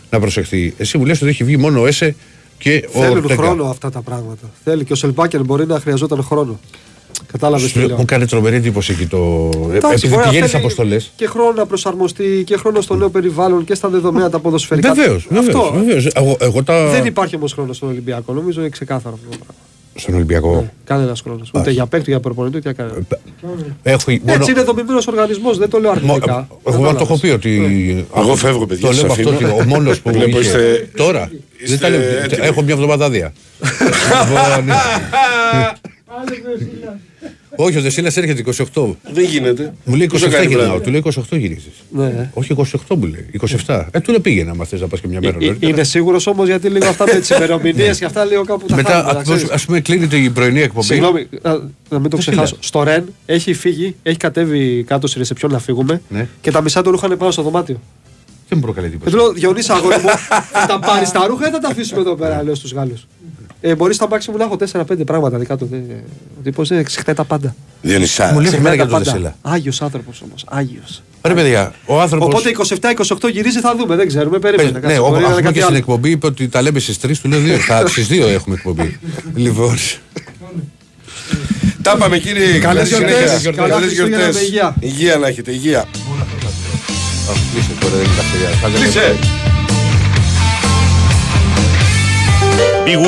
[0.09, 0.73] να προσεχθεί.
[0.77, 2.15] Εσύ μου λες ότι έχει βγει μόνο ο Έσε
[2.57, 3.43] και ο Θέλουν Ορτέγκα.
[3.43, 4.49] χρόνο αυτά τα πράγματα.
[4.63, 6.59] Θέλει και ο Σελμπάκερ μπορεί να χρειαζόταν χρόνο.
[7.31, 7.97] Κατάλαβες τι Σου- λέω.
[7.97, 9.49] Μου κάνει τρομερή εντύπωση εκεί το.
[9.71, 11.11] Ε, Εντάξει, Επειδή μπορεί να πηγαίνει θέλει αποστολές.
[11.15, 14.93] Και χρόνο να προσαρμοστεί και χρόνο στο νέο περιβάλλον και στα δεδομένα τα ποδοσφαιρικά.
[14.93, 16.05] Βεβαίως, βεβαίως.
[16.05, 16.21] Αυτό.
[16.21, 16.87] Εγώ, εγώ τα.
[16.89, 18.33] Δεν υπάρχει όμως χρόνος στον Ολυμπιακό.
[18.33, 19.29] Νομίζω είναι ξεκάθαρο αυτό.
[19.29, 19.53] το πράγμα.
[19.95, 21.51] Στον Ολυμπιακό; Κανένας χρόνος.
[21.55, 23.05] Ούτε για παίκτη, για προπονητή, ούτε για κανένα.
[23.83, 26.47] Έχω, μόνο- Έτσι είναι δομημένο οργανισμός, δεν το λέω αρνητικά.
[26.67, 28.05] Εγώ το έχω πει ότι.
[28.17, 29.49] Εγώ φεύγω, παιδιά, Το σας λέω αυτό αφήνω.
[29.53, 30.09] ότι ο μόνος που.
[30.11, 31.31] Βλέπω είχε- είστε- Τώρα.
[31.63, 31.99] είστε δεν τα λέω.
[32.23, 32.45] έτοιμοι.
[32.47, 33.33] Έχω μια εβδομάδα άδεια.
[37.59, 37.67] Λοιπόν, ναι.
[37.69, 38.95] Όχι, ο Δεσίλας έρχεται 28.
[39.13, 39.73] Δεν γίνεται.
[39.85, 40.65] Μου λέει Πώς θα 27 κάνει γυρνάω.
[40.67, 40.83] βράδυ.
[40.83, 41.71] Του λέει 28 γυρίζεις.
[41.89, 42.29] Ναι.
[42.33, 42.55] Όχι
[42.87, 43.25] 28 μου λέει.
[43.65, 43.85] 27.
[43.91, 45.71] Ε, του λέω πήγαινε άμα θες να πας και μια μέρα Ε, νωρίτερα.
[45.71, 48.91] Είναι σίγουρος όμως γιατί λίγο αυτά με τις ημερομηνίες και αυτά λίγο κάπου τα Μετά,
[48.91, 49.49] χάνουμε, να ξέρεις.
[49.49, 50.85] ας πούμε, κλείνεται η πρωινή εκπομπή.
[50.85, 51.51] Συγγνώμη, να,
[51.89, 52.55] να μην το Τι ξεχάσω.
[52.55, 56.27] λες; Στο Ρεν έχει φύγει, έχει κατέβει κάτω στη ρεσεψιόν να φύγουμε Ναι.
[56.41, 57.79] και τα μισά του ρούχα είναι πάνω στο δωμάτιο.
[58.49, 59.11] Δεν μου προκαλεί Ε, τίποτα.
[59.11, 60.07] του λέω, Διονύση, αγόρι μου,
[60.51, 63.07] θα τα πάρεις τα ρούχα ή θα τα αφήσουμε εδώ πέρα, λέω στους Γάλλους.
[63.61, 65.69] Ε, Μπορείς στα μπάξι μου να έχω 4-5 πράγματα δικά του.
[65.71, 65.77] Ε,
[66.39, 67.55] Ο τύπος δεν ξεχνάει τα πάντα.
[67.81, 68.25] Διονυσά.
[68.33, 69.11] Μου λέει Ξεχνάει μέρα για τα τον πάντα.
[69.11, 69.35] Δεσίλα.
[69.41, 70.45] Άγιος άνθρωπος όμως.
[70.49, 71.01] Άγιος.
[71.21, 72.25] Ρε παιδιά, ο άνθρωπο.
[72.25, 72.49] Οπότε
[73.27, 73.95] 27-28 γυρίζει, θα δούμε.
[73.95, 74.39] Δεν ξέρουμε.
[74.39, 74.69] Περίμενε.
[74.71, 75.77] Ναι, κάτσε, ο, μπορεί να είναι αφού κάτι και στην άλλο.
[75.77, 77.83] εκπομπή είπε ότι τα λέμε στις 3, του λέω 2.
[77.87, 78.99] Στις 2 έχουμε εκπομπή.
[79.35, 79.77] λοιπόν.
[81.81, 82.57] Τα πάμε κύριε.
[82.59, 83.29] Καλές Καλή γιορτές.
[83.29, 83.51] συνέχεια.
[83.51, 84.35] Καλά Καλές Χριστούγεννα γιορτές.
[84.41, 84.75] με υγεία.
[84.79, 85.85] Υγεία να έχετε, υγεία.
[87.53, 88.79] Κλείσε τώρα, δεν είναι τα παιδιά.
[88.79, 89.15] Κλείσε.
[92.85, 93.07] Big Win